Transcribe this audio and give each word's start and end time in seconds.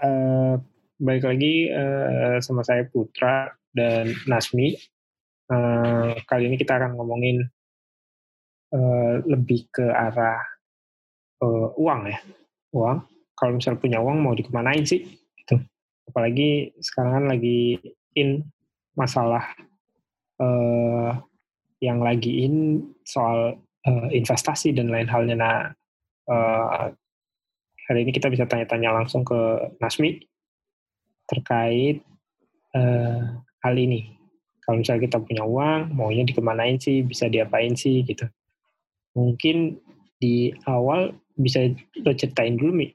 uh, 0.00 0.54
balik 1.00 1.24
lagi 1.24 1.68
uh, 1.72 2.36
sama 2.40 2.64
saya 2.64 2.84
Putra 2.88 3.52
dan 3.72 4.12
Nasmi. 4.28 4.76
Uh, 5.50 6.14
kali 6.30 6.46
ini 6.46 6.56
kita 6.60 6.78
akan 6.78 6.94
ngomongin 6.94 7.42
uh, 8.70 9.14
lebih 9.26 9.66
ke 9.72 9.82
arah 9.82 10.38
uh, 11.42 11.74
uang 11.76 12.00
ya, 12.10 12.18
uang. 12.76 12.98
Kalau 13.34 13.52
misal 13.56 13.80
punya 13.80 13.98
uang 14.04 14.20
mau 14.20 14.36
dikemanain 14.36 14.84
sih? 14.84 15.00
Gitu. 15.10 15.56
Apalagi 16.06 16.76
sekarang 16.78 17.12
kan 17.16 17.26
lagi 17.32 17.80
in 18.14 18.44
masalah 18.94 19.42
uh, 20.38 21.16
yang 21.80 22.04
lagi 22.04 22.44
in 22.44 22.84
soal 23.08 23.56
uh, 23.88 24.08
investasi 24.12 24.76
dan 24.76 24.92
lain 24.92 25.08
halnya. 25.08 25.36
Nah, 25.40 25.56
uh, 26.28 26.92
hari 27.90 28.06
ini 28.06 28.14
kita 28.14 28.30
bisa 28.30 28.46
tanya-tanya 28.46 28.94
langsung 28.94 29.26
ke 29.26 29.34
Nasmi 29.82 30.22
terkait 31.26 32.06
uh, 32.78 33.42
hal 33.66 33.74
ini. 33.74 34.14
Kalau 34.62 34.78
misalnya 34.78 35.10
kita 35.10 35.18
punya 35.18 35.42
uang, 35.42 35.90
maunya 35.98 36.22
dikemanain 36.22 36.78
sih, 36.78 37.02
bisa 37.02 37.26
diapain 37.26 37.74
sih 37.74 38.06
gitu. 38.06 38.30
Mungkin 39.18 39.82
di 40.22 40.54
awal 40.70 41.18
bisa 41.34 41.66
lo 42.06 42.14
ceritain 42.14 42.54
dulu 42.54 42.78
Mi, 42.78 42.88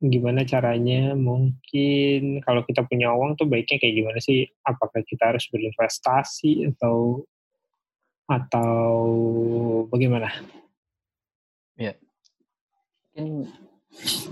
gimana 0.00 0.48
caranya 0.48 1.12
mungkin 1.12 2.40
kalau 2.40 2.64
kita 2.64 2.88
punya 2.88 3.12
uang 3.12 3.36
tuh 3.36 3.44
baiknya 3.44 3.76
kayak 3.84 4.00
gimana 4.00 4.18
sih? 4.24 4.48
Apakah 4.64 5.04
kita 5.04 5.36
harus 5.36 5.44
berinvestasi 5.52 6.72
atau 6.72 7.20
atau 8.32 8.96
bagaimana? 9.92 10.32
Ya, 11.76 11.92
mungkin 13.12 13.52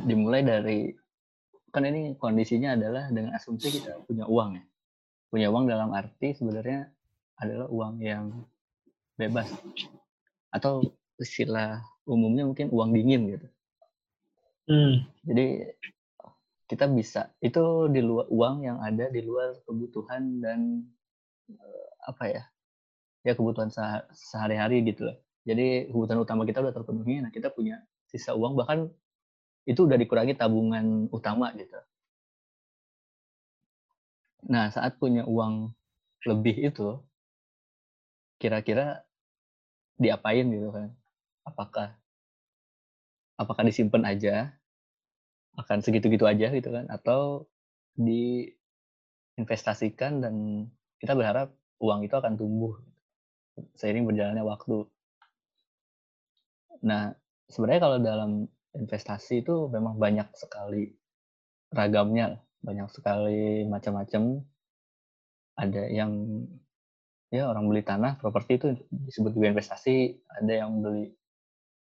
dimulai 0.05 0.43
dari 0.43 0.93
kan 1.71 1.87
ini 1.87 2.19
kondisinya 2.19 2.75
adalah 2.75 3.07
dengan 3.15 3.37
asumsi 3.39 3.81
kita 3.81 4.03
punya 4.05 4.27
uang 4.27 4.59
ya. 4.59 4.65
Punya 5.31 5.47
uang 5.55 5.71
dalam 5.71 5.95
arti 5.95 6.35
sebenarnya 6.35 6.91
adalah 7.39 7.71
uang 7.71 8.03
yang 8.03 8.35
bebas. 9.15 9.47
Atau 10.51 10.97
istilah 11.21 11.79
umumnya 12.09 12.49
mungkin 12.49 12.73
uang 12.73 12.91
dingin 12.97 13.39
gitu. 13.39 13.49
Hmm. 14.71 15.03
jadi 15.27 15.75
kita 16.71 16.87
bisa 16.95 17.35
itu 17.43 17.91
di 17.91 17.99
luar 17.99 18.31
uang 18.31 18.63
yang 18.63 18.79
ada 18.79 19.11
di 19.11 19.19
luar 19.19 19.59
kebutuhan 19.67 20.39
dan 20.39 20.87
eh, 21.51 21.89
apa 22.07 22.25
ya 22.31 22.43
ya 23.27 23.35
kebutuhan 23.35 23.75
sehari-hari 24.15 24.87
gitu 24.87 25.11
loh 25.11 25.19
jadi 25.43 25.91
kebutuhan 25.91 26.23
utama 26.23 26.47
kita 26.47 26.63
udah 26.63 26.71
terpenuhi 26.71 27.19
nah 27.19 27.35
kita 27.35 27.51
punya 27.51 27.83
sisa 28.07 28.31
uang 28.39 28.55
bahkan 28.55 28.87
itu 29.69 29.85
udah 29.85 30.01
dikurangi 30.01 30.33
tabungan 30.37 31.09
utama 31.13 31.53
gitu. 31.57 31.77
Nah, 34.49 34.73
saat 34.73 34.97
punya 34.97 35.29
uang 35.29 35.77
lebih 36.25 36.73
itu, 36.73 36.97
kira-kira 38.41 39.05
diapain 40.01 40.49
gitu 40.49 40.73
kan? 40.73 40.97
Apakah 41.45 41.93
apakah 43.37 43.69
disimpan 43.69 44.09
aja, 44.09 44.57
akan 45.61 45.85
segitu-gitu 45.85 46.25
aja 46.25 46.49
gitu 46.53 46.73
kan? 46.73 46.89
Atau 46.89 47.49
diinvestasikan 48.01 50.25
dan 50.25 50.65
kita 51.01 51.13
berharap 51.13 51.53
uang 51.81 52.05
itu 52.05 52.13
akan 52.17 52.37
tumbuh 52.41 52.77
seiring 53.77 54.09
berjalannya 54.09 54.45
waktu. 54.45 54.89
Nah, 56.81 57.13
sebenarnya 57.53 57.81
kalau 57.85 58.01
dalam 58.01 58.49
investasi 58.75 59.43
itu 59.43 59.67
memang 59.71 59.99
banyak 59.99 60.31
sekali 60.35 60.95
ragamnya, 61.75 62.39
banyak 62.63 62.89
sekali 62.91 63.67
macam-macam. 63.67 64.43
Ada 65.61 65.93
yang 65.93 66.13
ya 67.31 67.47
orang 67.47 67.71
beli 67.71 67.83
tanah, 67.87 68.19
properti 68.19 68.59
itu 68.59 68.67
disebut 68.91 69.35
juga 69.37 69.53
investasi, 69.55 70.19
ada 70.27 70.53
yang 70.53 70.83
beli 70.83 71.15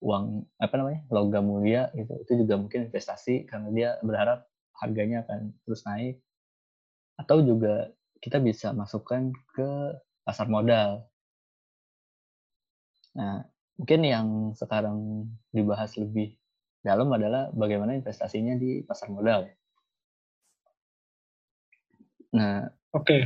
uang 0.02 0.50
apa 0.58 0.74
namanya 0.82 1.02
logam 1.14 1.46
mulia 1.46 1.94
gitu. 1.94 2.14
Itu 2.26 2.34
juga 2.42 2.58
mungkin 2.58 2.90
investasi 2.90 3.46
karena 3.46 3.70
dia 3.70 3.90
berharap 4.02 4.50
harganya 4.82 5.22
akan 5.28 5.54
terus 5.64 5.86
naik. 5.86 6.20
Atau 7.22 7.46
juga 7.46 7.94
kita 8.18 8.42
bisa 8.42 8.74
masukkan 8.74 9.30
ke 9.54 9.70
pasar 10.26 10.50
modal. 10.50 11.06
Nah 13.14 13.46
mungkin 13.78 14.02
yang 14.06 14.28
sekarang 14.58 15.30
dibahas 15.54 15.94
lebih 16.02 16.41
dalam 16.82 17.08
adalah 17.14 17.54
bagaimana 17.54 17.94
investasinya 17.94 18.58
di 18.58 18.82
pasar 18.82 19.14
modal. 19.14 19.46
Nah, 22.34 22.66
oke. 22.94 23.06
Okay. 23.06 23.22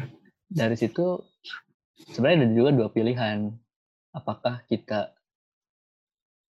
Dari 0.45 0.75
situ 0.77 1.23
sebenarnya 2.11 2.45
ada 2.45 2.47
juga 2.51 2.69
dua 2.75 2.89
pilihan. 2.91 3.49
Apakah 4.15 4.63
kita 4.67 5.15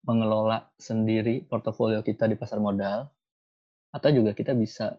mengelola 0.07 0.71
sendiri 0.79 1.43
portofolio 1.45 2.01
kita 2.01 2.31
di 2.31 2.37
pasar 2.39 2.63
modal 2.63 3.11
atau 3.91 4.09
juga 4.13 4.37
kita 4.37 4.55
bisa 4.55 4.95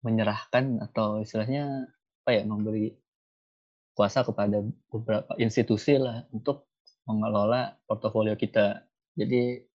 menyerahkan 0.00 0.80
atau 0.80 1.20
istilahnya 1.20 1.90
apa 2.22 2.30
ya 2.30 2.42
memberi 2.46 2.94
kuasa 3.96 4.24
kepada 4.24 4.62
beberapa 4.88 5.32
institusi 5.36 5.98
lah 5.98 6.24
untuk 6.30 6.70
mengelola 7.04 7.76
portofolio 7.84 8.38
kita. 8.38 8.86
Jadi 9.18 9.69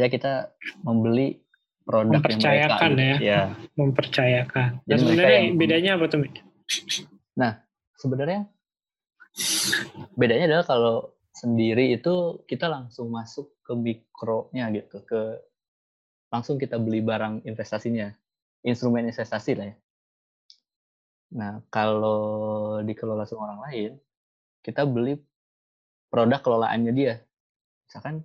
ya 0.00 0.08
kita 0.08 0.56
membeli 0.80 1.36
produk 1.84 2.22
mempercayakan 2.22 2.90
yang 2.96 2.96
mereka, 2.96 3.04
ya. 3.04 3.16
ya. 3.20 3.40
Mempercayakan. 3.76 4.70
Dan 4.88 4.96
sebenarnya 4.96 5.38
yang, 5.44 5.56
bedanya 5.60 5.90
apa 6.00 6.04
tuh 6.08 6.18
nah 7.34 7.52
sebenarnya 7.98 8.40
bedanya 10.14 10.44
adalah 10.50 10.66
kalau 10.66 10.96
sendiri 11.34 11.94
itu 11.94 12.42
kita 12.46 12.70
langsung 12.70 13.10
masuk 13.10 13.50
ke 13.66 13.72
mikronya 13.74 14.70
gitu 14.74 15.02
ke 15.02 15.40
langsung 16.30 16.58
kita 16.62 16.78
beli 16.78 17.02
barang 17.02 17.42
investasinya 17.42 18.10
instrumen 18.62 19.08
investasi 19.08 19.52
lah 19.58 19.66
ya. 19.72 19.76
Nah 21.34 21.52
kalau 21.70 22.78
dikelola 22.86 23.26
sama 23.26 23.50
orang 23.50 23.60
lain 23.70 23.92
kita 24.62 24.86
beli 24.86 25.18
produk 26.12 26.38
kelolaannya 26.42 26.92
dia. 26.94 27.14
Misalkan 27.88 28.22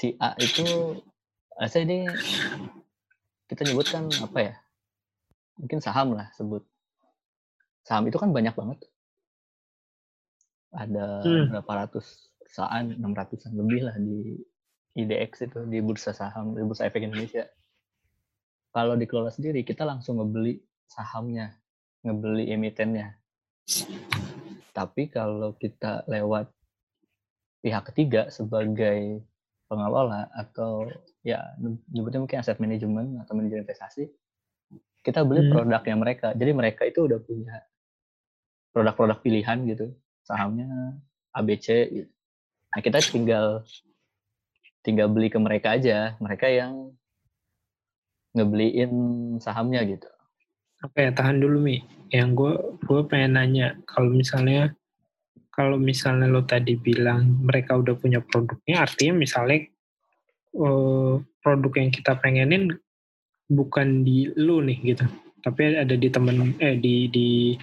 si 0.00 0.16
A 0.16 0.32
itu 0.40 0.96
saya 1.60 1.84
ini 1.84 2.08
kita 3.52 3.68
nyebutkan 3.68 4.08
apa 4.24 4.38
ya 4.40 4.54
mungkin 5.60 5.84
saham 5.84 6.16
lah 6.16 6.32
sebut. 6.32 6.64
Saham 7.84 8.08
itu 8.08 8.16
kan 8.16 8.32
banyak 8.32 8.56
banget. 8.56 8.80
Ada 10.72 11.20
hmm. 11.20 11.44
berapa 11.52 11.72
ratus 11.84 12.32
perusahaan 12.40 12.86
enam 12.88 13.12
ratusan 13.12 13.52
lebih 13.52 13.84
lah 13.84 13.96
di 14.00 14.40
IDX 14.96 15.52
itu 15.52 15.60
di 15.68 15.84
bursa 15.84 16.16
saham 16.16 16.56
di 16.56 16.64
bursa 16.64 16.88
efek 16.88 17.04
Indonesia. 17.04 17.44
Kalau 18.72 18.96
dikelola 18.96 19.28
sendiri 19.28 19.60
kita 19.68 19.84
langsung 19.84 20.16
ngebeli 20.16 20.56
sahamnya 20.88 21.60
ngebeli 22.00 22.48
emitennya. 22.56 23.20
Tapi 24.72 25.12
kalau 25.12 25.52
kita 25.60 26.08
lewat 26.08 26.48
pihak 27.60 27.92
ketiga 27.92 28.32
sebagai 28.32 29.28
pengelola 29.70 30.26
atau 30.34 30.90
ya 31.22 31.54
nyebutnya 31.94 32.26
mungkin 32.26 32.42
aset 32.42 32.58
manajemen 32.58 33.22
atau 33.22 33.38
manajer 33.38 33.62
investasi 33.62 34.10
kita 35.06 35.22
beli 35.22 35.46
hmm. 35.46 35.50
produknya 35.54 35.94
mereka 35.94 36.28
jadi 36.34 36.50
mereka 36.50 36.82
itu 36.90 37.06
udah 37.06 37.22
punya 37.22 37.62
produk-produk 38.74 39.18
pilihan 39.22 39.58
gitu 39.70 39.94
sahamnya 40.26 40.66
ABC 41.38 41.66
gitu. 41.94 42.10
nah 42.74 42.80
kita 42.82 42.98
tinggal 42.98 43.62
tinggal 44.82 45.06
beli 45.06 45.30
ke 45.30 45.38
mereka 45.38 45.78
aja 45.78 46.18
mereka 46.18 46.50
yang 46.50 46.90
ngebeliin 48.34 48.90
sahamnya 49.38 49.86
gitu 49.86 50.10
Oke, 50.80 51.12
tahan 51.12 51.44
dulu 51.44 51.60
Mi. 51.60 51.84
Yang 52.08 52.28
gue 52.32 52.54
gue 52.88 53.00
pengen 53.04 53.36
nanya, 53.36 53.76
kalau 53.84 54.16
misalnya 54.16 54.72
kalau 55.60 55.76
misalnya 55.76 56.24
lo 56.24 56.40
tadi 56.48 56.72
bilang 56.80 57.44
mereka 57.44 57.76
udah 57.76 57.92
punya 58.00 58.24
produknya, 58.24 58.80
artinya 58.80 59.20
misalnya 59.20 59.68
uh, 60.56 61.20
produk 61.44 61.84
yang 61.84 61.92
kita 61.92 62.16
pengenin 62.16 62.72
bukan 63.44 64.00
di 64.00 64.32
lo 64.40 64.64
nih 64.64 64.80
gitu, 64.80 65.04
tapi 65.44 65.76
ada 65.76 65.92
di 66.00 66.08
temen 66.08 66.56
eh 66.64 66.80
di 66.80 67.12
di 67.12 67.60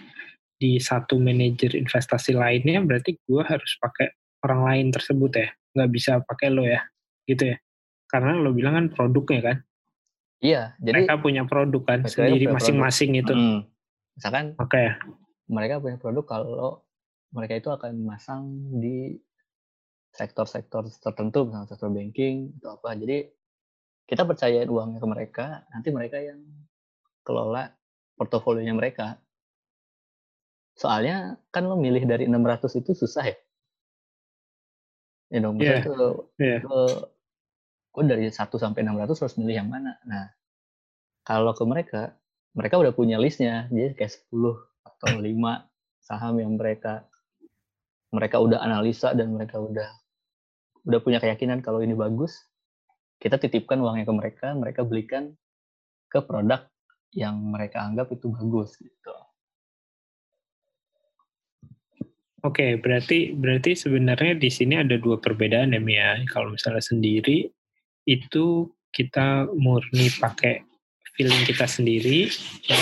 di 0.62 0.78
satu 0.78 1.18
manajer 1.18 1.74
investasi 1.74 2.38
lainnya, 2.38 2.86
berarti 2.86 3.18
gue 3.18 3.42
harus 3.42 3.82
pakai 3.82 4.14
orang 4.46 4.62
lain 4.70 4.88
tersebut 4.94 5.32
ya, 5.34 5.50
nggak 5.74 5.90
bisa 5.90 6.22
pakai 6.22 6.54
lo 6.54 6.70
ya, 6.70 6.86
gitu 7.26 7.50
ya? 7.50 7.58
Karena 8.06 8.38
lo 8.38 8.54
bilang 8.54 8.78
kan 8.78 8.86
produknya 8.94 9.42
kan. 9.42 9.58
Iya, 10.38 10.78
jadi 10.78 11.02
mereka 11.02 11.18
punya 11.18 11.50
produk 11.50 11.82
kan 11.82 12.06
sendiri 12.06 12.46
masing-masing 12.46 13.18
itu. 13.18 13.34
Hmm. 13.34 13.66
Misalkan, 14.14 14.54
oke, 14.62 14.70
okay. 14.70 14.94
mereka 15.50 15.82
punya 15.82 15.98
produk 15.98 16.26
kalau 16.30 16.86
mereka 17.36 17.54
itu 17.60 17.70
akan 17.72 17.92
memasang 17.98 18.44
di 18.80 19.16
sektor-sektor 20.16 20.88
tertentu 21.04 21.46
misalnya 21.46 21.70
sektor 21.70 21.92
banking 21.94 22.58
atau 22.58 22.80
apa 22.80 22.98
jadi 22.98 23.18
kita 24.08 24.24
percayain 24.24 24.72
uangnya 24.72 25.04
ke 25.04 25.08
mereka, 25.08 25.46
nanti 25.68 25.92
mereka 25.92 26.18
yang 26.24 26.40
kelola 27.28 27.76
portofolionya 28.16 28.72
mereka. 28.72 29.20
Soalnya 30.80 31.36
kan 31.52 31.68
lo 31.68 31.76
milih 31.76 32.08
dari 32.08 32.24
600 32.24 32.80
itu 32.80 32.96
susah 32.96 33.28
ya. 33.28 33.38
Ya 35.28 35.44
dong, 35.44 35.60
tuh 35.60 36.32
iya. 36.40 36.64
lo 36.64 37.12
gue 37.92 38.04
dari 38.08 38.32
1 38.32 38.40
sampai 38.40 38.80
600 38.88 39.12
harus 39.12 39.36
milih 39.36 39.56
yang 39.60 39.68
mana. 39.68 40.00
Nah, 40.08 40.32
kalau 41.28 41.52
ke 41.52 41.68
mereka, 41.68 42.16
mereka 42.56 42.80
udah 42.80 42.96
punya 42.96 43.20
listnya, 43.20 43.68
jadi 43.68 43.92
kayak 43.92 44.24
10 44.32 44.56
atau 44.88 45.20
5 45.20 45.28
saham 46.00 46.40
yang 46.40 46.56
mereka 46.56 47.04
mereka 48.12 48.40
udah 48.40 48.64
analisa 48.64 49.12
dan 49.12 49.36
mereka 49.36 49.60
udah 49.60 49.90
udah 50.88 51.00
punya 51.04 51.20
keyakinan 51.20 51.60
kalau 51.60 51.84
ini 51.84 51.92
bagus, 51.92 52.48
kita 53.20 53.36
titipkan 53.36 53.84
uangnya 53.84 54.08
ke 54.08 54.14
mereka, 54.16 54.48
mereka 54.56 54.88
belikan 54.88 55.36
ke 56.08 56.24
produk 56.24 56.64
yang 57.12 57.36
mereka 57.36 57.84
anggap 57.84 58.08
itu 58.16 58.32
bagus 58.32 58.80
gitu. 58.80 59.16
Oke, 62.46 62.80
berarti 62.80 63.36
berarti 63.36 63.76
sebenarnya 63.76 64.38
di 64.40 64.48
sini 64.48 64.80
ada 64.80 64.96
dua 64.96 65.20
perbedaan 65.20 65.76
ya, 65.76 65.82
Mia. 65.84 66.22
Kalau 66.32 66.54
misalnya 66.54 66.80
sendiri 66.80 67.50
itu 68.08 68.72
kita 68.94 69.52
murni 69.52 70.08
pakai 70.16 70.64
feeling 71.18 71.44
kita 71.44 71.68
sendiri, 71.68 72.30
ya, 72.70 72.78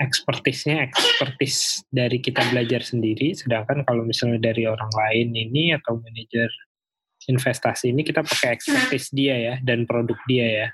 expertise-nya 0.00 0.88
expertise 0.88 1.84
dari 1.92 2.18
kita 2.18 2.40
belajar 2.48 2.80
sendiri. 2.80 3.36
Sedangkan 3.36 3.84
kalau 3.84 4.02
misalnya 4.08 4.40
dari 4.40 4.64
orang 4.64 4.88
lain 4.88 5.28
ini 5.36 5.76
atau 5.76 6.00
manajer 6.00 6.48
investasi 7.28 7.92
ini 7.92 8.00
kita 8.00 8.24
pakai 8.24 8.56
expertise 8.56 9.12
dia 9.12 9.36
ya 9.36 9.54
dan 9.60 9.84
produk 9.84 10.16
dia 10.24 10.46
ya. 10.48 10.68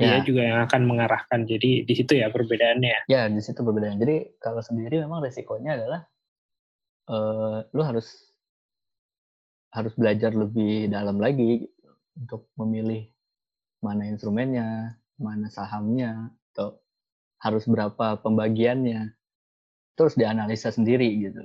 Dia 0.00 0.16
Ya, 0.16 0.24
juga 0.24 0.42
yang 0.48 0.64
akan 0.64 0.82
mengarahkan. 0.88 1.44
Jadi 1.44 1.84
di 1.84 1.92
situ 1.92 2.16
ya 2.16 2.32
perbedaannya. 2.32 3.04
ya 3.04 3.28
di 3.28 3.40
situ 3.44 3.60
perbedaan. 3.60 4.00
Jadi 4.00 4.40
kalau 4.40 4.64
sendiri 4.64 4.96
memang 4.96 5.20
resikonya 5.20 5.76
adalah 5.76 6.00
eh 7.10 7.58
lu 7.76 7.82
harus 7.84 8.08
harus 9.76 9.92
belajar 9.94 10.32
lebih 10.32 10.88
dalam 10.88 11.20
lagi 11.20 11.68
untuk 12.16 12.48
memilih 12.56 13.12
mana 13.84 14.08
instrumennya, 14.08 14.96
mana 15.20 15.52
sahamnya, 15.52 16.32
atau 16.52 16.80
harus 17.40 17.64
berapa 17.66 18.20
pembagiannya. 18.20 19.16
Terus 19.96 20.16
dianalisa 20.16 20.72
sendiri 20.72 21.08
gitu. 21.20 21.44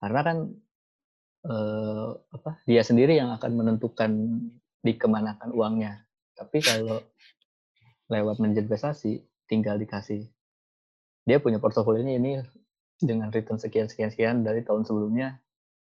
Karena 0.00 0.20
kan 0.22 0.36
eh, 1.44 2.08
apa 2.32 2.50
dia 2.64 2.82
sendiri 2.84 3.16
yang 3.16 3.32
akan 3.34 3.52
menentukan 3.56 4.10
dikemanakan 4.84 5.52
uangnya. 5.52 6.04
Tapi 6.36 6.60
kalau 6.60 7.00
lewat 8.06 8.38
manajer 8.38 8.62
investasi 8.64 9.18
tinggal 9.50 9.78
dikasih 9.78 10.26
dia 11.26 11.42
punya 11.42 11.58
portofolionya 11.58 12.14
ini 12.22 12.32
dengan 13.02 13.34
return 13.34 13.58
sekian 13.58 13.90
sekian 13.90 14.10
sekian 14.14 14.36
dari 14.46 14.62
tahun 14.62 14.86
sebelumnya 14.86 15.42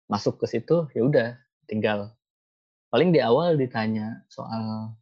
masuk 0.06 0.38
ke 0.38 0.46
situ 0.46 0.86
ya 0.94 1.02
udah 1.02 1.28
tinggal 1.66 2.14
paling 2.94 3.10
di 3.10 3.18
awal 3.18 3.58
ditanya 3.58 4.22
soal 4.30 4.94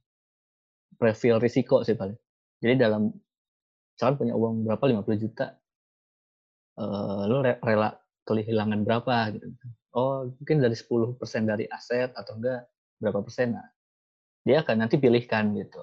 profil 0.97 1.37
risiko 1.37 1.85
sih 1.85 1.93
paling 1.93 2.17
jadi 2.65 2.89
dalam 2.89 3.13
misalkan 3.95 4.17
punya 4.19 4.35
uang 4.35 4.67
berapa 4.67 4.85
50 4.85 5.23
juta 5.23 5.47
eh 6.75 7.23
lu 7.31 7.39
re- 7.47 7.63
rela 7.63 7.95
kehilangan 8.27 8.83
berapa 8.83 9.31
gitu. 9.39 9.47
Oh 9.95 10.27
mungkin 10.27 10.59
dari 10.59 10.75
10% 10.75 11.47
dari 11.47 11.71
aset 11.71 12.11
atau 12.19 12.35
enggak 12.35 12.67
berapa 12.99 13.23
persen 13.23 13.55
nah 13.55 13.67
dia 14.43 14.61
akan 14.67 14.83
nanti 14.83 14.99
pilihkan 14.99 15.55
gitu. 15.55 15.81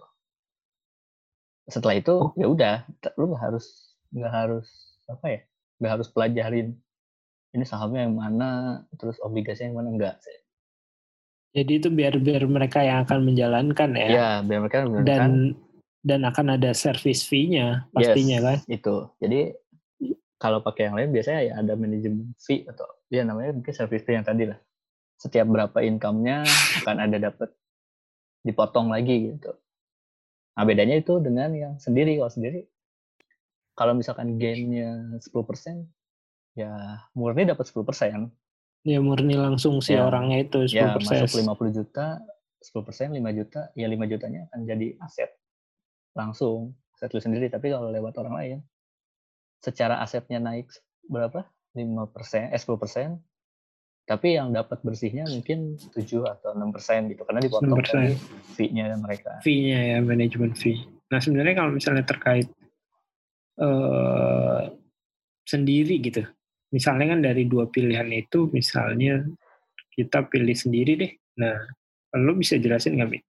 Setelah 1.72 1.96
itu 1.96 2.36
ya 2.36 2.48
udah 2.52 2.76
lu 3.16 3.32
nggak 3.32 3.44
harus 3.48 3.96
nggak 4.12 4.34
harus 4.36 4.68
apa 5.08 5.26
ya 5.32 5.42
nggak 5.80 5.92
harus 5.96 6.08
pelajarin 6.12 6.76
ini 7.52 7.64
sahamnya 7.68 8.08
yang 8.08 8.16
mana 8.16 8.50
terus 9.00 9.16
obligasinya 9.24 9.72
yang 9.72 9.78
mana 9.80 9.90
enggak 9.96 10.16
sih. 10.20 10.38
Jadi 11.52 11.84
itu 11.84 11.88
biar 11.92 12.16
biar 12.20 12.48
mereka 12.48 12.80
yang 12.80 13.04
akan 13.04 13.28
menjalankan 13.28 13.90
ya. 13.96 14.08
ya 14.08 14.30
biar 14.44 14.60
mereka 14.64 14.88
menggunakan 14.88 15.08
dan 15.08 15.32
dan 16.02 16.26
akan 16.26 16.58
ada 16.58 16.74
service 16.74 17.24
fee-nya 17.24 17.86
pastinya 17.90 18.38
Yes, 18.38 18.44
kan. 18.44 18.58
itu 18.68 18.96
jadi 19.18 19.40
kalau 20.36 20.60
pakai 20.60 20.90
yang 20.90 20.98
lain 20.98 21.10
biasanya 21.12 21.42
ya 21.44 21.54
ada 21.56 21.74
manajemen 21.76 22.34
fee 22.36 22.66
atau 22.66 22.86
ya 23.08 23.22
namanya 23.22 23.54
mungkin 23.54 23.70
service 23.72 24.02
fee 24.02 24.18
yang 24.18 24.26
tadi 24.26 24.50
lah 24.50 24.58
setiap 25.16 25.46
berapa 25.46 25.78
income-nya 25.80 26.42
akan 26.82 26.96
ada 27.00 27.18
dapat 27.22 27.54
dipotong 28.42 28.90
lagi 28.90 29.32
gitu 29.32 29.54
nah 30.52 30.66
bedanya 30.66 30.98
itu 30.98 31.18
dengan 31.18 31.50
yang 31.52 31.74
sendiri 31.78 32.18
kalau 32.18 32.30
sendiri 32.30 32.62
kalau 33.72 33.94
misalkan 33.94 34.36
gain-nya 34.36 35.22
10% 35.22 35.30
ya 36.54 36.72
murni 37.14 37.46
dapat 37.46 37.66
10% 37.66 38.28
Ya 38.82 38.98
murni 38.98 39.38
langsung 39.38 39.78
si 39.78 39.94
Ya. 39.94 40.02
orangnya 40.04 40.42
itu 40.42 40.66
10%. 40.66 40.74
ya 40.74 40.98
masuk 40.98 41.38
50 41.38 41.70
juta 41.72 42.18
10% 42.60 43.14
5 43.14 43.22
juta 43.32 43.70
ya 43.72 43.86
5 43.86 44.10
jutanya 44.10 44.50
akan 44.50 44.60
jadi 44.66 44.98
aset 45.00 45.30
langsung 46.18 46.76
aset 46.96 47.12
lu 47.14 47.22
sendiri 47.24 47.48
tapi 47.48 47.72
kalau 47.72 47.90
lewat 47.90 48.18
orang 48.22 48.36
lain 48.36 48.58
secara 49.62 50.02
asetnya 50.04 50.42
naik 50.42 50.68
berapa 51.08 51.46
5% 51.78 52.52
eh 52.52 52.60
10% 52.60 53.18
tapi 54.10 54.36
yang 54.36 54.52
dapat 54.52 54.82
bersihnya 54.84 55.24
mungkin 55.30 55.78
7 55.78 56.04
atau 56.28 56.52
6% 56.58 57.12
gitu 57.16 57.22
karena 57.24 57.40
dipotong 57.40 57.80
6%. 57.80 57.86
dari 57.96 58.14
fee-nya 58.58 58.86
mereka 58.98 59.40
fee-nya 59.40 59.80
ya 59.96 59.98
manajemen 60.04 60.52
fee. 60.58 60.84
Nah 61.14 61.20
sebenarnya 61.22 61.56
kalau 61.64 61.72
misalnya 61.72 62.04
terkait 62.04 62.50
eh 63.62 64.82
sendiri 65.46 66.00
gitu, 66.00 66.24
misalnya 66.72 67.06
kan 67.12 67.20
dari 67.20 67.44
dua 67.50 67.68
pilihan 67.68 68.08
itu, 68.14 68.48
misalnya 68.56 69.26
kita 69.92 70.24
pilih 70.32 70.56
sendiri 70.56 70.92
deh. 70.96 71.12
Nah, 71.42 71.58
lo 72.16 72.32
bisa 72.38 72.56
jelasin 72.56 72.96
nggak? 72.96 73.20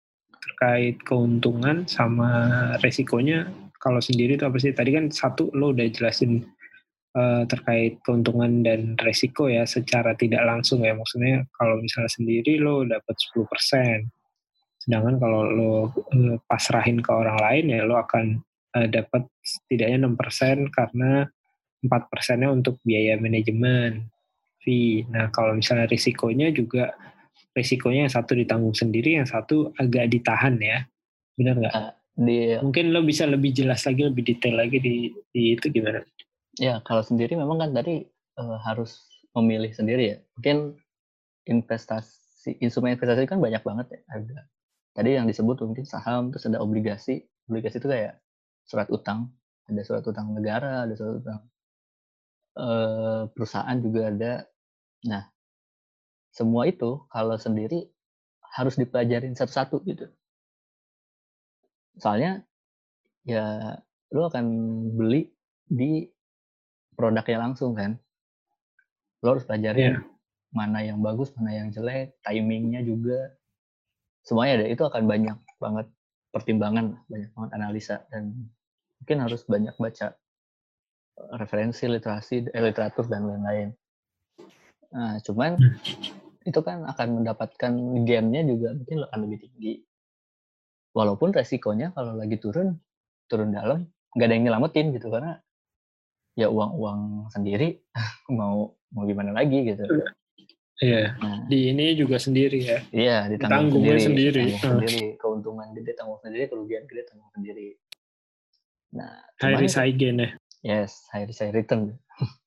Terkait 0.62 1.03
keuntungan 1.03 1.91
sama 1.91 2.31
resikonya, 2.79 3.50
kalau 3.82 3.99
sendiri 3.99 4.38
itu 4.38 4.47
apa 4.47 4.62
sih? 4.62 4.70
Tadi 4.70 4.94
kan 4.94 5.11
satu 5.11 5.50
lo 5.59 5.75
udah 5.75 5.91
jelasin 5.91 6.38
eh, 7.19 7.43
terkait 7.51 7.98
keuntungan 8.06 8.63
dan 8.63 8.94
resiko 9.03 9.51
ya 9.51 9.67
secara 9.67 10.15
tidak 10.15 10.46
langsung 10.46 10.86
ya. 10.86 10.94
Maksudnya 10.94 11.51
kalau 11.51 11.82
misalnya 11.82 12.15
sendiri 12.15 12.63
lo 12.63 12.86
dapat 12.86 13.10
10%. 13.34 14.06
Sedangkan 14.86 15.19
kalau 15.19 15.51
lo 15.51 15.75
eh, 16.15 16.39
pasrahin 16.46 17.03
ke 17.03 17.10
orang 17.10 17.43
lain 17.43 17.65
ya 17.67 17.82
lo 17.82 17.98
akan 17.98 18.39
eh, 18.79 18.86
dapat 18.86 19.27
setidaknya 19.43 20.06
6% 20.06 20.70
karena 20.70 21.27
4 21.82 21.91
persennya 22.06 22.55
untuk 22.55 22.79
biaya 22.86 23.19
manajemen 23.19 24.06
fee. 24.63 25.10
Nah 25.10 25.27
kalau 25.34 25.58
misalnya 25.58 25.91
risikonya 25.91 26.55
juga 26.55 26.94
risikonya 27.53 28.09
yang 28.09 28.13
satu 28.13 28.32
ditanggung 28.37 28.75
sendiri, 28.75 29.21
yang 29.21 29.29
satu 29.29 29.73
agak 29.77 30.09
ditahan 30.09 30.56
ya. 30.61 30.85
Benar 31.37 31.56
nggak? 31.61 31.75
di 32.13 32.61
Mungkin 32.61 32.93
lo 32.93 33.01
bisa 33.01 33.25
lebih 33.25 33.56
jelas 33.56 33.89
lagi, 33.89 34.05
lebih 34.05 34.21
detail 34.21 34.61
lagi 34.61 34.77
di, 34.77 35.09
di 35.32 35.56
itu 35.56 35.73
gimana? 35.73 36.05
ya 36.61 36.85
kalau 36.85 37.01
sendiri 37.01 37.39
memang 37.39 37.61
kan 37.61 37.71
tadi 37.73 38.05
eh, 38.37 38.59
harus 38.67 39.25
memilih 39.32 39.73
sendiri 39.73 40.17
ya 40.17 40.19
mungkin 40.37 40.77
investasi 41.49 42.61
instrumen 42.61 42.97
investasi 42.97 43.25
kan 43.25 43.41
banyak 43.41 43.63
banget 43.65 43.87
ya 43.97 44.01
ada 44.13 44.41
tadi 44.93 45.17
yang 45.17 45.25
disebut 45.25 45.65
mungkin 45.65 45.89
saham 45.89 46.29
terus 46.29 46.44
ada 46.44 46.61
obligasi 46.61 47.25
obligasi 47.49 47.81
itu 47.81 47.89
kayak 47.89 48.21
surat 48.69 48.89
utang 48.93 49.32
ada 49.69 49.81
surat 49.81 50.05
utang 50.05 50.37
negara 50.37 50.85
ada 50.85 50.93
surat 50.93 51.15
utang 51.25 51.41
eh, 52.61 53.23
perusahaan 53.32 53.79
juga 53.81 54.01
ada 54.13 54.32
nah 55.09 55.25
semua 56.32 56.65
itu 56.67 57.05
kalau 57.12 57.36
sendiri 57.36 57.86
harus 58.56 58.77
dipelajarin 58.77 59.36
satu-satu 59.36 59.84
gitu 59.84 60.08
soalnya 62.01 62.41
ya 63.22 63.77
lu 64.10 64.24
akan 64.24 64.44
beli 64.96 65.29
di 65.69 66.08
produknya 66.96 67.48
langsung 67.48 67.77
kan 67.77 67.96
lo 69.22 69.36
harus 69.36 69.46
pelajarin 69.46 69.96
Iya. 69.96 69.96
mana 70.53 70.79
yang 70.84 71.01
bagus 71.01 71.32
mana 71.36 71.53
yang 71.53 71.69
jelek 71.72 72.17
timingnya 72.24 72.84
juga 72.84 73.32
semuanya 74.24 74.65
ada 74.65 74.67
itu 74.69 74.82
akan 74.84 75.05
banyak 75.08 75.36
banget 75.56 75.86
pertimbangan 76.32 76.96
banyak 77.08 77.31
banget 77.32 77.51
analisa 77.56 77.96
dan 78.12 78.36
mungkin 79.01 79.19
harus 79.20 79.44
banyak 79.44 79.72
baca 79.77 80.12
eh, 81.17 81.32
referensi 81.41 81.84
literasi 81.89 82.53
eh, 82.53 82.62
literatur 82.62 83.08
dan 83.08 83.29
lain-lain 83.29 83.69
nah 84.93 85.17
cuman 85.24 85.56
Hmm. 85.56 85.77
Itu 86.46 86.61
kan 86.63 86.84
akan 86.87 87.22
mendapatkan 87.22 87.72
gainnya 88.06 88.43
juga 88.46 88.75
mungkin 88.75 89.06
akan 89.08 89.19
lebih 89.27 89.39
tinggi 89.49 89.72
walaupun 90.93 91.32
resikonya 91.32 91.94
kalau 91.96 92.17
lagi 92.17 92.37
turun 92.37 92.77
turun 93.27 93.55
dalam 93.55 93.89
nggak 94.13 94.27
ada 94.29 94.34
yang 94.37 94.44
nyelamatin 94.51 94.93
gitu 94.93 95.08
karena 95.08 95.41
ya 96.37 96.49
uang-uang 96.53 97.32
sendiri 97.32 97.81
mau 98.39 98.77
mau 98.93 99.05
gimana 99.08 99.32
lagi 99.32 99.65
gitu 99.65 99.84
Iya. 100.82 101.15
Nah, 101.22 101.46
di 101.46 101.70
ini 101.70 101.94
juga 101.94 102.19
sendiri 102.19 102.58
ya. 102.58 102.82
Iya, 102.91 103.31
ditanggung 103.31 103.87
sendiri. 103.87 104.03
sendiri. 104.03 104.44
Tanggung 104.58 104.82
sendiri. 104.82 105.03
Keuntungan 105.15 105.69
gede 105.79 105.93
tanggung 105.94 106.19
sendiri, 106.19 106.51
kerugian 106.51 106.82
gede 106.91 107.06
tanggung 107.06 107.31
sendiri. 107.31 107.79
Nah, 108.99 109.22
high 109.39 109.63
risk 109.63 109.79
high 109.79 109.94
gain 109.94 110.19
ya. 110.19 110.31
Yes, 110.67 111.06
high 111.15 111.31
risk 111.31 111.39
high 111.39 111.55
return. 111.55 111.94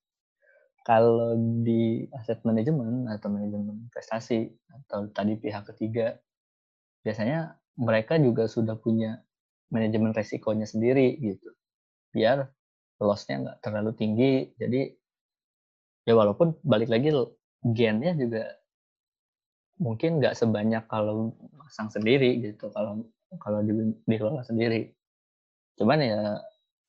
Kalau 0.86 1.34
di 1.66 2.06
aset 2.14 2.38
manajemen 2.46 3.10
atau 3.10 3.26
manajemen 3.26 3.90
investasi 3.90 4.46
atau 4.70 5.10
tadi 5.10 5.34
pihak 5.34 5.66
ketiga, 5.74 6.14
biasanya 7.02 7.58
mereka 7.74 8.14
juga 8.22 8.46
sudah 8.46 8.78
punya 8.78 9.18
manajemen 9.74 10.14
resikonya 10.14 10.62
sendiri 10.62 11.18
gitu. 11.18 11.50
Biar 12.14 12.46
loss-nya 13.02 13.42
nggak 13.42 13.58
terlalu 13.66 13.90
tinggi. 13.98 14.54
Jadi 14.54 14.94
ya 16.06 16.14
walaupun 16.14 16.54
balik 16.62 16.86
lagi 16.86 17.10
gain-nya 17.66 18.14
juga 18.14 18.46
mungkin 19.82 20.22
nggak 20.22 20.38
sebanyak 20.38 20.86
kalau 20.86 21.34
pasang 21.66 21.90
sendiri 21.90 22.40
gitu 22.46 22.70
kalau 22.70 23.02
kalau 23.42 23.58
di, 23.66 23.74
dikelola 24.06 24.46
sendiri. 24.46 24.94
Cuman 25.76 25.98
ya 25.98 26.38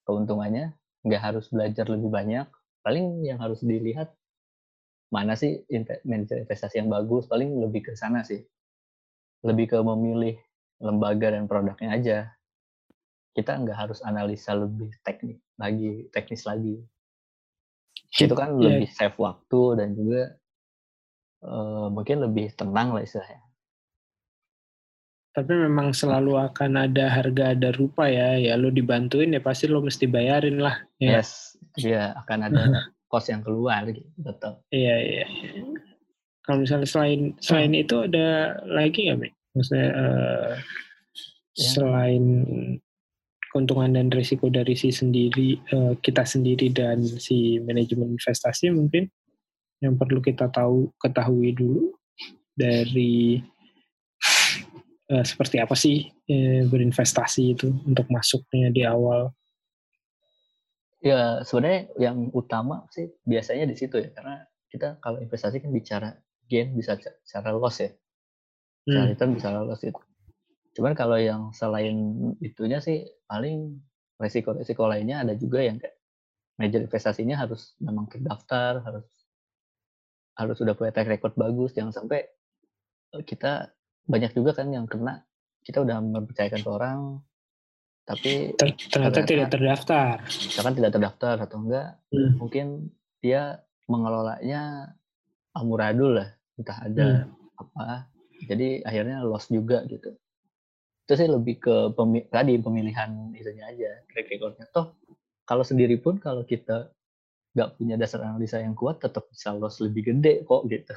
keuntungannya 0.05 0.77
nggak 1.01 1.21
harus 1.33 1.49
belajar 1.49 1.89
lebih 1.89 2.13
banyak 2.13 2.47
paling 2.87 3.27
yang 3.27 3.43
harus 3.43 3.59
dilihat 3.59 4.15
mana 5.11 5.35
sih 5.35 5.67
manajer 6.07 6.39
investasi 6.39 6.79
yang 6.79 6.87
bagus? 6.87 7.27
Paling 7.27 7.59
lebih 7.59 7.91
ke 7.91 7.99
sana 7.99 8.23
sih. 8.23 8.39
Lebih 9.43 9.75
ke 9.75 9.77
memilih 9.83 10.39
lembaga 10.79 11.35
dan 11.35 11.51
produknya 11.51 11.91
aja. 11.91 12.17
Kita 13.35 13.59
nggak 13.59 13.75
harus 13.75 13.99
analisa 14.07 14.55
lebih 14.55 14.95
teknik 15.03 15.43
lagi 15.59 16.07
teknis 16.15 16.47
lagi. 16.47 16.79
Itu 18.15 18.31
kan 18.39 18.55
yeah. 18.55 18.79
lebih 18.79 18.89
save 18.95 19.19
waktu 19.19 19.61
dan 19.83 19.89
juga 19.91 20.21
uh, 21.43 21.91
mungkin 21.91 22.23
lebih 22.23 22.55
tenang 22.55 22.95
lah 22.95 23.03
istilahnya. 23.03 23.43
Tapi 25.35 25.53
memang 25.53 25.93
selalu 25.93 26.39
akan 26.49 26.87
ada 26.89 27.13
harga 27.13 27.53
ada 27.53 27.69
rupa 27.75 28.09
ya. 28.09 28.41
Ya 28.41 28.57
lo 28.57 28.73
dibantuin 28.73 29.35
ya 29.35 29.43
pasti 29.43 29.69
lo 29.69 29.85
mesti 29.85 30.09
bayarin 30.09 30.57
lah 30.57 30.81
ya. 30.97 31.21
yes 31.21 31.46
dia 31.77 32.13
akan 32.25 32.39
ada 32.49 32.63
kos 33.11 33.31
yang 33.31 33.45
keluar 33.45 33.87
gitu 33.87 34.09
tetap 34.19 34.59
iya 34.73 34.95
iya 34.99 35.25
kalau 36.43 36.63
misalnya 36.63 36.87
selain 36.87 37.35
selain 37.39 37.75
itu 37.75 38.07
ada 38.07 38.59
lagi 38.67 39.07
nggak 39.07 39.19
Mik? 39.19 39.33
maksudnya 39.55 39.89
uh, 39.95 40.51
ya. 41.55 41.69
selain 41.71 42.25
keuntungan 43.51 43.95
dan 43.95 44.11
risiko 44.11 44.51
dari 44.51 44.75
si 44.75 44.91
sendiri 44.91 45.57
uh, 45.71 45.95
kita 46.03 46.27
sendiri 46.27 46.69
dan 46.71 47.03
si 47.03 47.57
manajemen 47.63 48.15
investasi 48.19 48.69
mungkin 48.75 49.07
yang 49.81 49.95
perlu 49.95 50.19
kita 50.19 50.49
tahu 50.49 50.89
ketahui 50.97 51.53
dulu 51.53 51.93
dari 52.57 53.37
uh, 55.13 55.25
seperti 55.25 55.61
apa 55.61 55.77
sih 55.77 56.09
uh, 56.09 56.61
berinvestasi 56.67 57.43
itu 57.53 57.69
untuk 57.85 58.09
masuknya 58.09 58.73
di 58.73 58.81
awal? 58.83 59.31
Ya 61.07 61.39
sebenarnya 61.47 61.87
yang 61.95 62.17
utama 62.35 62.83
sih 62.91 63.07
biasanya 63.23 63.63
di 63.71 63.75
situ 63.79 63.95
ya 63.95 64.11
karena 64.11 64.43
kita 64.67 64.99
kalau 64.99 65.23
investasi 65.23 65.63
kan 65.63 65.71
bicara 65.71 66.19
gain 66.51 66.75
bisa 66.75 66.99
secara 67.23 67.55
loss 67.55 67.79
ya, 67.79 67.91
secara 68.83 69.03
hmm. 69.07 69.11
return 69.15 69.31
bisa 69.39 69.47
loss 69.55 69.83
itu. 69.87 70.01
Cuman 70.75 70.93
kalau 70.93 71.15
yang 71.15 71.55
selain 71.55 71.95
itunya 72.43 72.83
sih 72.83 73.07
paling 73.25 73.79
resiko-resiko 74.19 74.83
lainnya 74.89 75.23
ada 75.23 75.33
juga 75.39 75.63
yang 75.63 75.79
kayak 75.79 75.95
manajer 76.59 76.83
investasinya 76.89 77.39
harus 77.39 77.77
memang 77.79 78.09
terdaftar, 78.11 78.83
harus 78.83 79.05
harus 80.37 80.55
sudah 80.57 80.73
punya 80.77 80.93
track 80.93 81.09
record 81.17 81.33
bagus, 81.33 81.73
jangan 81.73 81.93
sampai 81.95 82.25
kita 83.25 83.73
banyak 84.05 84.35
juga 84.35 84.53
kan 84.53 84.69
yang 84.69 84.85
kena 84.85 85.23
kita 85.65 85.83
udah 85.83 85.99
mempercayakan 85.99 86.61
ke 86.63 86.69
orang 86.69 86.99
tapi 88.07 88.55
ternyata, 88.55 88.87
ternyata 88.87 89.19
tidak 89.27 89.47
terdaftar 89.51 90.15
misalkan 90.23 90.75
tidak 90.79 90.91
terdaftar 90.95 91.35
atau 91.43 91.57
enggak 91.59 91.89
hmm. 92.15 92.31
mungkin 92.39 92.67
dia 93.19 93.59
mengelolanya 93.91 94.95
amuradul 95.51 96.23
lah 96.23 96.29
entah 96.55 96.77
ada 96.87 97.07
hmm. 97.27 97.59
apa 97.59 98.07
jadi 98.47 98.87
akhirnya 98.87 99.27
loss 99.27 99.51
juga 99.51 99.83
gitu 99.91 100.15
itu 101.07 101.13
sih 101.15 101.27
lebih 101.27 101.59
ke 101.59 101.75
pemi 101.95 102.23
tadi 102.31 102.55
pemilihan 102.59 103.35
itunya 103.35 103.67
aja 103.67 103.91
track 104.07 104.27
recordnya 104.31 104.65
toh 104.71 104.95
kalau 105.43 105.67
sendiri 105.67 105.99
pun 105.99 106.15
kalau 106.19 106.47
kita 106.47 106.95
nggak 107.55 107.75
punya 107.75 107.99
dasar 107.99 108.23
analisa 108.23 108.63
yang 108.63 108.75
kuat 108.75 109.03
tetap 109.03 109.27
bisa 109.27 109.51
loss 109.51 109.83
lebih 109.83 110.15
gede 110.15 110.47
kok 110.47 110.63
gitu 110.71 110.95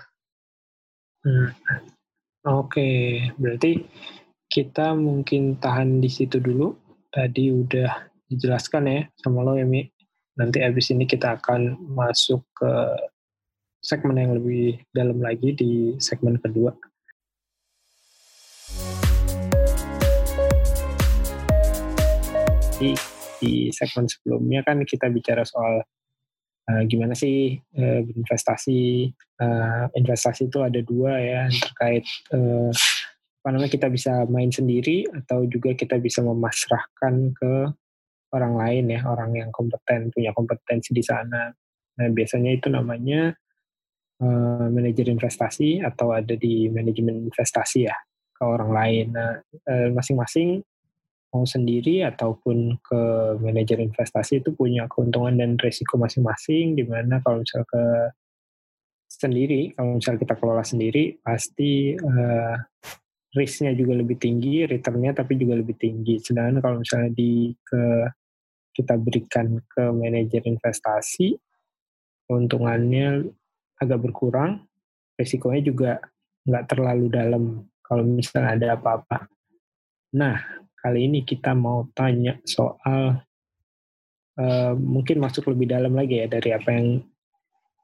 hmm. 1.27 1.51
Oke, 2.41 3.21
berarti 3.37 3.85
kita 4.49 4.97
mungkin 4.97 5.61
tahan 5.61 6.01
di 6.01 6.09
situ 6.09 6.41
dulu. 6.41 6.73
Tadi 7.11 7.51
udah 7.51 8.07
dijelaskan 8.31 8.87
ya 8.87 9.03
sama 9.19 9.43
lo 9.43 9.59
ya, 9.59 9.67
Mi. 9.67 9.83
Nanti 10.39 10.63
abis 10.63 10.95
ini 10.95 11.11
kita 11.11 11.43
akan 11.43 11.91
masuk 11.91 12.39
ke 12.55 12.71
segmen 13.83 14.15
yang 14.15 14.39
lebih 14.39 14.79
dalam 14.95 15.19
lagi 15.19 15.51
di 15.59 15.99
segmen 15.99 16.39
kedua. 16.39 16.71
Di, 22.79 22.95
di 23.43 23.75
segmen 23.75 24.07
sebelumnya 24.07 24.63
kan 24.63 24.87
kita 24.87 25.11
bicara 25.11 25.43
soal 25.43 25.83
uh, 26.71 26.83
gimana 26.87 27.19
sih 27.19 27.59
uh, 27.75 28.01
berinvestasi 28.07 29.11
uh, 29.43 29.91
investasi 29.99 30.47
itu 30.47 30.63
ada 30.63 30.79
dua 30.79 31.19
ya 31.19 31.43
terkait 31.51 32.07
uh, 32.31 32.71
apa 33.41 33.57
namanya 33.57 33.73
kita 33.73 33.89
bisa 33.89 34.29
main 34.29 34.53
sendiri 34.53 35.09
atau 35.09 35.49
juga 35.49 35.73
kita 35.73 35.97
bisa 35.97 36.21
memasrahkan 36.21 37.33
ke 37.33 37.53
orang 38.37 38.55
lain 38.61 38.85
ya 38.93 39.01
orang 39.09 39.33
yang 39.33 39.49
kompeten 39.49 40.13
punya 40.13 40.37
kompetensi 40.37 40.93
di 40.93 41.01
sana. 41.01 41.49
Nah 41.97 42.09
biasanya 42.13 42.53
itu 42.53 42.69
namanya 42.69 43.33
uh, 44.21 44.69
manajer 44.69 45.09
investasi 45.09 45.81
atau 45.81 46.13
ada 46.13 46.37
di 46.37 46.69
manajemen 46.69 47.33
investasi 47.33 47.89
ya 47.89 47.97
ke 48.37 48.43
orang 48.45 48.71
lain. 48.77 49.07
Nah 49.17 49.41
masing-masing 49.89 50.61
mau 51.31 51.47
sendiri 51.47 52.03
ataupun 52.05 52.77
ke 52.83 53.03
manajer 53.39 53.79
investasi 53.81 54.43
itu 54.43 54.51
punya 54.53 54.91
keuntungan 54.91 55.39
dan 55.39 55.57
risiko 55.63 55.95
masing-masing 55.97 56.75
di 56.75 56.83
mana 56.83 57.23
kalau 57.23 57.41
misal 57.41 57.63
ke 57.65 57.83
sendiri 59.11 59.71
kalau 59.75 59.99
misal 59.99 60.19
kita 60.19 60.35
kelola 60.39 60.67
sendiri 60.67 61.19
pasti 61.23 61.95
uh, 61.95 62.55
risknya 63.35 63.71
juga 63.77 63.95
lebih 63.95 64.19
tinggi 64.19 64.67
returnnya 64.67 65.15
tapi 65.15 65.39
juga 65.39 65.59
lebih 65.59 65.77
tinggi. 65.79 66.19
Sedangkan 66.19 66.63
kalau 66.63 66.77
misalnya 66.83 67.11
di 67.15 67.55
ke 67.63 67.83
kita 68.71 68.95
berikan 68.99 69.59
ke 69.67 69.83
manajer 69.91 70.47
investasi 70.47 71.35
keuntungannya 72.31 73.27
agak 73.83 73.99
berkurang 73.99 74.63
risikonya 75.19 75.63
juga 75.63 75.91
nggak 76.47 76.65
terlalu 76.71 77.07
dalam 77.11 77.43
kalau 77.83 78.07
misalnya 78.07 78.55
ada 78.55 78.67
apa-apa. 78.79 79.27
Nah 80.15 80.61
Kali 80.81 81.13
ini 81.13 81.21
kita 81.29 81.53
mau 81.53 81.85
tanya 81.93 82.41
soal 82.49 83.21
uh, 84.41 84.73
mungkin 84.81 85.21
masuk 85.21 85.53
lebih 85.53 85.69
dalam 85.77 85.93
lagi 85.93 86.25
ya 86.25 86.27
dari 86.33 86.57
apa 86.57 86.73
yang 86.73 87.05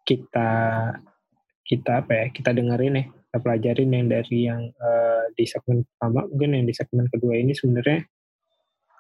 kita 0.01 0.51
kita 1.61 2.01
apa 2.01 2.13
ya 2.17 2.27
kita 2.33 2.57
dengerin 2.57 2.97
ya 2.97 3.05
kita 3.29 3.39
pelajarin 3.43 3.91
yang 3.93 4.07
dari 4.09 4.39
yang 4.47 4.61
uh, 4.81 5.25
di 5.35 5.45
segmen 5.45 5.83
pertama 5.85 6.25
mungkin 6.31 6.51
yang 6.57 6.67
di 6.67 6.75
segmen 6.75 7.07
kedua 7.11 7.35
ini 7.37 7.53
sebenarnya 7.53 8.01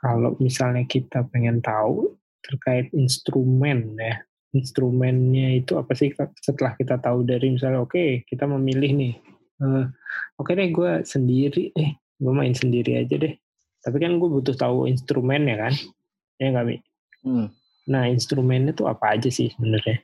kalau 0.02 0.36
misalnya 0.42 0.84
kita 0.84 1.24
pengen 1.30 1.62
tahu 1.64 2.14
terkait 2.44 2.92
instrumen 2.94 3.96
ya 3.96 4.22
instrumennya 4.54 5.60
itu 5.60 5.76
apa 5.76 5.92
sih 5.92 6.14
setelah 6.38 6.78
kita 6.78 6.96
tahu 7.00 7.26
dari 7.26 7.52
misalnya 7.52 7.82
oke 7.82 7.92
okay, 7.92 8.22
kita 8.28 8.48
memilih 8.48 8.90
nih 8.92 9.14
uh, 9.62 9.88
oke 10.40 10.48
okay 10.48 10.54
deh 10.54 10.68
gue 10.70 10.92
sendiri 11.02 11.74
deh 11.74 11.90
gue 11.96 12.32
main 12.32 12.54
sendiri 12.56 13.02
aja 13.02 13.16
deh 13.16 13.34
tapi 13.86 14.02
kan 14.02 14.18
gue 14.18 14.26
butuh 14.26 14.58
tahu 14.58 14.90
instrumennya 14.90 15.62
kan, 15.62 15.74
ya 16.42 16.50
nggak 16.50 16.66
Mi? 16.66 16.76
Hmm. 17.22 17.46
Nah 17.86 18.10
instrumennya 18.10 18.74
tuh 18.74 18.90
apa 18.90 19.14
aja 19.14 19.30
sih 19.30 19.54
sebenarnya 19.54 20.02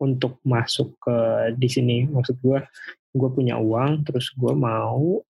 untuk 0.00 0.40
masuk 0.40 0.96
ke 0.96 1.16
di 1.52 1.68
sini? 1.68 2.08
Maksud 2.08 2.40
gue, 2.40 2.64
gue 3.10 3.30
punya 3.30 3.58
uang, 3.58 4.06
terus 4.06 4.30
gue 4.34 4.54
mau 4.54 5.22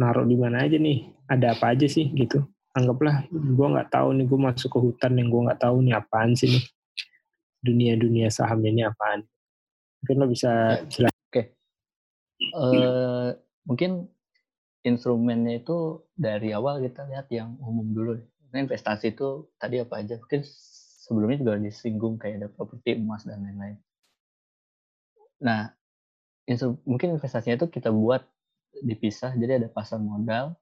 naruh 0.00 0.26
di 0.26 0.36
mana 0.36 0.64
aja 0.64 0.76
nih? 0.80 1.10
Ada 1.28 1.56
apa 1.56 1.76
aja 1.76 1.86
sih 1.88 2.08
gitu? 2.12 2.44
Anggaplah 2.74 3.24
gue 3.30 3.66
nggak 3.70 3.90
tahu 3.92 4.08
nih 4.18 4.26
gue 4.26 4.38
masuk 4.40 4.68
ke 4.74 4.78
hutan 4.80 5.12
yang 5.14 5.28
gue 5.30 5.40
nggak 5.46 5.62
tahu 5.62 5.76
nih 5.84 5.94
apaan 5.94 6.34
sih 6.34 6.50
nih 6.50 6.64
dunia-dunia 7.64 8.28
saham 8.28 8.60
ini 8.64 8.84
apaan? 8.84 9.24
Mungkin 10.04 10.16
lo 10.20 10.26
bisa 10.28 10.84
jelaskan. 10.92 11.24
Oke. 11.32 11.32
Okay. 11.32 11.44
Uh, 12.52 12.72
eh, 12.74 13.28
mungkin 13.64 13.90
instrumennya 14.84 15.64
itu 15.64 16.04
dari 16.12 16.52
awal 16.52 16.84
kita 16.84 17.08
lihat 17.08 17.26
yang 17.32 17.56
umum 17.56 17.88
dulu. 17.96 18.12
Nah, 18.52 18.60
investasi 18.60 19.16
itu 19.16 19.48
tadi 19.56 19.80
apa 19.80 20.04
aja? 20.04 20.20
Mungkin 20.20 20.44
sebelumnya 21.04 21.40
juga 21.40 21.56
disinggung 21.56 22.20
kayak 22.20 22.36
ada 22.44 22.48
properti, 22.52 23.00
emas 23.00 23.24
dan 23.24 23.40
lain-lain. 23.40 23.80
Nah, 25.40 25.72
mungkin 26.84 27.16
investasinya 27.16 27.56
itu 27.56 27.66
kita 27.72 27.88
buat 27.88 28.20
dipisah 28.84 29.32
jadi 29.38 29.64
ada 29.64 29.68
pasar 29.72 30.02
modal 30.02 30.52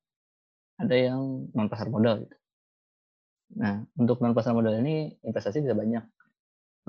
ada 0.78 0.94
yang 0.94 1.46
non 1.52 1.68
pasar 1.70 1.88
modal 1.90 2.26
gitu. 2.26 2.36
Nah 3.58 3.84
untuk 3.98 4.18
non 4.22 4.34
pasar 4.34 4.56
modal 4.56 4.78
ini 4.82 5.14
investasi 5.22 5.62
bisa 5.62 5.76
banyak. 5.76 6.04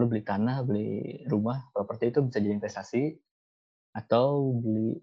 Lu 0.01 0.09
beli 0.09 0.25
tanah 0.25 0.65
beli 0.65 1.21
rumah 1.29 1.69
properti 1.69 2.09
itu 2.09 2.25
bisa 2.25 2.41
jadi 2.41 2.57
investasi 2.57 3.13
atau 3.93 4.57
beli 4.57 4.97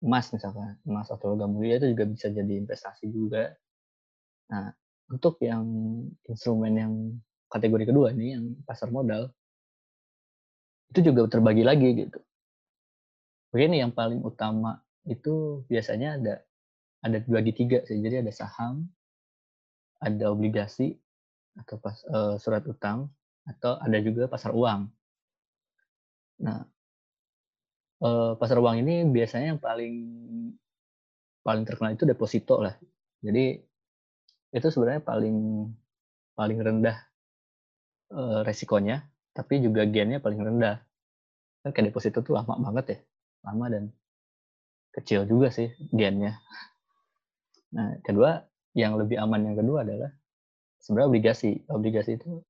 emas 0.00 0.32
misalkan 0.32 0.78
emas 0.86 1.10
atau 1.10 1.34
logam 1.34 1.52
mulia 1.52 1.76
itu 1.82 1.92
juga 1.92 2.04
bisa 2.06 2.26
jadi 2.30 2.52
investasi 2.62 3.10
juga. 3.10 3.50
Nah 4.54 4.70
untuk 5.10 5.42
yang 5.42 5.66
instrumen 6.30 6.72
yang 6.78 6.92
kategori 7.50 7.90
kedua 7.90 8.14
nih 8.14 8.38
yang 8.38 8.44
pasar 8.62 8.94
modal 8.94 9.26
itu 10.94 11.10
juga 11.10 11.26
terbagi 11.26 11.66
lagi 11.66 12.06
gitu 12.06 12.18
begini 13.50 13.82
yang 13.82 13.90
paling 13.90 14.22
utama 14.22 14.78
itu 15.06 15.66
biasanya 15.66 16.16
ada 16.18 16.34
ada 17.02 17.18
bagi 17.26 17.52
tiga 17.54 17.82
sih. 17.84 17.98
Jadi 17.98 18.22
ada 18.22 18.32
saham 18.32 18.86
ada 20.00 20.32
obligasi 20.32 20.96
atau 21.58 21.76
pas, 21.76 21.96
uh, 22.08 22.40
surat 22.40 22.64
utang 22.64 23.10
atau 23.44 23.76
ada 23.82 23.98
juga 24.00 24.30
pasar 24.30 24.54
uang. 24.54 24.88
Nah 26.40 26.64
uh, 28.00 28.32
pasar 28.38 28.56
uang 28.62 28.80
ini 28.80 29.04
biasanya 29.10 29.56
yang 29.56 29.60
paling 29.60 29.94
paling 31.42 31.64
terkenal 31.66 31.92
itu 31.92 32.06
deposito 32.06 32.62
lah. 32.62 32.78
Jadi 33.20 33.58
itu 34.50 34.66
sebenarnya 34.70 35.02
paling 35.02 35.68
paling 36.38 36.58
rendah 36.62 36.96
uh, 38.14 38.40
resikonya 38.46 39.04
tapi 39.34 39.58
juga 39.58 39.84
gennya 39.90 40.22
paling 40.22 40.38
rendah. 40.38 40.78
Kan 41.60 41.76
kayak 41.76 41.92
deposito 41.92 42.24
tuh 42.24 42.38
lama 42.38 42.56
banget 42.56 42.86
ya 42.96 42.98
lama 43.46 43.66
dan 43.72 43.84
kecil 44.90 45.24
juga 45.24 45.48
sih 45.54 45.70
gennya. 45.94 46.36
Nah, 47.70 48.02
kedua 48.02 48.42
yang 48.74 48.98
lebih 48.98 49.18
aman 49.18 49.50
yang 49.50 49.56
kedua 49.58 49.86
adalah 49.86 50.10
sebenarnya 50.82 51.08
obligasi. 51.10 51.52
Obligasi 51.70 52.18
itu 52.18 52.42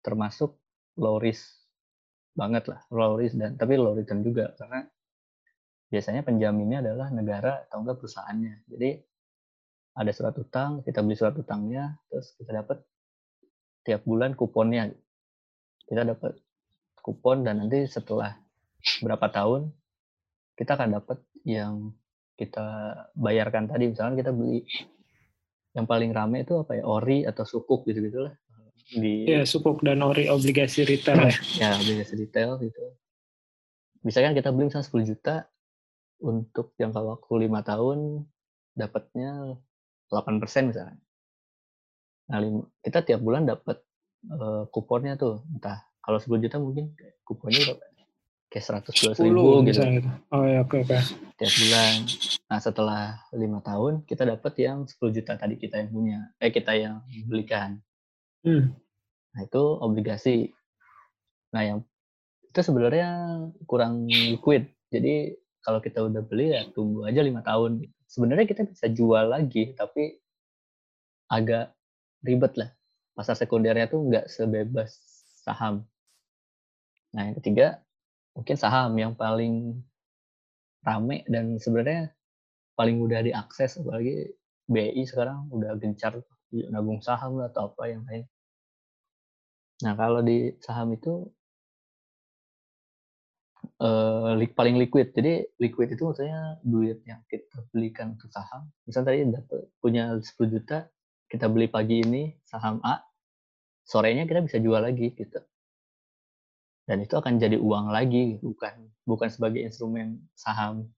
termasuk 0.00 0.56
low 0.98 1.18
risk 1.18 1.44
banget 2.34 2.70
lah, 2.70 2.80
low 2.94 3.18
risk 3.18 3.36
dan 3.36 3.58
tapi 3.58 3.74
low 3.74 3.92
return 3.92 4.22
juga 4.22 4.54
karena 4.54 4.86
biasanya 5.90 6.22
penjaminnya 6.22 6.78
adalah 6.86 7.10
negara 7.10 7.66
atau 7.66 7.82
enggak 7.82 7.98
perusahaannya. 7.98 8.54
Jadi 8.70 8.90
ada 9.98 10.10
surat 10.14 10.34
utang, 10.38 10.86
kita 10.86 11.02
beli 11.02 11.18
surat 11.18 11.34
utangnya, 11.34 11.98
terus 12.06 12.32
kita 12.38 12.62
dapat 12.62 12.78
tiap 13.82 14.06
bulan 14.06 14.38
kuponnya. 14.38 14.94
Kita 15.82 16.06
dapat 16.06 16.38
kupon 17.02 17.42
dan 17.42 17.66
nanti 17.66 17.90
setelah 17.90 18.38
berapa 19.02 19.26
tahun 19.34 19.74
kita 20.60 20.76
akan 20.76 21.00
dapat 21.00 21.18
yang 21.48 21.96
kita 22.36 22.92
bayarkan 23.16 23.64
tadi. 23.64 23.88
Misalnya 23.88 24.20
kita 24.20 24.32
beli 24.36 24.60
yang 25.72 25.88
paling 25.88 26.12
rame 26.12 26.44
itu 26.44 26.60
apa 26.60 26.76
ya? 26.76 26.84
Ori 26.84 27.24
atau 27.24 27.48
sukuk 27.48 27.88
gitu 27.88 28.04
gitulah 28.04 28.36
di 28.90 29.22
ya 29.30 29.46
sukuk 29.46 29.86
dan 29.86 30.02
ori 30.02 30.26
obligasi 30.26 30.82
retail 30.82 31.30
ya. 31.30 31.34
Ya 31.62 31.68
obligasi 31.78 32.14
retail 32.18 32.58
gitu. 32.58 32.82
Misalkan 34.02 34.34
kita 34.34 34.50
beli 34.50 34.72
misalnya 34.72 34.88
10 34.90 35.10
juta 35.14 35.34
untuk 36.20 36.74
jangka 36.76 37.00
waktu 37.00 37.32
lima 37.46 37.60
tahun 37.62 38.26
dapatnya 38.74 39.60
8 40.10 40.42
persen 40.42 40.74
misalnya. 40.74 40.98
Nah 42.32 42.38
kita 42.82 43.06
tiap 43.06 43.20
bulan 43.22 43.46
dapat 43.46 43.78
uh, 44.26 44.66
kuponnya 44.74 45.14
tuh. 45.14 45.46
Entah 45.54 45.86
kalau 46.02 46.18
10 46.18 46.42
juta 46.42 46.56
mungkin 46.58 46.96
kuponnya 47.22 47.60
berapa 47.70 47.89
kayak 48.50 48.64
seratus 48.66 48.94
dua 48.98 49.14
ribu 49.14 49.62
gitu. 49.62 49.78
gitu. 49.78 50.10
Oh 50.34 50.42
ya 50.42 50.66
oke 50.66 50.74
okay, 50.74 50.80
oke. 50.82 50.98
Okay. 50.98 51.02
Tiap 51.38 51.52
bulan. 51.54 51.96
Nah 52.50 52.58
setelah 52.58 53.02
lima 53.30 53.58
tahun 53.62 54.02
kita 54.04 54.26
dapat 54.26 54.52
yang 54.58 54.78
10 54.90 54.98
juta 55.16 55.38
tadi 55.38 55.54
kita 55.56 55.78
yang 55.78 55.90
punya, 55.94 56.18
eh 56.42 56.50
kita 56.50 56.74
yang 56.74 57.00
belikan. 57.30 57.78
Hmm. 58.42 58.74
Nah 59.32 59.40
itu 59.46 59.62
obligasi. 59.78 60.50
Nah 61.54 61.62
yang 61.62 61.78
itu 62.50 62.60
sebenarnya 62.60 63.08
kurang 63.70 64.10
liquid. 64.10 64.66
Jadi 64.90 65.38
kalau 65.62 65.78
kita 65.78 66.02
udah 66.02 66.20
beli 66.26 66.50
ya 66.50 66.66
tunggu 66.74 67.06
aja 67.06 67.22
lima 67.22 67.46
tahun. 67.46 67.86
Sebenarnya 68.10 68.50
kita 68.50 68.66
bisa 68.66 68.90
jual 68.90 69.30
lagi, 69.30 69.70
tapi 69.78 70.18
agak 71.30 71.70
ribet 72.26 72.58
lah. 72.58 72.74
Pasar 73.14 73.38
sekundernya 73.38 73.86
tuh 73.86 74.02
nggak 74.10 74.26
sebebas 74.26 74.98
saham. 75.46 75.86
Nah 77.14 77.30
yang 77.30 77.38
ketiga 77.38 77.78
mungkin 78.40 78.56
saham 78.56 78.96
yang 78.96 79.12
paling 79.12 79.76
rame 80.80 81.28
dan 81.28 81.60
sebenarnya 81.60 82.08
paling 82.72 82.96
mudah 82.96 83.20
diakses 83.20 83.76
apalagi 83.76 84.32
BI 84.64 85.04
sekarang 85.04 85.52
udah 85.52 85.76
gencar 85.76 86.16
nabung 86.72 87.04
saham 87.04 87.36
atau 87.44 87.68
apa 87.68 87.92
yang 87.92 88.00
lain. 88.08 88.24
Nah 89.84 89.92
kalau 89.92 90.24
di 90.24 90.56
saham 90.64 90.96
itu 90.96 91.28
uh, 93.84 94.32
paling 94.56 94.80
liquid. 94.80 95.12
Jadi 95.12 95.44
liquid 95.60 95.92
itu 95.92 96.00
maksudnya 96.00 96.56
duit 96.64 97.04
yang 97.04 97.20
kita 97.28 97.60
belikan 97.76 98.16
untuk 98.16 98.32
saham. 98.32 98.72
Misalnya 98.88 99.36
tadi 99.36 99.68
punya 99.84 100.16
10 100.16 100.32
juta, 100.48 100.88
kita 101.28 101.44
beli 101.52 101.68
pagi 101.68 102.00
ini 102.00 102.32
saham 102.48 102.80
A, 102.88 103.04
sorenya 103.84 104.24
kita 104.24 104.40
bisa 104.40 104.56
jual 104.56 104.80
lagi 104.80 105.12
gitu 105.12 105.44
dan 106.90 107.06
itu 107.06 107.14
akan 107.14 107.38
jadi 107.38 107.54
uang 107.54 107.94
lagi 107.94 108.42
bukan 108.42 108.90
bukan 109.06 109.30
sebagai 109.30 109.62
instrumen 109.62 110.18
saham. 110.34 110.90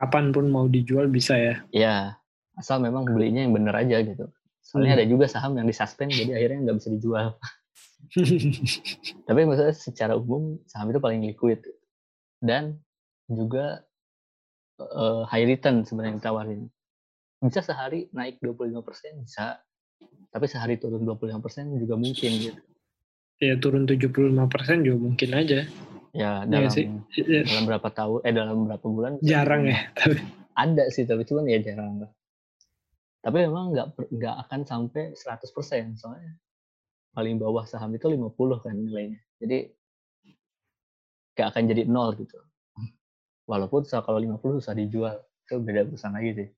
Kapan 0.00 0.32
pun 0.32 0.48
mau 0.48 0.64
dijual 0.72 1.12
bisa 1.12 1.36
ya. 1.36 1.54
Ya 1.68 1.96
asal 2.56 2.80
memang 2.80 3.04
belinya 3.04 3.44
yang 3.44 3.52
bener 3.52 3.76
aja 3.76 4.00
gitu. 4.00 4.32
Soalnya 4.64 4.96
hmm. 4.96 5.00
ada 5.04 5.06
juga 5.12 5.24
saham 5.28 5.52
yang 5.60 5.68
disuspend 5.68 6.16
jadi 6.16 6.32
akhirnya 6.32 6.64
nggak 6.64 6.76
bisa 6.80 6.88
dijual. 6.96 7.28
Tapi 9.28 9.40
maksudnya 9.44 9.76
secara 9.76 10.16
umum 10.16 10.64
saham 10.64 10.88
itu 10.88 11.00
paling 11.04 11.20
liquid. 11.20 11.60
Dan 12.40 12.80
juga 13.28 13.84
uh, 14.80 15.28
high 15.28 15.44
return 15.44 15.84
sebenarnya 15.84 16.24
ditawarin. 16.24 16.72
Bisa 17.44 17.60
sehari 17.60 18.08
naik 18.16 18.40
25% 18.40 18.80
bisa. 19.28 19.60
Tapi 20.32 20.44
sehari 20.48 20.80
turun 20.80 21.04
25% 21.04 21.76
juga 21.76 22.00
mungkin 22.00 22.32
gitu 22.40 22.60
ya 23.36 23.54
turun 23.60 23.84
75% 23.84 24.32
juga 24.86 24.98
mungkin 24.98 25.30
aja. 25.36 25.68
Ya, 26.16 26.48
iya 26.48 26.48
dalam, 26.48 26.68
ya 26.68 26.70
sih. 26.72 26.86
dalam 27.44 27.64
berapa 27.68 27.88
tahun, 27.92 28.18
eh 28.24 28.32
dalam 28.32 28.56
berapa 28.64 28.86
bulan. 28.88 29.12
Jarang 29.20 29.68
ya. 29.68 29.92
Tapi. 29.92 30.16
Ada 30.64 30.88
sih, 30.88 31.04
tapi 31.04 31.28
cuman 31.28 31.44
ya 31.52 31.60
jarang 31.60 32.00
lah. 32.00 32.10
Tapi 33.20 33.44
memang 33.44 33.76
nggak 33.76 33.92
nggak 34.08 34.36
akan 34.48 34.60
sampai 34.64 35.12
100% 35.12 36.00
soalnya 36.00 36.40
paling 37.12 37.36
bawah 37.36 37.68
saham 37.68 37.92
itu 37.92 38.08
50 38.08 38.32
kan 38.64 38.72
nilainya. 38.72 39.20
Jadi 39.36 39.68
nggak 41.36 41.48
akan 41.52 41.62
jadi 41.68 41.82
nol 41.84 42.16
gitu. 42.16 42.40
Walaupun 43.44 43.84
kalau 43.84 44.16
50 44.16 44.64
susah 44.64 44.72
dijual, 44.72 45.20
itu 45.44 45.60
beda 45.60 45.84
urusan 45.84 46.16
lagi 46.16 46.30
sih. 46.32 46.48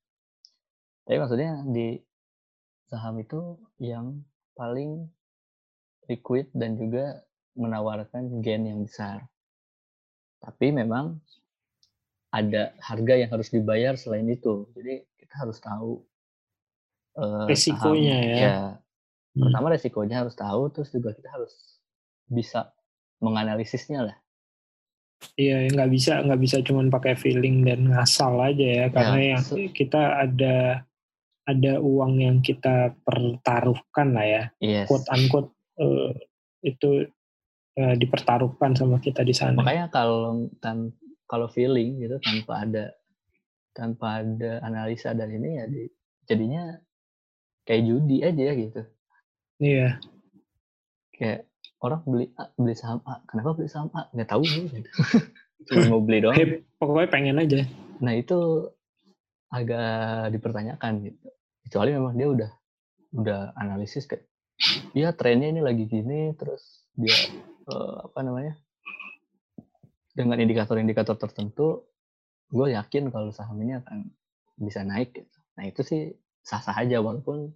Tapi 1.03 1.17
maksudnya 1.19 1.59
di 1.67 1.99
saham 2.87 3.19
itu 3.19 3.59
yang 3.83 4.23
paling 4.55 5.11
liquid 6.09 6.49
dan 6.57 6.75
juga 6.75 7.23
menawarkan 7.55 8.41
gain 8.41 8.65
yang 8.65 8.81
besar. 8.83 9.29
Tapi 10.41 10.73
memang 10.73 11.21
ada 12.33 12.77
harga 12.81 13.15
yang 13.17 13.31
harus 13.33 13.49
dibayar 13.53 13.97
selain 13.97 14.29
itu. 14.29 14.69
Jadi 14.77 15.05
kita 15.21 15.35
harus 15.45 15.59
tahu 15.61 16.01
uh, 17.19 17.47
resikonya 17.49 18.17
saham, 18.17 18.31
ya. 18.33 18.37
ya. 18.39 18.57
Hmm. 19.37 19.43
Pertama 19.49 19.67
resikonya 19.75 20.17
harus 20.25 20.35
tahu, 20.39 20.63
terus 20.73 20.89
juga 20.95 21.13
kita 21.13 21.29
harus 21.29 21.53
bisa 22.29 22.73
menganalisisnya 23.19 24.01
lah. 24.07 24.17
Iya, 25.35 25.67
nggak 25.75 25.91
bisa 25.91 26.23
nggak 26.23 26.41
bisa 26.41 26.57
cuma 26.63 26.87
pakai 26.87 27.19
feeling 27.19 27.67
dan 27.67 27.91
ngasal 27.91 28.39
aja 28.39 28.87
ya, 28.87 28.87
karena 28.87 29.19
ya, 29.19 29.29
yang 29.35 29.43
kita 29.75 30.03
ada 30.15 30.87
ada 31.43 31.73
uang 31.83 32.23
yang 32.23 32.39
kita 32.39 32.95
pertaruhkan 33.03 34.15
lah 34.15 34.27
ya, 34.27 34.43
yes. 34.63 34.87
quote 34.87 35.11
unquote 35.11 35.58
uh, 35.79 36.11
itu 36.63 37.07
uh, 37.79 37.95
dipertaruhkan 37.97 38.75
sama 38.75 38.99
kita 38.99 39.23
di 39.23 39.35
sana. 39.35 39.59
Makanya 39.59 39.91
kalau 39.91 40.51
tan 40.59 40.93
kalau 41.29 41.47
feeling 41.49 42.01
gitu 42.03 42.17
tanpa 42.25 42.53
ada 42.65 42.85
tanpa 43.77 44.07
ada 44.25 44.59
analisa 44.65 45.15
dari 45.15 45.39
ini 45.39 45.51
ya 45.55 45.65
di, 45.71 45.83
jadinya 46.27 46.63
kayak 47.69 47.83
judi 47.87 48.17
aja 48.25 48.49
gitu. 48.57 48.83
Iya. 49.63 49.89
Kayak 51.15 51.47
orang 51.83 52.03
beli 52.07 52.27
A, 52.39 52.51
beli 52.59 52.75
saham 52.75 53.01
A, 53.07 53.23
kenapa 53.29 53.55
beli 53.55 53.71
saham 53.71 53.91
A? 53.95 54.11
Nggak 54.11 54.29
tahu 54.31 54.43
gitu. 54.45 54.91
Cuma 55.69 55.83
mau 55.93 56.03
beli 56.03 56.25
doang. 56.25 56.35
Hey, 56.35 56.65
pokoknya 56.81 57.09
pengen 57.13 57.39
aja. 57.39 57.67
Nah 58.01 58.15
itu 58.17 58.71
agak 59.53 60.33
dipertanyakan 60.33 60.93
gitu. 61.13 61.27
Kecuali 61.69 61.91
memang 61.93 62.15
dia 62.17 62.29
udah 62.29 62.51
udah 63.09 63.41
analisis 63.57 64.05
kayak 64.05 64.28
Iya 64.95 65.15
trennya 65.15 65.55
ini 65.55 65.63
lagi 65.63 65.87
gini 65.87 66.35
terus 66.35 66.83
dia 66.99 67.15
uh, 67.71 68.11
apa 68.11 68.27
namanya 68.27 68.59
dengan 70.19 70.43
indikator-indikator 70.43 71.15
tertentu, 71.15 71.87
gue 72.51 72.75
yakin 72.75 73.15
kalau 73.15 73.31
saham 73.31 73.63
ini 73.63 73.79
akan 73.79 74.11
bisa 74.59 74.83
naik. 74.83 75.15
Gitu. 75.15 75.39
Nah 75.55 75.65
itu 75.71 75.87
sih 75.87 76.11
sah-sah 76.43 76.75
aja 76.75 76.99
walaupun 76.99 77.55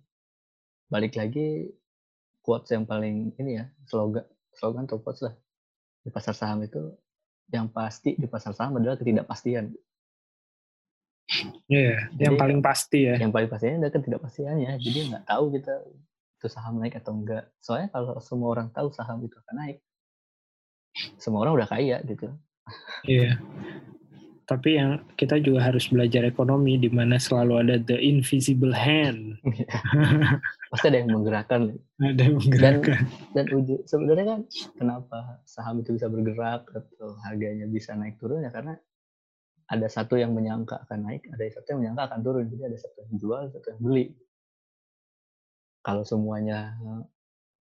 balik 0.87 1.19
lagi 1.19 1.75
quotes 2.47 2.71
yang 2.71 2.87
paling 2.87 3.35
ini 3.41 3.59
ya 3.59 3.65
slogan 3.89 4.23
slogan 4.55 4.85
atau 4.85 5.01
quotes 5.01 5.25
lah 5.25 5.35
di 6.05 6.13
pasar 6.13 6.37
saham 6.37 6.61
itu 6.63 6.93
yang 7.51 7.67
pasti 7.67 8.15
di 8.15 8.31
pasar 8.31 8.55
saham 8.55 8.79
adalah 8.79 8.95
ketidakpastian. 8.95 9.75
Iya, 11.67 12.13
yeah, 12.13 12.29
yang 12.31 12.37
paling 12.39 12.61
pasti 12.63 13.09
ya. 13.09 13.19
Yang 13.19 13.33
paling 13.33 13.49
pastinya 13.51 13.77
adalah 13.83 13.95
ketidakpastiannya. 13.99 14.73
Jadi 14.79 14.99
nggak 15.11 15.25
tahu 15.27 15.45
kita 15.59 15.75
itu 16.43 16.51
saham 16.51 16.83
naik 16.83 16.99
atau 16.99 17.15
enggak. 17.15 17.47
Soalnya 17.63 17.95
kalau 17.95 18.19
semua 18.19 18.51
orang 18.51 18.75
tahu 18.75 18.91
saham 18.91 19.23
itu 19.23 19.39
akan 19.39 19.55
naik, 19.63 19.79
semua 21.23 21.47
orang 21.47 21.63
udah 21.63 21.69
kaya 21.71 22.03
gitu. 22.03 22.35
Iya. 23.07 23.39
Tapi 24.43 24.75
yang 24.75 25.07
kita 25.15 25.39
juga 25.39 25.71
harus 25.71 25.87
belajar 25.87 26.27
ekonomi 26.27 26.75
di 26.75 26.91
mana 26.91 27.15
selalu 27.15 27.63
ada 27.63 27.79
the 27.79 27.95
invisible 27.95 28.75
hand. 28.75 29.39
Iya. 29.47 29.71
Pasti 30.75 30.87
ada 30.91 30.99
yang 30.99 31.15
menggerakkan. 31.15 31.79
Ada 32.03 32.21
yang 32.27 32.37
menggerakkan. 32.43 32.99
Dan, 33.39 33.45
dan 33.47 33.79
sebenarnya 33.87 34.27
kan 34.27 34.41
kenapa 34.75 35.19
saham 35.47 35.79
itu 35.79 35.95
bisa 35.95 36.11
bergerak 36.11 36.67
atau 36.75 37.15
harganya 37.23 37.71
bisa 37.71 37.95
naik 37.95 38.19
turun 38.19 38.43
ya 38.43 38.51
karena 38.51 38.75
ada 39.71 39.87
satu 39.89 40.19
yang 40.19 40.35
menyangka 40.37 40.85
akan 40.85 41.07
naik, 41.07 41.23
ada 41.33 41.49
satu 41.49 41.73
yang 41.73 41.81
menyangka 41.87 42.03
akan 42.13 42.21
turun. 42.21 42.45
Jadi 42.51 42.63
ada 42.67 42.77
satu 42.83 42.97
yang 43.07 43.15
jual, 43.17 43.43
satu 43.55 43.67
yang 43.73 43.81
beli. 43.81 44.07
Kalau 45.83 46.07
semuanya 46.07 46.79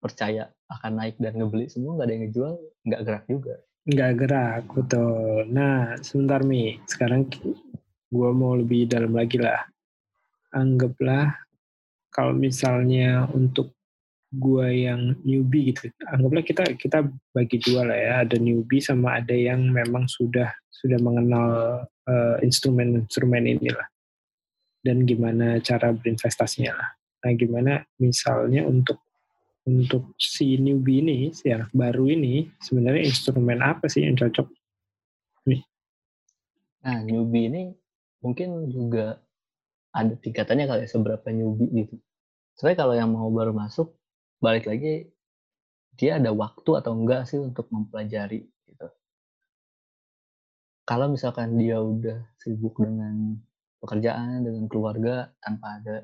percaya 0.01 0.49
akan 0.69 0.91
naik 0.97 1.15
dan 1.17 1.37
ngebeli 1.37 1.69
semua, 1.69 1.97
nggak 1.97 2.07
ada 2.07 2.13
yang 2.13 2.23
ngejual, 2.29 2.53
nggak 2.85 3.01
gerak 3.05 3.25
juga. 3.29 3.55
Nggak 3.81 4.11
gerak, 4.17 4.63
betul. 4.77 5.37
Nah, 5.49 5.97
sebentar 6.05 6.41
Mi, 6.45 6.77
sekarang 6.85 7.25
gue 8.13 8.29
mau 8.33 8.53
lebih 8.53 8.85
dalam 8.85 9.17
lagi 9.17 9.41
lah. 9.41 9.65
Anggaplah 10.53 11.33
kalau 12.13 12.37
misalnya 12.37 13.25
untuk 13.33 13.73
gue 14.31 14.85
yang 14.87 15.17
newbie 15.25 15.73
gitu, 15.73 15.89
anggaplah 16.07 16.43
kita 16.45 16.63
kita 16.77 17.03
bagi 17.33 17.57
dua 17.57 17.89
lah 17.89 17.97
ya, 17.97 18.13
ada 18.23 18.37
newbie 18.37 18.83
sama 18.83 19.17
ada 19.19 19.33
yang 19.35 19.65
memang 19.73 20.07
sudah 20.07 20.51
sudah 20.69 20.99
mengenal 21.01 21.49
uh, 22.07 22.37
instrumen-instrumen 22.39 23.59
inilah 23.59 23.87
dan 24.85 25.05
gimana 25.05 25.57
cara 25.61 25.93
berinvestasinya 25.93 26.73
lah. 26.73 26.89
Nah, 27.21 27.33
gimana 27.37 27.85
misalnya 28.01 28.65
untuk 28.65 28.97
untuk 29.61 30.17
si 30.17 30.57
newbie 30.57 31.05
ini, 31.05 31.29
si 31.37 31.53
anak 31.53 31.69
baru 31.69 32.09
ini, 32.09 32.49
sebenarnya 32.57 33.05
instrumen 33.05 33.61
apa 33.61 33.85
sih 33.85 34.01
yang 34.01 34.17
cocok? 34.17 34.49
Nih. 35.45 35.61
Nah, 36.81 36.97
newbie 37.05 37.45
ini 37.45 37.63
mungkin 38.25 38.73
juga 38.73 39.21
ada 39.93 40.13
tingkatannya 40.17 40.65
kali 40.65 40.81
ya, 40.85 40.89
seberapa 40.89 41.27
newbie 41.29 41.85
gitu. 41.85 41.95
Sebenarnya 42.57 42.79
kalau 42.81 42.93
yang 42.97 43.09
mau 43.13 43.29
baru 43.29 43.53
masuk, 43.53 43.93
balik 44.41 44.65
lagi, 44.65 45.13
dia 45.93 46.17
ada 46.17 46.33
waktu 46.33 46.71
atau 46.81 46.97
enggak 46.97 47.29
sih 47.29 47.37
untuk 47.37 47.69
mempelajari 47.69 48.49
gitu. 48.65 48.87
Kalau 50.89 51.05
misalkan 51.13 51.53
dia 51.61 51.77
udah 51.77 52.17
sibuk 52.41 52.81
dengan 52.81 53.37
pekerjaan, 53.77 54.41
dengan 54.41 54.65
keluarga, 54.65 55.29
tanpa 55.37 55.77
ada 55.77 55.95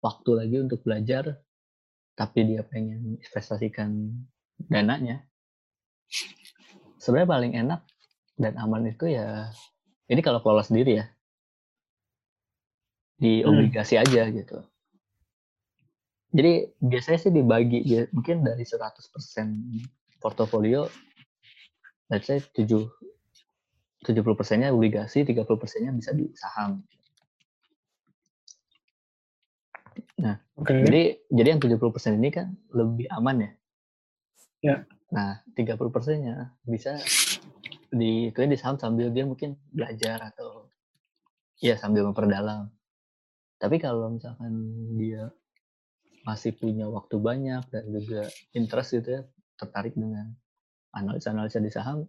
waktu 0.00 0.30
lagi 0.36 0.56
untuk 0.60 0.80
belajar, 0.84 1.40
tapi 2.16 2.44
dia 2.44 2.64
pengen 2.64 3.20
investasikan 3.20 4.12
dananya, 4.68 5.24
sebenarnya 7.00 7.30
paling 7.32 7.52
enak 7.56 7.80
dan 8.36 8.56
aman 8.60 8.88
itu 8.88 9.08
ya 9.08 9.48
ini 10.08 10.20
kalau 10.20 10.40
kelola 10.44 10.64
sendiri 10.64 11.00
ya 11.00 11.06
di 13.20 13.40
hmm. 13.40 13.48
obligasi 13.48 13.96
hmm. 13.96 14.02
aja 14.04 14.22
gitu. 14.32 14.58
Jadi 16.30 16.52
biasanya 16.78 17.18
sih 17.18 17.32
dibagi 17.34 17.82
ya, 17.82 18.06
mungkin 18.14 18.46
dari 18.46 18.62
100% 18.62 18.78
portofolio 20.22 20.86
let's 22.06 22.30
say 22.30 22.38
7 22.38 22.86
70 24.00 24.24
persennya 24.32 24.72
obligasi, 24.72 25.28
30 25.28 25.44
persennya 25.60 25.92
bisa 25.92 26.16
di 26.16 26.32
saham. 26.32 26.80
Nah, 30.20 30.36
okay. 30.60 30.84
jadi 30.84 31.02
jadi 31.32 31.48
yang 31.56 31.60
70% 31.64 32.20
ini 32.20 32.28
kan 32.28 32.52
lebih 32.76 33.08
aman 33.08 33.36
ya. 33.40 33.50
Ya. 34.60 34.76
Nah, 35.10 35.40
30 35.56 35.80
persennya 35.90 36.52
bisa 36.68 37.00
di 37.90 38.30
itu 38.30 38.38
di 38.46 38.58
saham 38.60 38.78
sambil 38.78 39.10
dia 39.10 39.26
mungkin 39.26 39.58
belajar 39.72 40.30
atau 40.30 40.70
ya 41.58 41.74
sambil 41.80 42.06
memperdalam. 42.06 42.68
Tapi 43.60 43.76
kalau 43.80 44.12
misalkan 44.12 44.52
dia 44.96 45.32
masih 46.24 46.52
punya 46.52 46.86
waktu 46.86 47.16
banyak 47.16 47.64
dan 47.72 47.84
juga 47.88 48.28
interest 48.52 49.00
gitu 49.00 49.08
ya, 49.20 49.22
tertarik 49.56 49.96
dengan 49.96 50.36
analisa-analisa 50.92 51.58
di 51.60 51.72
saham, 51.72 52.04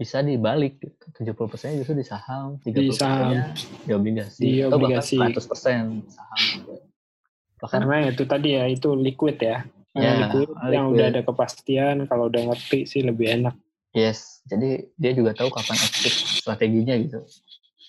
bisa 0.00 0.24
dibalik 0.24 0.80
gitu. 0.80 1.04
70 1.12 1.36
persennya 1.52 1.76
justru 1.84 2.00
di 2.00 2.06
saham, 2.08 2.56
30 2.64 2.88
persennya 2.96 3.52
di 3.84 3.92
obligasi, 3.92 4.40
di 4.40 4.52
atau 4.64 4.80
obligasi. 4.80 5.20
bahkan 5.20 5.36
100 5.36 5.50
persen 5.52 5.82
saham. 6.08 6.40
Bahkan, 7.60 7.80
Karena 7.84 8.08
itu 8.08 8.24
tadi 8.24 8.56
ya, 8.56 8.64
itu 8.64 8.96
liquid 8.96 9.36
ya. 9.36 9.60
Ya, 9.92 10.24
liquid, 10.24 10.48
liquid 10.48 10.72
yang 10.72 10.88
udah 10.88 11.06
ada 11.12 11.20
kepastian, 11.20 12.08
kalau 12.08 12.32
udah 12.32 12.48
ngerti 12.48 12.88
sih 12.88 13.04
lebih 13.04 13.28
enak. 13.28 13.52
Yes, 13.92 14.40
jadi 14.48 14.88
dia 14.96 15.12
juga 15.12 15.36
tahu 15.36 15.52
kapan 15.52 15.76
exit 15.76 16.14
strateginya 16.40 16.96
gitu. 16.96 17.20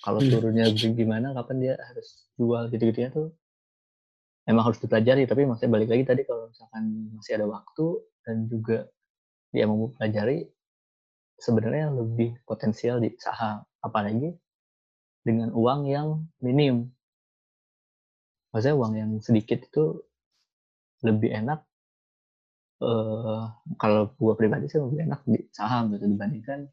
Kalau 0.04 0.20
hmm. 0.20 0.30
turunnya 0.34 0.66
gimana, 0.76 1.32
kapan 1.32 1.56
dia 1.64 1.74
harus 1.80 2.28
jual 2.36 2.68
gitu-gitu 2.74 3.00
ya 3.00 3.10
tuh. 3.14 3.32
Emang 4.44 4.68
harus 4.68 4.82
dipelajari, 4.84 5.30
tapi 5.30 5.48
maksudnya 5.48 5.72
balik 5.72 5.94
lagi 5.94 6.04
tadi 6.04 6.22
kalau 6.28 6.52
misalkan 6.52 6.84
masih 7.16 7.40
ada 7.40 7.48
waktu 7.48 7.86
dan 8.28 8.50
juga 8.52 8.90
dia 9.54 9.64
mau 9.70 9.88
pelajari, 9.96 10.50
sebenarnya 11.42 11.90
lebih 11.90 12.38
potensial 12.46 13.02
di 13.02 13.10
saham 13.18 13.66
apalagi 13.82 14.38
dengan 15.26 15.50
uang 15.52 15.90
yang 15.90 16.22
minim 16.40 16.94
maksudnya 18.54 18.78
uang 18.78 18.94
yang 18.94 19.12
sedikit 19.18 19.66
itu 19.66 20.06
lebih 21.02 21.34
enak 21.34 21.66
uh, 22.86 23.50
kalau 23.82 24.14
gua 24.22 24.38
pribadi 24.38 24.70
sih 24.70 24.78
lebih 24.78 25.10
enak 25.10 25.22
di 25.26 25.42
saham 25.50 25.90
gitu 25.98 26.06
dibandingkan 26.06 26.70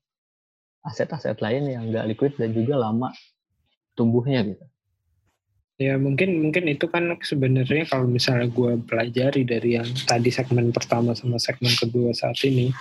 aset-aset 0.84 1.40
lain 1.40 1.64
yang 1.68 1.82
nggak 1.88 2.06
liquid 2.12 2.32
dan 2.36 2.52
juga 2.52 2.76
lama 2.76 3.12
tumbuhnya 3.98 4.46
gitu. 4.46 4.64
Ya 5.78 5.94
mungkin 5.94 6.42
mungkin 6.42 6.66
itu 6.66 6.90
kan 6.90 7.14
sebenarnya 7.22 7.86
kalau 7.86 8.10
misalnya 8.10 8.50
gue 8.50 8.82
pelajari 8.82 9.46
dari 9.46 9.78
yang 9.78 9.86
tadi 10.10 10.26
segmen 10.26 10.74
pertama 10.74 11.14
sama 11.14 11.38
segmen 11.38 11.70
kedua 11.78 12.10
saat 12.10 12.34
ini, 12.42 12.74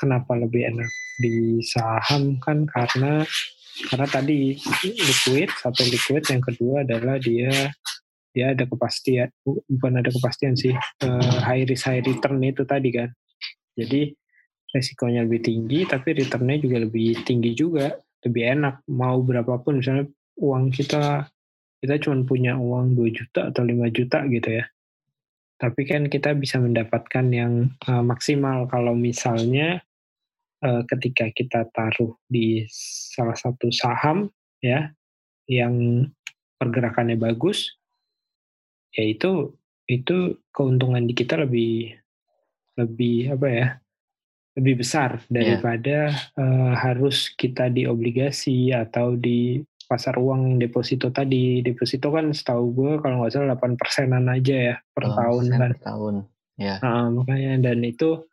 kenapa 0.00 0.32
lebih 0.32 0.72
enak 0.72 0.88
di 1.18 1.62
saham 1.62 2.42
kan 2.42 2.66
karena 2.66 3.22
karena 3.90 4.06
tadi 4.06 4.54
liquid 4.82 5.50
satu 5.50 5.82
liquid 5.86 6.22
yang 6.30 6.42
kedua 6.42 6.86
adalah 6.86 7.18
dia 7.18 7.74
dia 8.34 8.50
ada 8.50 8.66
kepastian 8.66 9.30
bukan 9.46 10.02
ada 10.02 10.10
kepastian 10.10 10.58
sih 10.58 10.74
uh, 10.74 11.38
high 11.46 11.62
risk 11.66 11.86
high 11.86 12.02
return 12.02 12.42
itu 12.42 12.66
tadi 12.66 12.90
kan. 12.90 13.10
Jadi 13.74 14.10
resikonya 14.74 15.22
lebih 15.22 15.46
tinggi 15.46 15.86
tapi 15.86 16.18
returnnya 16.18 16.58
juga 16.58 16.82
lebih 16.82 17.22
tinggi 17.22 17.54
juga 17.54 17.94
lebih 18.26 18.42
enak. 18.58 18.74
Mau 18.90 19.22
berapapun 19.22 19.78
misalnya 19.78 20.10
uang 20.38 20.74
kita 20.74 21.30
kita 21.78 21.94
cuma 22.02 22.26
punya 22.26 22.58
uang 22.58 22.98
2 22.98 23.12
juta 23.14 23.54
atau 23.54 23.62
5 23.62 23.90
juta 23.94 24.26
gitu 24.26 24.50
ya. 24.50 24.64
Tapi 25.54 25.82
kan 25.86 26.10
kita 26.10 26.34
bisa 26.34 26.58
mendapatkan 26.58 27.26
yang 27.30 27.70
uh, 27.86 28.02
maksimal. 28.02 28.66
Kalau 28.66 28.98
misalnya 28.98 29.78
ketika 30.88 31.28
kita 31.32 31.68
taruh 31.70 32.16
di 32.24 32.64
salah 32.72 33.36
satu 33.36 33.68
saham 33.68 34.32
ya 34.64 34.88
yang 35.44 36.08
pergerakannya 36.56 37.20
bagus 37.20 37.76
ya 38.96 39.04
itu 39.04 39.52
keuntungan 40.54 41.04
di 41.04 41.12
kita 41.12 41.36
lebih 41.44 41.92
lebih 42.80 43.36
apa 43.36 43.48
ya 43.50 43.66
lebih 44.54 44.74
besar 44.80 45.18
iya. 45.18 45.30
daripada 45.30 45.98
yeah. 46.14 46.40
uh, 46.40 46.72
harus 46.78 47.34
kita 47.34 47.68
di 47.68 47.84
obligasi 47.90 48.70
atau 48.70 49.18
di 49.18 49.58
pasar 49.84 50.16
uang 50.16 50.56
deposito 50.56 51.12
tadi 51.12 51.60
deposito 51.60 52.08
kan 52.08 52.32
setahu 52.32 52.72
gue 52.72 52.92
kalau 53.04 53.20
nggak 53.20 53.32
salah 53.34 53.58
8 53.58 53.76
persenan 53.76 54.24
aja 54.32 54.56
ya 54.72 54.76
per 54.96 55.12
oh, 55.12 55.12
tahun 55.12 55.44
kan 55.52 55.60
per 55.60 55.76
tahun 55.84 56.14
ya 56.56 56.74
nah, 56.80 57.12
makanya 57.12 57.52
dan 57.60 57.84
itu 57.84 58.24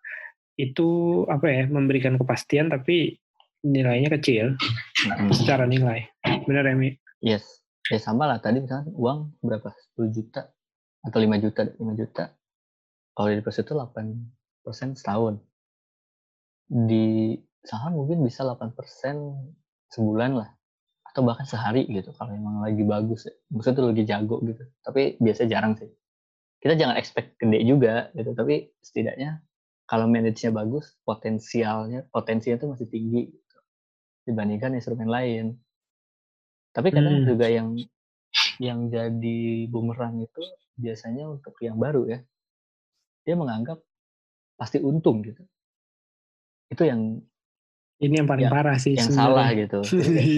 itu 0.61 1.23
apa 1.25 1.49
ya 1.49 1.63
memberikan 1.65 2.21
kepastian 2.21 2.69
tapi 2.69 3.17
nilainya 3.65 4.09
kecil. 4.09 4.57
Hmm. 5.01 5.33
secara 5.33 5.65
nilai. 5.65 6.05
Benar 6.45 6.69
ya 6.69 6.75
Mi? 6.77 6.89
Yes. 7.21 7.61
Ya 7.89 7.97
sama 7.97 8.29
lah. 8.29 8.37
Tadi 8.37 8.61
misalnya 8.61 8.89
uang 8.93 9.41
berapa? 9.41 9.73
10 9.97 10.13
juta 10.13 10.49
atau 11.01 11.17
5 11.17 11.41
juta. 11.41 11.61
5 11.65 11.81
juta. 11.97 12.23
Kalau 13.17 13.27
di 13.29 13.35
deposito 13.41 13.73
8 13.73 14.61
persen 14.61 14.93
setahun. 14.93 15.41
Di 16.69 17.35
saham 17.65 17.97
mungkin 17.97 18.21
bisa 18.21 18.45
8% 18.45 18.77
sebulan 19.89 20.31
lah. 20.37 20.49
Atau 21.11 21.27
bahkan 21.27 21.43
sehari 21.43 21.89
gitu 21.91 22.13
kalau 22.15 22.31
emang 22.31 22.63
lagi 22.63 22.85
bagus. 22.85 23.27
Ya. 23.27 23.33
maksudnya 23.51 23.77
tuh 23.81 23.87
lagi 23.91 24.03
jago 24.07 24.37
gitu. 24.45 24.63
Tapi 24.85 25.17
biasa 25.17 25.49
jarang 25.49 25.75
sih. 25.75 25.89
Kita 26.61 26.77
jangan 26.77 26.95
expect 26.95 27.41
gede 27.41 27.65
juga 27.65 28.13
gitu. 28.13 28.37
Tapi 28.37 28.69
setidaknya 28.85 29.41
kalau 29.91 30.07
manage-nya 30.07 30.55
bagus 30.55 30.95
potensialnya 31.03 32.07
potensinya 32.15 32.63
tuh 32.63 32.71
masih 32.71 32.87
tinggi 32.87 33.27
gitu, 33.27 33.57
dibandingkan 34.23 34.71
instrumen 34.71 35.11
lain. 35.11 35.59
Tapi 36.71 36.95
kadang 36.95 37.19
hmm. 37.19 37.27
juga 37.27 37.51
yang 37.51 37.75
yang 38.63 38.87
jadi 38.87 39.67
bumerang 39.67 40.23
itu 40.23 40.39
biasanya 40.79 41.27
untuk 41.27 41.59
yang 41.59 41.75
baru 41.75 42.07
ya. 42.07 42.23
Dia 43.27 43.35
menganggap 43.35 43.83
pasti 44.55 44.79
untung 44.79 45.27
gitu. 45.27 45.43
Itu 46.71 46.87
yang 46.87 47.19
ini 47.99 48.15
yang 48.15 48.31
paling 48.31 48.47
yang, 48.47 48.55
parah 48.55 48.79
sih 48.79 48.95
yang 48.95 49.11
sebenarnya. 49.11 49.27
salah 49.27 49.47
gitu. 49.51 49.79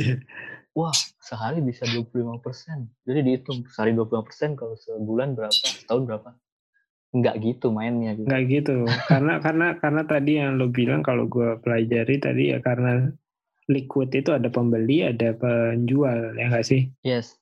Wah 0.81 0.97
sehari 1.21 1.61
bisa 1.61 1.85
25 1.85 2.41
persen. 2.41 2.89
Jadi 3.05 3.19
dihitung 3.21 3.69
sehari 3.69 3.93
25 3.93 4.25
persen 4.25 4.57
kalau 4.57 4.73
sebulan 4.73 5.37
berapa 5.37 5.53
setahun 5.53 6.09
berapa 6.09 6.33
nggak 7.13 7.36
gitu 7.45 7.69
mainnya 7.69 8.17
gitu. 8.17 8.26
nggak 8.26 8.43
gitu. 8.49 8.76
Karena 9.06 9.38
karena 9.45 9.67
karena 9.78 10.02
tadi 10.04 10.41
yang 10.41 10.58
lo 10.58 10.73
bilang 10.73 11.06
kalau 11.06 11.30
gue 11.30 11.62
pelajari 11.62 12.17
tadi 12.17 12.49
ya 12.49 12.60
karena 12.60 13.06
liquid 13.69 14.12
itu 14.12 14.34
ada 14.34 14.49
pembeli 14.49 15.06
ada 15.06 15.32
penjual 15.38 16.34
ya 16.36 16.49
nggak 16.49 16.65
sih? 16.65 16.89
Yes. 17.06 17.38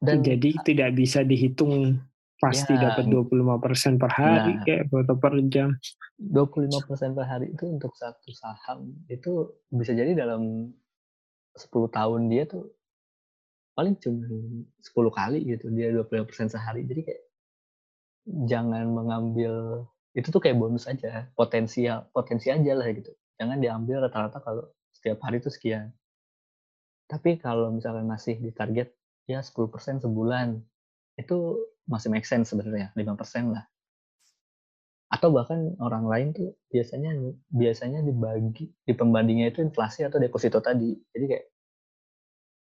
Dan 0.00 0.24
jadi 0.24 0.56
tidak 0.64 0.96
bisa 0.96 1.20
dihitung 1.20 2.00
pasti 2.40 2.76
ya, 2.76 2.92
dapat 2.92 3.08
25 3.08 3.64
persen 3.64 3.92
per 3.96 4.12
hari 4.12 4.56
nah, 4.56 4.64
kayak 4.64 4.88
atau 4.88 5.16
per 5.16 5.34
jam. 5.52 5.76
25 6.16 6.88
persen 6.88 7.12
per 7.12 7.26
hari 7.28 7.52
itu 7.52 7.64
untuk 7.68 7.92
satu 7.92 8.32
saham 8.32 8.92
itu 9.10 9.52
bisa 9.68 9.92
jadi 9.92 10.16
dalam 10.16 10.72
10 11.56 11.68
tahun 11.92 12.20
dia 12.28 12.48
tuh 12.48 12.72
paling 13.76 13.96
cuma 14.00 14.24
10 14.80 15.12
kali 15.12 15.38
gitu 15.44 15.68
dia 15.72 15.92
25 15.92 16.28
persen 16.28 16.48
sehari. 16.48 16.88
Jadi 16.88 17.00
kayak 17.04 17.22
jangan 18.26 18.90
mengambil 18.90 19.86
itu 20.16 20.32
tuh 20.32 20.42
kayak 20.42 20.58
bonus 20.58 20.90
aja 20.90 21.30
potensial 21.38 22.10
potensi 22.10 22.50
aja 22.50 22.72
lah 22.74 22.88
gitu. 22.90 23.12
Jangan 23.38 23.60
diambil 23.60 24.08
rata-rata 24.08 24.42
kalau 24.42 24.64
setiap 24.90 25.22
hari 25.22 25.38
itu 25.38 25.52
sekian. 25.52 25.92
Tapi 27.06 27.38
kalau 27.38 27.70
misalkan 27.70 28.08
masih 28.08 28.40
di 28.40 28.50
target 28.50 28.90
ya 29.30 29.44
10% 29.44 30.02
sebulan 30.02 30.58
itu 31.14 31.36
masih 31.86 32.10
make 32.10 32.26
sense 32.26 32.50
sebenarnya 32.50 32.90
5% 32.98 33.54
lah. 33.54 33.64
Atau 35.06 35.30
bahkan 35.30 35.78
orang 35.78 36.10
lain 36.10 36.28
tuh 36.34 36.58
biasanya 36.66 37.14
biasanya 37.52 38.02
dibagi 38.02 38.74
di 38.82 38.92
pembandingnya 38.96 39.54
itu 39.54 39.62
inflasi 39.62 40.02
atau 40.02 40.18
deposito 40.18 40.58
tadi. 40.58 40.98
Jadi 41.14 41.24
kayak 41.30 41.46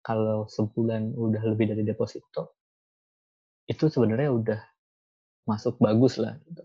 kalau 0.06 0.45
sebulan 0.45 1.17
udah 1.17 1.41
lebih 1.41 1.73
dari 1.73 1.82
deposito 1.82 2.62
itu 3.65 3.89
sebenarnya 3.89 4.30
udah 4.30 4.62
masuk 5.45 5.77
bagus 5.81 6.17
lah 6.21 6.38
gitu 6.49 6.63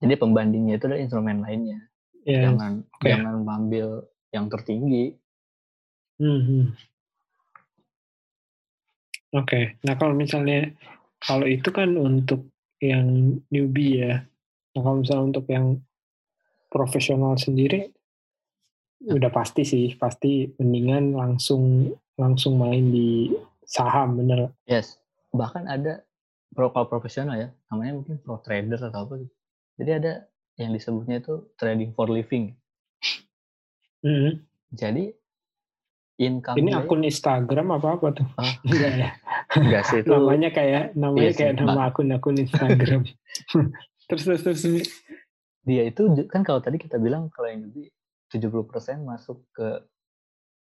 jadi 0.00 0.14
pembandingnya 0.16 0.80
itu 0.80 0.84
adalah 0.88 1.00
instrumen 1.00 1.38
lainnya 1.44 1.78
yeah. 2.24 2.48
jangan 2.48 2.84
okay. 2.96 3.14
jangan 3.14 3.34
mengambil 3.44 3.86
yang 4.32 4.46
tertinggi 4.48 5.16
mm 6.20 6.40
-hmm. 6.42 6.64
Oke, 9.30 9.46
okay. 9.46 9.64
nah 9.86 9.94
kalau 9.94 10.10
misalnya 10.10 10.74
kalau 11.22 11.46
itu 11.46 11.70
kan 11.70 11.94
untuk 11.94 12.50
yang 12.82 13.38
newbie 13.52 14.02
ya. 14.02 14.26
Nah, 14.74 14.80
kalau 14.82 15.06
misalnya 15.06 15.24
untuk 15.30 15.46
yang 15.46 15.78
profesional 16.66 17.36
sendiri 17.36 17.94
ya. 18.98 19.14
udah 19.14 19.30
pasti 19.30 19.62
sih, 19.62 19.94
pasti 19.94 20.50
mendingan 20.58 21.14
langsung 21.14 21.94
langsung 22.18 22.58
main 22.58 22.90
di 22.90 23.30
saham 23.62 24.18
bener. 24.18 24.50
Yes. 24.66 24.98
Bahkan 25.30 25.70
ada 25.70 26.02
pro 26.50 26.74
kalau 26.74 26.86
profesional 26.90 27.38
ya, 27.38 27.48
namanya 27.70 28.02
mungkin 28.02 28.16
pro 28.20 28.42
trader 28.42 28.78
atau 28.78 29.06
apa 29.06 29.14
gitu. 29.22 29.34
Jadi 29.80 29.90
ada 29.96 30.12
yang 30.60 30.70
disebutnya 30.76 31.22
itu 31.22 31.48
trading 31.56 31.96
for 31.96 32.10
living. 32.10 32.58
Mm 34.04 34.16
-hmm. 34.16 34.32
Jadi 34.76 35.04
income 36.20 36.56
ini 36.60 36.70
akun 36.76 37.02
Instagram 37.02 37.80
apa 37.80 37.96
apa 37.96 38.06
tuh? 38.12 38.26
Oh, 38.36 38.52
enggak 38.68 38.92
ya. 38.92 39.10
Enggak 39.56 39.82
sih 39.88 39.98
itu 40.04 40.12
namanya 40.12 40.50
kayak 40.52 40.92
namanya 40.94 41.32
iya 41.32 41.32
kayak 41.32 41.52
sih, 41.56 41.64
nama 41.64 41.80
akun-akun 41.88 42.36
Instagram. 42.38 43.02
Terus 44.10 44.26
terus 44.26 44.42
terus 44.42 44.62
dia 45.62 45.86
itu 45.86 46.02
kan 46.26 46.42
kalau 46.42 46.58
tadi 46.58 46.82
kita 46.82 46.98
bilang 46.98 47.30
kalau 47.30 47.46
yang 47.46 47.62
lebih 47.62 47.94
70% 48.34 49.06
masuk 49.06 49.38
ke 49.54 49.86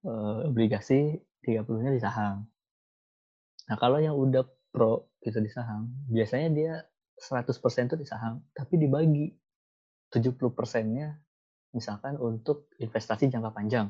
uh, 0.03 0.51
obligasi 0.51 1.15
30-nya 1.39 1.95
di 1.95 2.01
saham. 2.03 2.43
Nah 3.71 3.75
kalau 3.79 4.03
yang 4.03 4.19
udah 4.19 4.43
pro 4.71 5.11
gitu 5.21 5.37
di 5.43 5.51
saham. 5.51 5.91
Biasanya 6.07 6.49
dia 6.55 6.73
100% 7.21 7.51
itu 7.91 7.95
di 7.99 8.07
saham 8.07 8.41
tapi 8.55 8.81
dibagi 8.81 9.29
70%-nya 10.09 11.07
misalkan 11.75 12.17
untuk 12.17 12.71
investasi 12.79 13.29
jangka 13.29 13.51
panjang. 13.53 13.87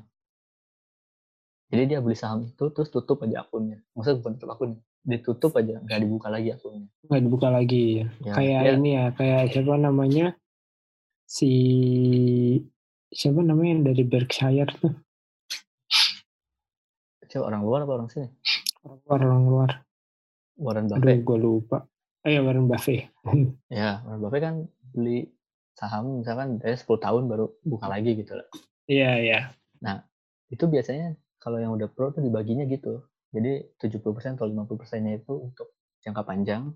Jadi 1.72 1.96
dia 1.96 2.04
beli 2.04 2.20
saham 2.20 2.44
itu 2.44 2.65
terus 2.76 2.91
tutup 2.91 3.24
aja 3.24 3.48
akunnya. 3.48 3.80
Maksudnya 3.96 4.17
bukan 4.20 4.34
tutup 4.36 4.52
akunnya 4.52 4.82
ditutup 5.02 5.58
aja 5.58 5.82
nggak 5.82 6.00
dibuka 6.02 6.28
lagi 6.30 6.54
akunnya. 6.54 6.86
Nggak 7.10 7.22
dibuka 7.26 7.48
lagi. 7.50 7.86
Ya, 8.22 8.34
kayak 8.38 8.62
ya. 8.62 8.72
ini 8.78 8.89
ya 8.94 9.06
kayak 9.17 9.41
siapa 9.50 9.74
namanya? 9.78 10.26
Si 11.26 11.52
siapa 13.10 13.41
namanya 13.41 13.70
yang 13.80 13.84
dari 13.88 14.04
Berkshire 14.06 14.72
tuh? 14.78 14.94
Siapa 17.26 17.48
orang 17.48 17.63
luar 17.65 17.88
apa 17.88 17.94
orang 17.98 18.10
sini? 18.12 18.30
Orang 18.86 19.00
luar 19.08 19.20
orang 19.26 19.44
luar 19.48 19.72
Warren 20.60 20.92
Buffett. 20.92 21.24
gue 21.24 21.38
lupa. 21.40 21.88
Eh 22.26 22.36
ya 22.36 22.42
Warren 22.44 22.68
Buffett. 22.68 23.12
Ya 23.72 24.02
Warren 24.04 24.22
Buffett 24.24 24.44
kan 24.44 24.56
beli 24.92 25.30
saham 25.76 26.20
misalkan 26.20 26.60
dari 26.60 26.76
10 26.76 26.88
tahun 27.00 27.24
baru 27.32 27.48
buka 27.64 27.88
lagi 27.88 28.14
gitu 28.20 28.36
lah 28.36 28.46
iya 28.92 29.12
iya. 29.24 29.40
Nah 29.80 30.04
itu 30.52 30.68
biasanya 30.68 31.16
kalau 31.40 31.58
yang 31.58 31.72
udah 31.74 31.88
pro 31.88 32.12
tuh 32.12 32.20
dibaginya 32.20 32.68
gitu. 32.68 33.08
Jadi 33.32 33.64
70% 33.80 34.36
atau 34.36 34.44
50%-nya 34.44 35.24
itu 35.24 35.32
untuk 35.32 35.72
jangka 36.04 36.28
panjang, 36.28 36.76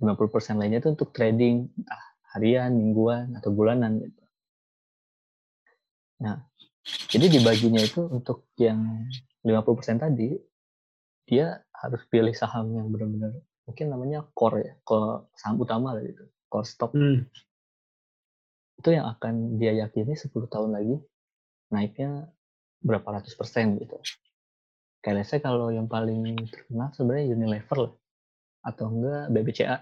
50% 0.00 0.56
lainnya 0.56 0.80
itu 0.80 0.96
untuk 0.96 1.12
trading, 1.12 1.68
entah 1.76 2.02
harian, 2.32 2.72
mingguan, 2.72 3.36
atau 3.36 3.52
bulanan 3.52 4.00
gitu. 4.00 4.24
Nah, 6.24 6.48
jadi 7.12 7.28
dibaginya 7.28 7.84
itu 7.84 8.08
untuk 8.08 8.48
yang 8.56 9.04
50% 9.44 10.00
tadi, 10.00 10.32
dia 11.28 11.60
harus 11.88 12.02
pilih 12.08 12.32
saham 12.32 12.72
yang 12.72 12.88
benar-benar 12.88 13.36
mungkin 13.64 13.86
namanya 13.88 14.28
core 14.36 14.60
ya, 14.60 14.72
core 14.84 15.28
saham 15.36 15.56
utama 15.60 15.96
lah 15.96 16.04
gitu, 16.04 16.24
core 16.52 16.68
stock. 16.68 16.92
Hmm. 16.92 17.24
Itu 18.76 18.92
yang 18.92 19.08
akan 19.08 19.56
dia 19.56 19.72
yakini 19.72 20.12
10 20.12 20.28
tahun 20.52 20.76
lagi 20.76 21.00
naiknya 21.72 22.28
berapa 22.84 23.20
ratus 23.20 23.32
persen 23.34 23.80
gitu. 23.80 23.96
Kayak 25.00 25.28
saya 25.28 25.40
kalau 25.40 25.72
yang 25.72 25.88
paling 25.88 26.36
terkenal 26.48 26.92
sebenarnya 26.92 27.36
Unilever 27.36 27.78
lah. 27.88 27.92
Atau 28.64 28.88
enggak 28.88 29.32
BBCA. 29.32 29.76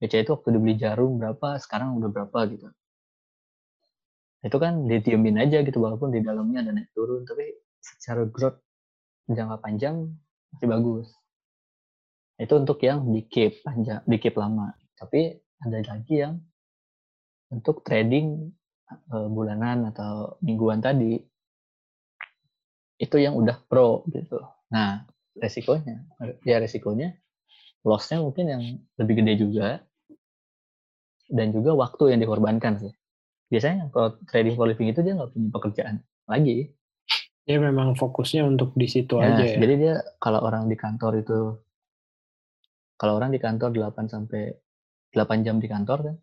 BCA 0.00 0.24
itu 0.24 0.32
waktu 0.32 0.48
dibeli 0.56 0.74
jarum 0.80 1.20
berapa, 1.20 1.60
sekarang 1.60 1.96
udah 2.00 2.08
berapa 2.08 2.38
gitu. 2.48 2.68
Itu 4.40 4.56
kan 4.56 4.88
didiemin 4.88 5.36
aja 5.36 5.60
gitu, 5.60 5.76
walaupun 5.84 6.16
di 6.16 6.24
dalamnya 6.24 6.64
ada 6.64 6.72
naik 6.72 6.88
turun, 6.96 7.28
tapi 7.28 7.52
secara 7.80 8.24
growth 8.24 8.56
jangka 9.28 9.60
panjang 9.60 10.08
masih 10.54 10.68
bagus. 10.68 11.06
Itu 12.40 12.56
untuk 12.56 12.80
yang 12.80 13.04
di 13.12 13.26
panjang, 13.62 14.00
di 14.06 14.16
lama. 14.32 14.72
Tapi 14.96 15.36
ada 15.60 15.78
lagi 15.84 16.14
yang 16.16 16.40
untuk 17.52 17.84
trading 17.84 18.48
uh, 19.12 19.28
bulanan 19.28 19.90
atau 19.92 20.40
mingguan 20.40 20.80
tadi 20.80 21.20
itu 23.00 23.16
yang 23.16 23.36
udah 23.36 23.60
pro 23.68 24.04
gitu. 24.12 24.40
Nah, 24.72 25.04
resikonya, 25.36 26.04
ya 26.44 26.60
resikonya 26.60 27.16
lossnya 27.80 28.20
mungkin 28.20 28.44
yang 28.44 28.62
lebih 29.00 29.24
gede 29.24 29.34
juga 29.40 29.80
dan 31.32 31.54
juga 31.54 31.72
waktu 31.72 32.12
yang 32.16 32.20
dikorbankan 32.20 32.76
sih. 32.76 32.92
Biasanya 33.50 33.90
kalau 33.90 34.20
trading 34.28 34.54
for 34.54 34.68
living 34.68 34.92
itu 34.92 35.00
dia 35.00 35.16
nggak 35.16 35.32
punya 35.32 35.48
pekerjaan 35.50 35.94
lagi. 36.28 36.70
Dia 37.48 37.58
memang 37.58 37.96
fokusnya 37.96 38.46
untuk 38.46 38.76
di 38.76 38.86
situ 38.86 39.18
ya, 39.18 39.32
aja 39.34 39.44
ya. 39.44 39.56
Jadi 39.58 39.74
dia 39.80 39.94
kalau 40.20 40.44
orang 40.44 40.68
di 40.68 40.76
kantor 40.76 41.12
itu 41.24 41.38
kalau 43.00 43.16
orang 43.16 43.32
di 43.32 43.40
kantor 43.40 43.72
8 43.72 44.12
sampai 44.12 44.52
8 45.16 45.46
jam 45.46 45.56
di 45.56 45.68
kantor 45.68 45.98
kan. 46.04 46.16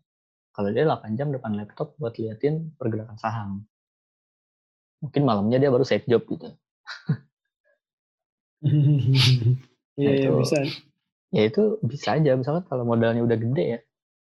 Kalau 0.54 0.68
dia 0.70 0.86
8 0.86 1.18
jam 1.18 1.30
depan 1.30 1.54
laptop 1.58 1.98
buat 1.98 2.14
liatin 2.18 2.74
pergerakan 2.78 3.18
saham. 3.18 3.50
Mungkin 5.02 5.22
malamnya 5.22 5.58
dia 5.62 5.70
baru 5.70 5.86
save 5.86 6.06
job 6.06 6.22
gitu. 6.26 6.48
Iya, 9.98 10.30
ya, 10.30 10.30
bisa. 10.30 10.62
Ya 11.34 11.42
itu 11.50 11.78
bisa 11.82 12.14
aja. 12.14 12.38
Misalkan 12.38 12.66
kalau 12.70 12.86
modalnya 12.86 13.22
udah 13.22 13.34
gede 13.34 13.64
ya, 13.66 13.80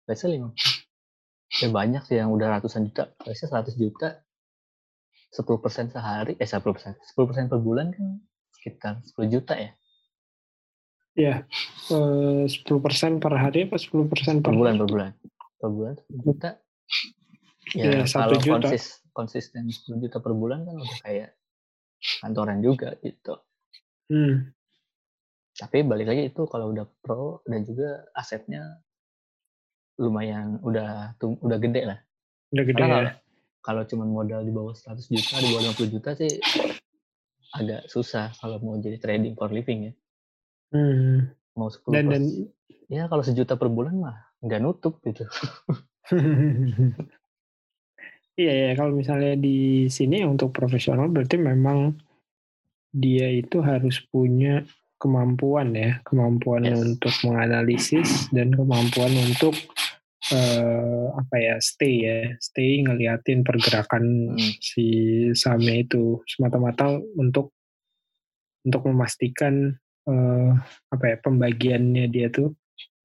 biasanya 0.07 0.31
lima. 0.39 0.49
Ya 1.59 1.69
banyak 1.71 2.03
sih 2.07 2.19
yang 2.19 2.31
udah 2.31 2.59
ratusan 2.59 2.91
juta. 2.91 3.11
Biasanya 3.23 3.67
100 3.67 3.75
juta 3.75 4.26
10% 5.37 5.93
sehari, 5.93 6.33
eh 6.41 6.49
10%, 6.49 6.97
10% 6.97 7.53
per 7.53 7.61
bulan 7.61 7.93
kan 7.93 8.25
sekitar 8.57 9.05
10 9.05 9.29
juta 9.29 9.53
ya. 9.61 9.71
Iya, 11.17 11.35
eh, 11.93 12.45
10% 12.49 13.21
per 13.21 13.33
hari 13.37 13.69
apa 13.69 13.77
10% 13.77 14.41
Per 14.41 14.41
per, 14.41 14.53
bulan, 14.57 14.75
per 14.81 14.89
bulan. 14.89 15.11
Per 15.61 15.71
bulan 15.73 15.95
10 16.09 16.25
juta. 16.25 16.51
Ya, 17.77 18.05
satu 18.09 18.37
kalau 18.37 18.41
juta. 18.41 18.53
konsis, 18.73 18.85
konsisten 19.13 19.69
10 19.69 20.01
juta 20.01 20.21
per 20.25 20.33
bulan 20.33 20.65
kan 20.65 20.77
udah 20.77 20.99
kayak 21.05 21.31
kantoran 22.21 22.61
juga 22.65 22.97
gitu. 23.01 23.41
Hmm, 24.07 24.55
Tapi 25.57 25.83
balik 25.83 26.07
lagi 26.13 26.29
itu 26.29 26.45
kalau 26.47 26.71
udah 26.71 26.85
pro 27.01 27.41
dan 27.49 27.65
juga 27.65 28.05
asetnya 28.13 28.85
lumayan 29.97 30.61
udah 30.61 31.17
udah 31.19 31.59
gede 31.59 31.83
lah. 31.89 31.99
udah 32.53 32.65
gede 32.69 32.79
Karena 32.79 32.99
ya. 33.03 33.13
Kalau 33.67 33.83
cuma 33.83 34.07
modal 34.07 34.47
di 34.47 34.55
bawah 34.55 34.71
100 34.71 35.11
juta, 35.11 35.43
di 35.43 35.51
bawah 35.51 35.75
50 35.75 35.95
juta 35.99 36.11
sih 36.15 36.31
agak 37.59 37.91
susah 37.91 38.31
kalau 38.39 38.63
mau 38.63 38.79
jadi 38.79 39.03
trading 39.03 39.35
for 39.35 39.51
living 39.51 39.91
ya. 39.91 39.93
Hmm. 40.71 41.35
Mau 41.59 41.67
10 41.67 41.91
Dan 41.91 42.05
dan 42.15 42.23
ya 42.87 43.11
kalau 43.11 43.27
sejuta 43.27 43.59
per 43.59 43.67
bulan 43.67 43.99
mah 43.99 44.15
nggak 44.39 44.61
nutup 44.63 45.03
gitu. 45.03 45.27
iya 48.39 48.53
ya 48.71 48.71
kalau 48.79 48.95
misalnya 48.95 49.35
di 49.35 49.91
sini 49.91 50.23
untuk 50.23 50.55
profesional 50.55 51.11
berarti 51.11 51.35
memang 51.41 51.99
dia 52.95 53.27
itu 53.33 53.59
harus 53.65 53.99
punya 54.09 54.63
kemampuan 54.97 55.77
ya, 55.77 56.01
kemampuan 56.09 56.65
Yes. 56.65 56.81
untuk 56.81 57.13
menganalisis 57.29 58.33
dan 58.33 58.53
kemampuan 58.57 59.13
untuk 59.13 59.53
eh, 60.29 61.05
apa 61.13 61.35
ya 61.37 61.55
stay 61.59 61.95
ya, 62.03 62.19
stay 62.39 62.83
ngeliatin 62.83 63.43
pergerakan 63.43 64.35
Hmm. 64.35 64.53
si 64.59 64.87
sahamnya 65.33 65.83
itu 65.83 66.23
semata-mata 66.27 66.99
untuk 67.15 67.55
untuk 68.63 68.83
memastikan 68.87 69.75
eh, 70.07 70.51
apa 70.89 71.05
ya 71.07 71.17
pembagiannya 71.19 72.07
dia 72.07 72.31
tuh 72.31 72.55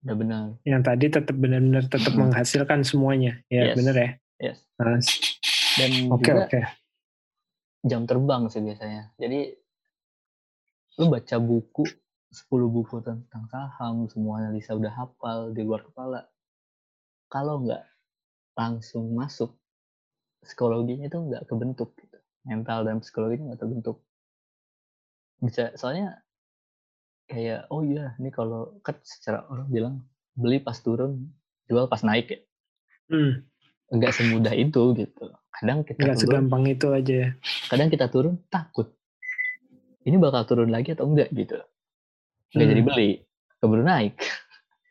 Udah 0.02 0.16
benar. 0.18 0.46
yang 0.64 0.82
tadi 0.82 1.10
tetap 1.10 1.34
benar-benar 1.34 1.86
tetap 1.86 2.14
Hmm. 2.14 2.30
menghasilkan 2.30 2.82
semuanya 2.82 3.42
ya 3.48 3.70
Yes. 3.70 3.76
benar 3.78 3.96
ya 3.96 4.10
Yes. 4.42 4.58
Nah, 4.78 4.98
Dan 5.78 5.92
oke 6.10 6.26
juga 6.26 6.46
oke 6.46 6.62
jam 7.82 8.06
terbang 8.06 8.46
sih 8.46 8.62
biasanya. 8.62 9.10
Jadi 9.18 9.58
lu 10.98 11.06
baca 11.08 11.38
buku 11.38 11.86
10 12.30 12.70
buku 12.70 13.02
tentang 13.02 13.44
saham, 13.48 14.06
semua 14.08 14.40
analisa 14.40 14.72
udah 14.72 14.92
hafal 14.92 15.52
di 15.52 15.62
luar 15.62 15.82
kepala. 15.84 16.31
Kalau 17.32 17.64
nggak 17.64 17.80
langsung 18.60 19.16
masuk, 19.16 19.56
psikologinya 20.44 21.08
itu 21.08 21.16
nggak 21.16 21.48
kebentuk. 21.48 21.96
Gitu. 21.96 22.20
Mental 22.44 22.84
dan 22.84 23.00
psikologinya 23.00 23.56
nggak 23.56 23.62
terbentuk. 23.64 24.04
Bisa, 25.40 25.72
soalnya 25.80 26.20
kayak, 27.26 27.72
oh 27.72 27.82
iya, 27.82 28.14
ini 28.20 28.30
kalau 28.30 28.76
kan 28.84 29.00
secara 29.02 29.48
orang 29.48 29.72
bilang 29.72 29.96
beli 30.36 30.60
pas 30.60 30.76
turun, 30.84 31.32
jual 31.72 31.88
pas 31.88 32.04
naik 32.04 32.28
ya. 32.28 32.40
Hmm, 33.08 33.48
Nggak 33.92 34.12
semudah 34.16 34.54
itu 34.54 34.92
gitu. 35.00 35.26
Kadang 35.56 35.88
kita 35.88 36.00
nggak 36.04 36.18
turun, 36.20 36.28
segampang 36.28 36.64
itu 36.68 36.88
aja 36.92 37.16
ya. 37.28 37.30
kadang 37.70 37.88
kita 37.88 38.06
turun 38.12 38.36
takut 38.50 38.92
ini 40.06 40.18
bakal 40.18 40.42
turun 40.50 40.74
lagi 40.74 40.98
atau 40.98 41.06
enggak 41.06 41.30
gitu 41.32 41.60
nggak 42.52 42.66
Hmm. 42.66 42.72
jadi 42.74 42.82
beli 42.82 43.10
keburu 43.62 43.84
naik 43.86 44.18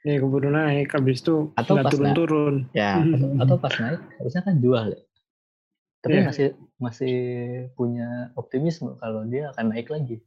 Ya 0.01 0.17
keburu 0.17 0.49
naik, 0.49 0.89
habis 0.91 1.21
itu 1.21 1.53
Atau 1.53 1.77
pas 1.77 1.93
turun-turun. 1.93 2.73
ya 2.73 3.05
atau, 3.05 3.29
atau 3.37 3.57
pas 3.59 3.75
naik 3.77 4.01
harusnya 4.17 4.43
kan 4.43 4.55
jual 4.57 4.87
ya 4.89 5.01
tapi 6.01 6.17
Iya. 6.17 6.25
masih 6.25 6.47
masih 6.81 7.17
punya 7.77 8.09
optimisme 8.33 8.97
kalau 8.97 9.21
dia 9.23 9.53
akan 9.53 9.69
naik 9.69 9.93
lagi 9.93 10.25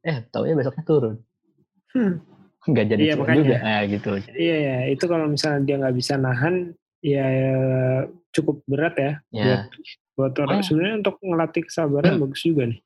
eh 0.00 0.22
taunya 0.30 0.54
besoknya 0.54 0.84
turun 0.84 1.16
Hmm, 1.90 2.22
nggak 2.64 2.86
jadi 2.86 3.02
Iya, 3.02 3.14
cuan 3.18 3.22
makanya. 3.26 3.38
juga 3.42 3.56
nah, 3.58 3.82
gitu 3.84 4.10
jadi 4.22 4.36
Iya 4.38 4.56
ya, 4.62 4.76
itu 4.88 5.04
kalau 5.04 5.26
misalnya 5.26 5.60
dia 5.60 5.76
nggak 5.76 5.96
bisa 5.96 6.14
nahan, 6.14 6.54
ya 7.02 7.26
cukup 8.30 8.62
berat 8.64 8.94
ya. 8.94 9.12
ya 9.32 9.66
Buat 10.14 10.38
orang 10.38 10.46
Makanya- 10.54 10.62
sebenarnya 10.62 10.96
untuk 11.02 11.16
ngelatih 11.18 11.62
kesabaran 11.66 12.12
Hmm. 12.14 12.22
bagus 12.22 12.40
juga 12.40 12.62
nih. 12.64 12.80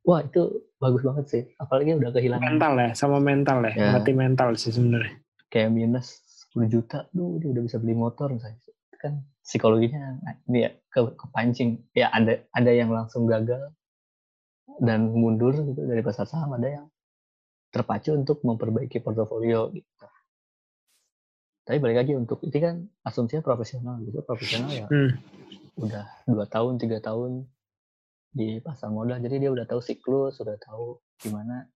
wah 0.00 0.20
itu 0.20 0.42
bagus 0.74 1.02
banget 1.04 1.24
sih 1.28 1.42
apalagi 1.54 1.92
udah 1.94 2.10
kehilangan 2.10 2.42
Mental 2.42 2.72
ya, 2.74 2.90
sama 2.92 3.18
mental 3.20 3.58
ya, 3.60 3.70
Ya. 3.70 3.86
melatih 3.92 4.14
mental 4.16 4.48
sih 4.56 4.72
sebenarnya. 4.72 5.14
Kayak 5.48 5.72
minus 5.72 6.22
10 6.52 6.68
juta 6.72 7.08
duh 7.12 7.36
dia 7.40 7.48
udah 7.52 7.62
bisa 7.64 7.76
beli 7.80 7.94
motor 7.96 8.32
misalnya. 8.32 8.60
Itu 8.62 8.96
kan 9.00 9.12
psikologinya 9.44 10.20
nah, 10.20 10.34
ini 10.48 10.58
ya 10.68 10.70
ke, 10.92 11.00
kepancing. 11.16 11.82
Ya 11.96 12.12
ada 12.12 12.44
ada 12.52 12.70
yang 12.72 12.92
langsung 12.92 13.24
gagal 13.28 13.72
dan 14.78 15.10
mundur 15.10 15.56
gitu 15.56 15.80
dari 15.88 16.04
pasar 16.04 16.28
saham 16.28 16.54
ada 16.54 16.68
yang 16.68 16.86
terpacu 17.72 18.14
untuk 18.16 18.40
memperbaiki 18.44 19.00
portofolio 19.00 19.72
gitu. 19.72 20.06
Tapi 21.68 21.76
balik 21.84 22.00
lagi 22.00 22.12
untuk 22.16 22.40
ini 22.48 22.58
kan 22.64 22.76
asumsinya 23.04 23.44
profesional 23.44 24.00
gitu. 24.04 24.24
Profesional 24.24 24.72
ya 24.72 24.86
Hmm. 24.88 25.20
udah 25.78 26.04
dua 26.26 26.44
tahun 26.48 26.80
tiga 26.80 26.98
tahun 26.98 27.44
di 28.34 28.60
pasar 28.60 28.92
modal 28.92 29.22
jadi 29.22 29.46
dia 29.46 29.50
udah 29.54 29.64
tahu 29.64 29.80
siklus 29.80 30.36
udah 30.42 30.58
tahu 30.60 31.00
gimana 31.22 31.70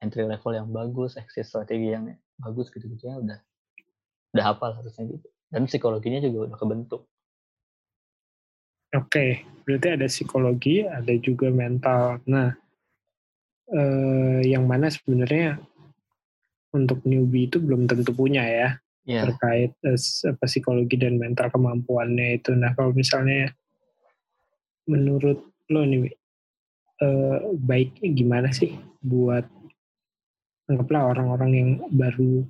entry 0.00 0.24
level 0.24 0.52
yang 0.54 0.68
bagus 0.70 1.18
exit 1.18 1.44
strategi 1.44 1.90
yang 1.92 2.06
bagus 2.40 2.68
gitu 2.72 2.86
gitu 2.88 3.08
ya 3.08 3.16
udah 3.18 3.38
udah 4.36 4.44
hafal 4.44 4.70
harusnya 4.76 5.08
gitu 5.08 5.26
dan 5.52 5.64
psikologinya 5.64 6.20
juga 6.20 6.52
udah 6.52 6.58
kebentuk 6.58 7.02
Oke, 8.94 9.44
berarti 9.66 9.98
ada 9.98 10.06
psikologi, 10.06 10.86
ada 10.86 11.10
juga 11.20 11.50
mental. 11.50 12.22
Nah, 12.24 12.54
eh, 13.68 14.40
yang 14.46 14.64
mana 14.64 14.88
sebenarnya 14.88 15.58
untuk 16.70 17.02
newbie 17.02 17.50
itu 17.50 17.58
belum 17.58 17.88
tentu 17.90 18.12
punya 18.14 18.44
ya. 18.46 18.70
ya 19.06 19.22
terkait 19.26 19.72
eh, 19.86 19.98
apa, 20.30 20.44
psikologi 20.46 20.96
dan 20.98 21.18
mental 21.18 21.50
kemampuannya 21.50 22.42
itu. 22.42 22.54
Nah 22.54 22.74
kalau 22.74 22.94
misalnya 22.94 23.50
menurut 24.86 25.42
lo 25.70 25.82
nih, 25.82 26.10
eh, 27.02 27.38
baiknya 27.58 28.08
gimana 28.14 28.48
sih 28.54 28.74
buat 29.02 29.46
anggaplah 30.66 31.14
orang-orang 31.14 31.50
yang 31.54 31.70
baru 31.90 32.44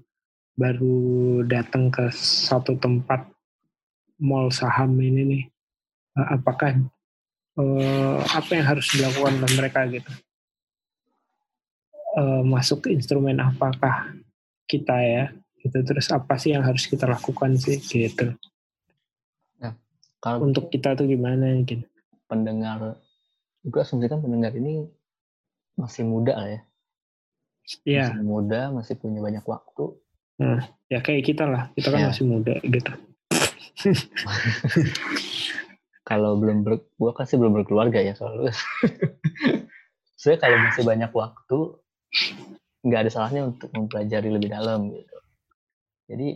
baru 0.56 0.96
datang 1.44 1.92
ke 1.92 2.08
satu 2.16 2.80
tempat 2.80 3.28
mall 4.16 4.48
saham 4.48 4.96
ini 4.96 5.22
nih, 5.24 5.42
eh, 6.16 6.28
apakah 6.32 6.72
eh, 7.60 8.18
apa 8.24 8.50
yang 8.56 8.66
harus 8.66 8.86
dilakukan 8.92 9.36
oleh 9.40 9.52
mereka 9.56 9.84
gitu? 9.88 10.10
Eh, 12.16 12.42
masuk 12.44 12.88
ke 12.88 12.96
instrumen 12.96 13.36
apakah 13.36 14.16
kita 14.64 14.96
ya? 15.04 15.24
Gitu. 15.60 15.76
Terus 15.84 16.08
apa 16.08 16.40
sih 16.40 16.56
yang 16.56 16.64
harus 16.64 16.88
kita 16.88 17.04
lakukan 17.04 17.60
sih 17.60 17.76
gitu? 17.76 18.32
kalau 20.26 20.42
untuk 20.42 20.72
kita 20.74 20.98
tuh 20.98 21.06
gimana 21.06 21.62
gitu. 21.62 21.86
pendengar 22.26 22.98
gue 23.62 23.78
asumsikan 23.78 24.18
pendengar 24.18 24.50
ini 24.58 24.90
masih 25.78 26.02
muda 26.02 26.34
ya 26.42 26.60
Iya, 27.82 28.14
masih 28.14 28.22
muda 28.22 28.60
masih 28.70 28.94
punya 28.94 29.20
banyak 29.22 29.42
waktu 29.42 29.84
ya 30.92 31.00
kayak 31.02 31.24
kita 31.26 31.44
lah. 31.48 31.72
Kita 31.74 31.88
kan 31.90 31.98
Ya. 31.98 32.08
masih 32.12 32.24
muda 32.28 32.54
gitu. 32.62 32.92
kalau 36.08 36.38
belum 36.38 36.62
ber, 36.62 36.78
gue 36.86 37.10
kan 37.12 37.26
sih 37.26 37.34
belum 37.36 37.52
berkeluarga 37.58 37.98
ya 37.98 38.14
lu. 38.22 38.46
saya 40.14 40.36
kalau 40.42 40.56
masih 40.62 40.86
banyak 40.86 41.10
waktu 41.10 41.58
nggak 42.86 43.00
ada 43.02 43.10
salahnya 43.10 43.50
untuk 43.50 43.68
mempelajari 43.74 44.30
lebih 44.30 44.46
dalam 44.54 44.94
gitu 44.94 45.16
jadi 46.06 46.28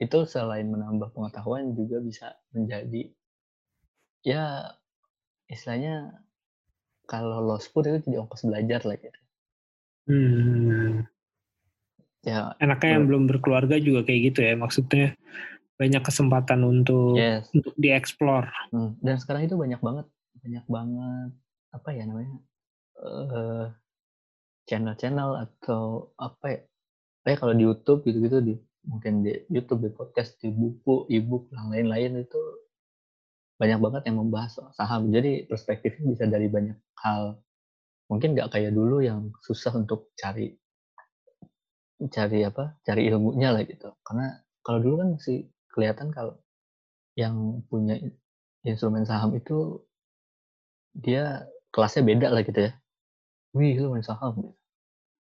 itu 0.00 0.18
selain 0.24 0.64
menambah 0.64 1.12
pengetahuan 1.12 1.76
juga 1.76 2.00
bisa 2.00 2.32
menjadi 2.56 3.12
ya 4.24 4.72
istilahnya 5.52 6.24
kalau 7.04 7.44
lost 7.44 7.68
pun 7.76 7.84
itu 7.84 8.00
jadi 8.08 8.24
ongkos 8.24 8.48
belajar 8.48 8.80
lah 8.88 8.96
gitu 8.96 9.20
Hmm. 10.08 11.04
ya 12.24 12.56
Enaknya 12.58 12.90
yang 12.98 13.04
belum 13.06 13.24
berkeluarga 13.28 13.76
juga 13.76 14.08
kayak 14.08 14.20
gitu 14.32 14.40
ya. 14.42 14.56
Maksudnya 14.56 15.06
banyak 15.78 16.02
kesempatan 16.02 16.66
untuk 16.66 17.14
yes 17.14 17.46
untuk 17.54 17.70
dieksplor. 17.78 18.50
Hmm, 18.74 18.98
dan 18.98 19.16
sekarang 19.22 19.46
itu 19.46 19.54
banyak 19.54 19.78
banget 19.78 20.06
banyak 20.42 20.64
banget 20.66 21.30
apa 21.70 21.88
ya 21.94 22.02
namanya 22.08 22.38
eh 22.98 23.66
channel-channel 24.68 25.48
atau 25.48 26.12
apa 26.18 26.46
ya 26.50 26.60
kayak 27.24 27.38
kalau 27.40 27.54
di 27.54 27.62
YouTube 27.64 28.00
gitu-gitu 28.04 28.38
di 28.42 28.54
mungkin 28.88 29.22
di 29.22 29.32
YouTube 29.48 29.86
di 29.86 29.90
podcast 29.94 30.36
di 30.42 30.52
buku 30.52 31.08
ebook 31.12 31.52
yang 31.54 31.70
lain-lain 31.72 32.24
itu 32.26 32.40
banyak 33.58 33.78
banget 33.82 34.02
yang 34.10 34.22
membahas 34.22 34.54
soal 34.54 34.72
saham 34.74 35.10
jadi 35.10 35.46
perspektifnya 35.50 36.04
bisa 36.14 36.24
dari 36.30 36.46
banyak 36.46 36.78
hal 37.00 37.38
mungkin 38.08 38.34
nggak 38.34 38.50
kayak 38.52 38.72
dulu 38.72 39.04
yang 39.04 39.32
susah 39.44 39.72
untuk 39.76 40.12
cari 40.16 40.56
cari 42.08 42.46
apa 42.46 42.78
cari 42.86 43.10
ilmunya 43.10 43.52
lah 43.52 43.62
gitu 43.66 43.92
karena 44.06 44.40
kalau 44.64 44.78
dulu 44.80 44.94
kan 45.02 45.08
masih 45.18 45.48
kelihatan 45.72 46.08
kalau 46.10 46.34
yang 47.18 47.60
punya 47.66 47.98
instrumen 48.62 49.02
saham 49.02 49.34
itu 49.34 49.82
dia 50.94 51.46
kelasnya 51.74 52.02
beda 52.06 52.28
lah 52.30 52.42
gitu 52.42 52.70
ya. 52.70 52.72
Wih, 53.56 53.78
lu 53.80 53.90
main 53.94 54.04
saham. 54.04 54.54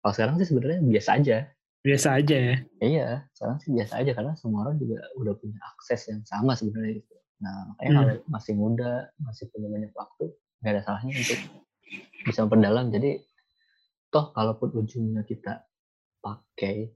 Kalau 0.01 0.13
sekarang 0.13 0.35
sih 0.41 0.47
sebenarnya 0.49 0.79
biasa 0.81 1.09
aja. 1.21 1.37
Biasa 1.83 2.07
aja 2.17 2.35
ya. 2.35 2.55
Iya, 2.79 3.07
sekarang 3.35 3.57
sih 3.59 3.69
biasa 3.75 3.93
aja 3.99 4.11
karena 4.15 4.33
semua 4.39 4.67
orang 4.67 4.79
juga 4.79 5.03
udah 5.19 5.33
punya 5.35 5.59
akses 5.75 6.07
yang 6.07 6.23
sama 6.23 6.55
sebenarnya 6.55 7.03
gitu. 7.03 7.15
Nah, 7.43 7.55
makanya 7.75 7.89
hmm. 7.91 7.97
kalau 7.99 8.15
masih 8.31 8.53
muda, 8.55 8.93
masih 9.19 9.45
punya 9.51 9.67
banyak 9.67 9.91
waktu, 9.91 10.25
nggak 10.63 10.71
ada 10.71 10.81
salahnya 10.87 11.13
untuk 11.19 11.39
bisa 12.23 12.45
memperdalam. 12.47 12.89
Jadi, 12.91 13.19
toh 14.13 14.29
kalaupun 14.29 14.69
ujungnya 14.77 15.25
kita 15.25 15.65
pakai 16.21 16.93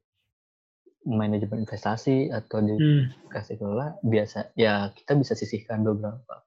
manajemen 1.07 1.63
investasi 1.63 2.27
atau 2.29 2.59
dikasih 2.59 3.55
hmm. 3.55 3.61
kelola 3.63 3.95
biasa 4.03 4.51
ya 4.59 4.91
kita 4.91 5.15
bisa 5.15 5.33
sisihkan 5.39 5.81
beberapa 5.81 6.43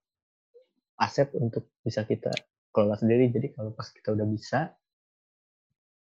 aset 1.00 1.32
untuk 1.40 1.72
bisa 1.80 2.04
kita 2.04 2.28
kelola 2.68 3.00
sendiri 3.00 3.32
jadi 3.32 3.56
kalau 3.56 3.72
pas 3.72 3.88
kita 3.88 4.12
udah 4.12 4.28
bisa 4.28 4.76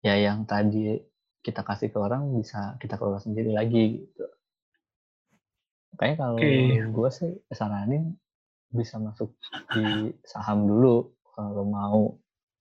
ya 0.04 0.20
yang 0.20 0.44
tadi 0.44 1.00
kita 1.40 1.64
kasih 1.64 1.88
ke 1.88 1.98
orang 1.98 2.28
bisa 2.36 2.76
kita 2.76 3.00
kelola 3.00 3.18
sendiri 3.18 3.56
lagi 3.56 4.04
gitu 4.04 4.26
kayak 5.96 6.20
kalau 6.20 6.36
okay. 6.36 6.84
gue 6.84 7.08
sih 7.08 7.32
saranin 7.56 8.12
bisa 8.68 9.00
masuk 9.00 9.32
di 9.72 10.12
saham 10.28 10.68
dulu 10.68 11.08
kalau 11.34 11.64
mau 11.66 12.00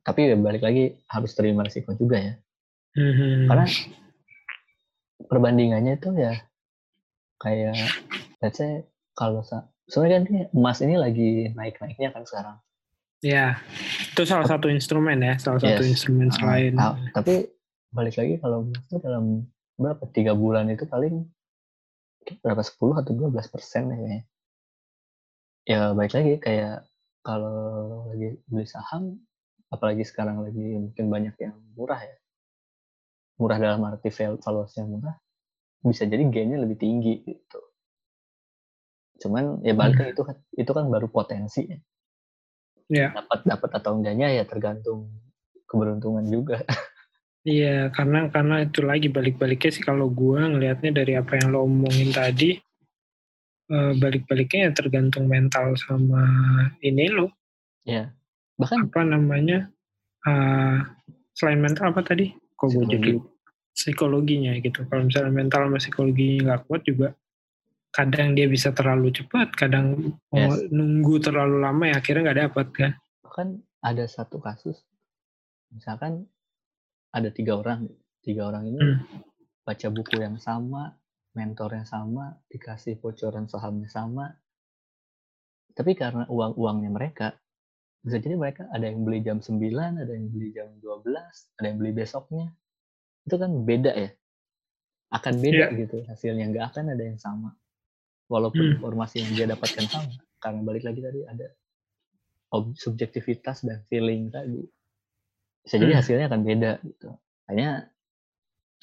tapi 0.01 0.31
ya 0.31 0.35
balik 0.39 0.65
lagi 0.65 0.97
harus 1.05 1.31
terima 1.37 1.61
risiko 1.61 1.93
juga 1.93 2.17
ya 2.17 2.33
hmm. 2.97 3.45
karena 3.51 3.65
perbandingannya 5.29 5.93
itu 6.01 6.09
ya 6.17 6.33
kayak 7.37 7.77
let's 8.41 8.57
say 8.57 8.85
kalau 9.13 9.45
sebenarnya 9.91 10.17
kan 10.17 10.23
ini 10.31 10.41
emas 10.55 10.77
ini 10.79 10.95
lagi 10.95 11.29
naik-naiknya 11.51 12.09
kan 12.15 12.23
sekarang. 12.23 12.57
Ya, 13.21 13.61
itu 14.15 14.25
salah 14.25 14.49
satu 14.49 14.65
instrumen 14.65 15.21
ya, 15.21 15.37
salah 15.37 15.61
yes. 15.61 15.77
satu 15.77 15.83
instrumen 15.85 16.27
uh, 16.31 16.33
selain. 16.33 16.73
Uh, 16.73 16.97
tapi 17.13 17.53
balik 17.93 18.17
lagi 18.17 18.41
kalau 18.41 18.65
emas 18.65 18.81
itu 18.87 18.97
dalam 18.97 19.45
berapa 19.77 20.03
tiga 20.09 20.33
bulan 20.33 20.71
itu 20.73 20.89
paling 20.89 21.27
berapa 22.41 22.61
10 22.61 23.01
atau 23.01 23.11
12 23.13 23.53
persen 23.53 23.83
ya 23.93 23.97
kayaknya. 23.97 24.23
Ya 25.69 25.81
balik 25.93 26.13
lagi 26.17 26.33
kayak 26.41 26.89
kalau 27.21 28.09
lagi 28.13 28.41
beli 28.49 28.65
saham, 28.65 29.21
apalagi 29.71 30.03
sekarang 30.03 30.43
lagi 30.43 30.75
mungkin 30.75 31.07
banyak 31.07 31.35
yang 31.39 31.55
murah 31.79 32.03
ya 32.03 32.15
murah 33.39 33.57
dalam 33.57 33.81
arti 33.87 34.11
valuasinya 34.13 34.85
murah 34.85 35.15
bisa 35.81 36.05
jadi 36.05 36.21
gainnya 36.27 36.61
lebih 36.61 36.77
tinggi 36.77 37.23
gitu 37.25 37.61
cuman 39.25 39.63
ya 39.65 39.73
balik 39.73 39.97
hmm. 39.97 40.13
itu 40.13 40.21
kan 40.27 40.37
itu 40.53 40.71
kan 40.75 40.85
baru 40.91 41.07
potensi 41.09 41.65
ya 41.65 41.79
yeah. 42.91 43.11
dapat 43.15 43.47
dapat 43.47 43.69
atau 43.81 43.97
enggaknya 43.97 44.27
ya 44.29 44.43
tergantung 44.45 45.09
keberuntungan 45.65 46.27
juga 46.27 46.61
Iya, 47.41 47.89
karena 47.89 48.29
karena 48.29 48.61
itu 48.61 48.85
lagi 48.85 49.09
balik-baliknya 49.09 49.73
sih 49.73 49.81
kalau 49.81 50.13
gua 50.13 50.45
ngelihatnya 50.45 50.93
dari 50.93 51.17
apa 51.17 51.41
yang 51.41 51.49
lo 51.49 51.65
omongin 51.65 52.13
tadi, 52.13 52.53
uh, 53.71 53.93
balik-baliknya 53.95 54.69
ya 54.69 54.71
tergantung 54.75 55.31
mental 55.31 55.73
sama 55.79 56.21
ini 56.83 57.07
lo. 57.07 57.31
Iya. 57.87 58.11
Bahkan 58.59 58.91
apa 58.91 59.01
namanya? 59.07 59.71
Uh, 60.21 60.83
selain 61.33 61.57
mental 61.63 61.95
apa 61.95 62.03
tadi? 62.03 62.29
Kok 62.59 62.67
gue 62.69 62.85
jadi 62.91 63.11
psikologinya 63.73 64.53
gitu. 64.59 64.85
Kalau 64.85 65.07
misalnya 65.07 65.33
mental 65.33 65.65
sama 65.65 65.79
psikologinya 65.81 66.37
nggak 66.51 66.61
kuat 66.69 66.83
juga 66.85 67.09
kadang 67.91 68.31
dia 68.33 68.47
bisa 68.47 68.71
terlalu 68.71 69.11
cepat, 69.11 69.51
kadang 69.51 70.15
yes. 70.31 70.71
nunggu 70.71 71.19
terlalu 71.19 71.59
lama 71.59 71.91
ya 71.91 71.99
akhirnya 71.99 72.31
nggak 72.31 72.39
dapat 72.47 72.67
kan. 72.71 72.91
Bahkan 73.27 73.47
ada 73.83 74.05
satu 74.07 74.39
kasus, 74.39 74.79
misalkan 75.75 76.23
ada 77.11 77.27
tiga 77.35 77.59
orang, 77.59 77.91
tiga 78.23 78.47
orang 78.47 78.71
ini 78.71 78.79
hmm. 78.79 78.97
baca 79.67 79.87
buku 79.91 80.23
yang 80.23 80.39
sama, 80.39 80.95
mentor 81.31 81.79
yang 81.79 81.87
sama, 81.87 82.35
dikasih 82.51 82.99
bocoran 82.99 83.47
sahamnya 83.47 83.87
sama, 83.87 84.31
tapi 85.71 85.95
karena 85.95 86.27
uang-uangnya 86.27 86.91
mereka, 86.91 87.35
bisa 88.03 88.19
jadi 88.19 88.35
mereka 88.35 88.67
ada 88.73 88.89
yang 88.89 89.05
beli 89.07 89.23
jam 89.23 89.39
9, 89.39 89.57
ada 90.01 90.11
yang 90.11 90.27
beli 90.27 90.49
jam 90.51 90.67
12, 90.83 91.07
ada 91.61 91.65
yang 91.65 91.77
beli 91.79 91.91
besoknya, 91.95 92.51
itu 93.25 93.35
kan 93.37 93.51
beda 93.63 93.91
ya 93.93 94.11
akan 95.11 95.33
beda 95.43 95.65
yeah. 95.69 95.79
gitu 95.85 95.97
hasilnya 96.07 96.45
nggak 96.49 96.65
akan 96.71 96.95
ada 96.95 97.03
yang 97.03 97.19
sama 97.19 97.51
walaupun 98.31 98.63
hmm. 98.63 98.73
informasi 98.79 99.21
yang 99.21 99.31
dia 99.35 99.45
dapatkan 99.51 99.85
sama 99.91 100.15
karena 100.39 100.61
balik 100.63 100.83
lagi 100.87 101.03
tadi 101.03 101.19
ada 101.27 101.47
subjektivitas 102.75 103.63
dan 103.63 103.83
feeling 103.91 104.31
tadi 104.31 104.63
bisa 105.61 105.75
jadi 105.77 105.93
hmm. 105.93 105.99
hasilnya 105.99 106.25
akan 106.31 106.41
beda 106.47 106.71
gitu 106.81 107.09
hanya 107.51 107.91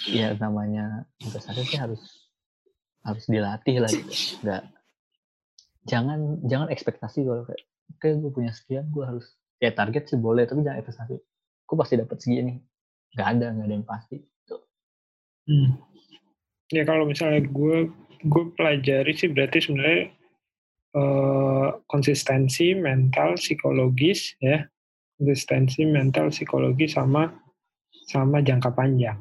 ya 0.06 0.36
namanya 0.36 1.08
investasi 1.18 1.64
sih 1.64 1.80
harus 1.80 2.00
harus 3.08 3.24
dilatih 3.24 3.76
lah 3.80 3.90
gitu 3.90 4.12
nggak 4.44 4.62
jangan 5.88 6.36
jangan 6.44 6.68
ekspektasi 6.68 7.24
kalau 7.24 7.42
kayak 7.48 7.64
oke 7.96 8.08
gue 8.20 8.30
punya 8.30 8.52
sekian 8.52 8.84
gue 8.92 9.04
harus 9.04 9.32
ya 9.58 9.72
target 9.72 10.06
sih 10.12 10.20
boleh 10.20 10.44
tapi 10.44 10.60
jangan 10.62 10.84
investasi 10.84 11.16
gue 11.68 11.76
pasti 11.76 11.94
dapat 11.96 12.16
segini 12.20 12.54
nggak 13.16 13.28
ada 13.34 13.46
nggak 13.56 13.66
ada 13.66 13.74
yang 13.74 13.88
pasti 13.88 14.16
gitu. 14.20 14.56
hmm. 15.48 15.70
ya 16.76 16.82
kalau 16.84 17.08
misalnya 17.08 17.42
gue 17.48 17.88
gue 18.22 18.44
pelajari 18.54 19.12
sih 19.16 19.32
berarti 19.32 19.58
sebenarnya 19.64 20.02
uh, 20.98 21.68
konsistensi 21.88 22.76
mental 22.76 23.40
psikologis 23.40 24.36
ya 24.42 24.68
konsistensi 25.16 25.88
mental 25.88 26.30
psikologi 26.30 26.86
sama 26.86 27.32
sama 28.08 28.44
jangka 28.44 28.70
panjang 28.76 29.18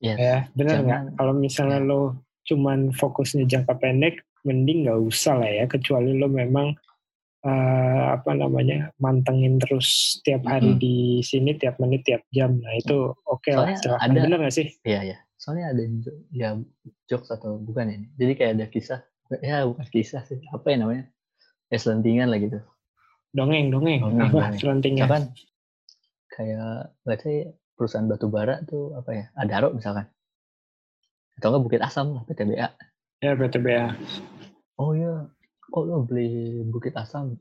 yes. 0.00 0.18
ya 0.18 0.36
benar 0.56 0.76
nggak 0.82 1.02
kalau 1.20 1.34
misalnya 1.36 1.80
ya. 1.84 1.88
lo 1.88 2.02
cuman 2.46 2.94
fokusnya 2.94 3.44
jangka 3.50 3.74
pendek 3.82 4.22
mending 4.46 4.86
nggak 4.86 5.02
usah 5.02 5.42
lah 5.42 5.50
ya 5.50 5.64
kecuali 5.66 6.14
lo 6.14 6.30
memang 6.30 6.70
uh, 7.46 8.04
apa 8.18 8.30
namanya 8.34 8.90
mantengin 8.98 9.58
terus 9.62 10.18
tiap 10.26 10.46
hari 10.46 10.74
hmm. 10.74 10.80
di 10.80 10.96
sini 11.22 11.54
tiap 11.58 11.78
menit 11.82 12.06
tiap 12.06 12.22
jam. 12.34 12.58
Nah 12.58 12.74
itu 12.78 13.14
oke 13.26 13.42
okay 13.42 13.54
lah 13.54 13.74
ada 14.02 14.18
bener 14.18 14.38
gak 14.42 14.54
sih? 14.54 14.66
Iya 14.82 15.14
iya. 15.14 15.16
Soalnya 15.38 15.74
ada 15.74 15.82
ya 16.34 16.58
jokes 17.06 17.30
atau 17.30 17.58
bukan 17.62 17.90
ini 17.90 18.06
jadi 18.18 18.32
kayak 18.34 18.52
ada 18.58 18.66
kisah. 18.70 19.00
Ya 19.42 19.66
bukan 19.66 19.86
kisah 19.90 20.22
sih. 20.26 20.42
Apa 20.50 20.74
ya 20.74 20.76
namanya? 20.82 21.04
Ya 21.70 21.78
selentingan 21.78 22.30
lah 22.30 22.38
gitu. 22.38 22.58
Dongeng 23.34 23.68
dongeng, 23.68 24.00
dongeng 24.00 24.30
apa 24.30 24.38
dongeng. 24.54 24.60
selentingan? 24.62 25.08
Kan 25.10 25.24
kayak 26.30 26.94
let's 27.04 27.22
say 27.26 27.50
perusahaan 27.76 28.08
batu 28.08 28.30
bara 28.30 28.62
tuh 28.66 28.94
apa 28.94 29.10
ya? 29.12 29.24
Adaro 29.38 29.74
misalkan 29.74 30.06
atau 31.36 31.48
enggak 31.52 31.62
Bukit 31.68 31.82
Asam 31.84 32.16
lah 32.16 32.22
PTBA 32.24 32.68
ya 33.20 33.32
PTBA 33.36 33.86
oh 34.80 34.92
iya 34.96 35.28
kok 35.68 35.84
lo 35.84 36.04
beli 36.04 36.60
Bukit 36.64 36.96
Asam 36.96 37.36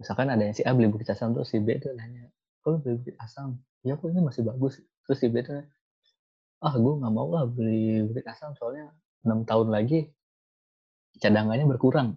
misalkan 0.00 0.32
ada 0.32 0.40
yang 0.40 0.56
si 0.56 0.64
A 0.64 0.72
beli 0.72 0.88
Bukit 0.88 1.12
Asam 1.12 1.36
terus 1.36 1.52
si 1.52 1.60
B 1.60 1.76
tuh 1.76 1.92
nanya 1.92 2.32
kok 2.64 2.68
lo 2.72 2.76
beli 2.80 2.96
Bukit 3.04 3.16
Asam 3.20 3.60
ya 3.84 4.00
kok 4.00 4.08
ini 4.08 4.20
masih 4.24 4.44
bagus 4.48 4.80
terus 5.04 5.18
si 5.20 5.28
B 5.28 5.44
tuh 5.44 5.60
ah 6.60 6.74
gue 6.76 6.92
nggak 7.00 7.12
mau 7.12 7.28
lah 7.28 7.44
beli 7.44 8.08
Bukit 8.08 8.24
Asam 8.24 8.56
soalnya 8.56 8.88
enam 9.24 9.44
tahun 9.44 9.68
lagi 9.68 10.08
cadangannya 11.20 11.68
berkurang 11.68 12.16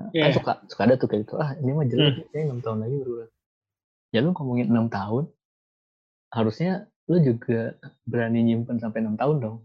nah, 0.00 0.08
yeah. 0.16 0.28
kan 0.28 0.30
iya. 0.32 0.36
suka 0.40 0.52
suka 0.72 0.82
ada 0.88 0.94
tuh 0.96 1.08
kayak 1.12 1.28
gitu 1.28 1.36
ah 1.36 1.52
ini 1.60 1.70
mah 1.76 1.84
jelek 1.84 2.24
hmm. 2.24 2.32
ini 2.32 2.42
enam 2.48 2.60
tahun 2.64 2.78
lagi 2.88 2.96
berkurang 3.04 3.32
ya 4.14 4.18
lu 4.24 4.32
ngomongin 4.32 4.66
enam 4.72 4.86
tahun 4.88 5.24
harusnya 6.32 6.88
lu 7.06 7.22
juga 7.22 7.74
berani 8.06 8.42
nyimpen 8.42 8.82
sampai 8.82 9.02
enam 9.02 9.14
tahun 9.14 9.38
dong 9.38 9.58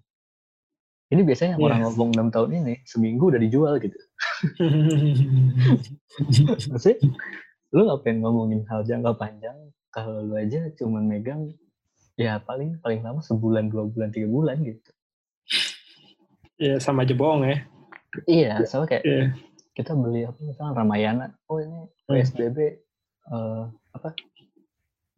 ini 1.11 1.27
biasanya 1.27 1.59
yang 1.59 1.59
yeah. 1.59 1.67
orang 1.67 1.79
ngomong 1.83 2.09
enam 2.15 2.27
tahun 2.31 2.49
ini 2.63 2.73
seminggu 2.87 3.35
udah 3.35 3.41
dijual 3.43 3.75
gitu. 3.83 3.99
Maksudnya, 6.71 7.03
lu 7.75 7.81
ngapain 7.83 8.23
ngomongin 8.23 8.63
hal 8.71 8.87
jangka 8.87 9.19
panjang 9.19 9.59
kalau 9.91 10.23
lu 10.23 10.39
aja 10.39 10.71
cuma 10.79 11.03
megang 11.03 11.51
ya 12.15 12.39
paling 12.39 12.79
paling 12.79 13.03
lama 13.03 13.19
sebulan 13.19 13.67
dua 13.67 13.91
bulan 13.91 14.15
tiga 14.15 14.31
bulan 14.31 14.63
gitu. 14.63 14.91
Iya 16.63 16.79
sama 16.79 17.03
aja 17.03 17.11
bohong 17.11 17.43
ya. 17.43 17.59
Iya 18.23 18.63
sama 18.63 18.87
kayak 18.87 19.03
yeah. 19.03 19.35
kita 19.75 19.91
beli 19.91 20.23
apa 20.23 20.39
misalnya 20.39 20.79
Ramayana, 20.79 21.27
oh 21.51 21.59
ini 21.59 21.91
PSBB 22.07 22.55
hmm. 22.55 23.35
uh, 23.35 23.67
apa? 23.99 24.15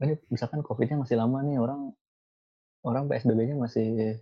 Ini 0.02 0.18
misalkan 0.34 0.66
COVID-nya 0.66 1.06
masih 1.06 1.22
lama 1.22 1.38
nih 1.46 1.62
orang 1.62 1.94
orang 2.84 3.08
PSBB-nya 3.08 3.56
masih 3.56 4.20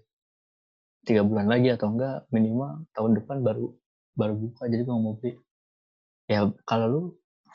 tiga 1.01 1.25
bulan 1.25 1.49
lagi 1.49 1.73
atau 1.73 1.89
enggak 1.89 2.29
minimal 2.29 2.85
tahun 2.93 3.17
depan 3.17 3.41
baru 3.41 3.73
baru 4.13 4.33
buka. 4.37 4.69
Jadi 4.69 4.81
gue 4.85 4.95
mau 4.95 5.17
beli 5.17 5.33
ya 6.29 6.47
kalau 6.63 6.85
lu 6.87 7.01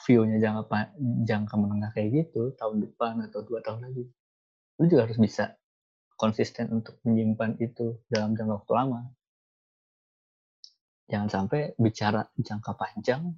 view-nya 0.04 0.36
jangka 0.42 0.92
jangka 1.24 1.54
menengah 1.56 1.90
kayak 1.96 2.26
gitu 2.26 2.52
tahun 2.60 2.84
depan 2.84 3.24
atau 3.24 3.40
dua 3.40 3.64
tahun 3.64 3.88
lagi 3.88 4.04
lu 4.76 4.84
juga 4.92 5.08
harus 5.08 5.16
bisa 5.16 5.56
konsisten 6.20 6.68
untuk 6.68 7.00
menyimpan 7.00 7.56
itu 7.60 7.96
dalam 8.12 8.36
jangka 8.36 8.60
waktu 8.60 8.72
lama. 8.76 9.00
Jangan 11.06 11.28
sampai 11.30 11.72
bicara 11.78 12.28
jangka 12.36 12.72
panjang 12.76 13.32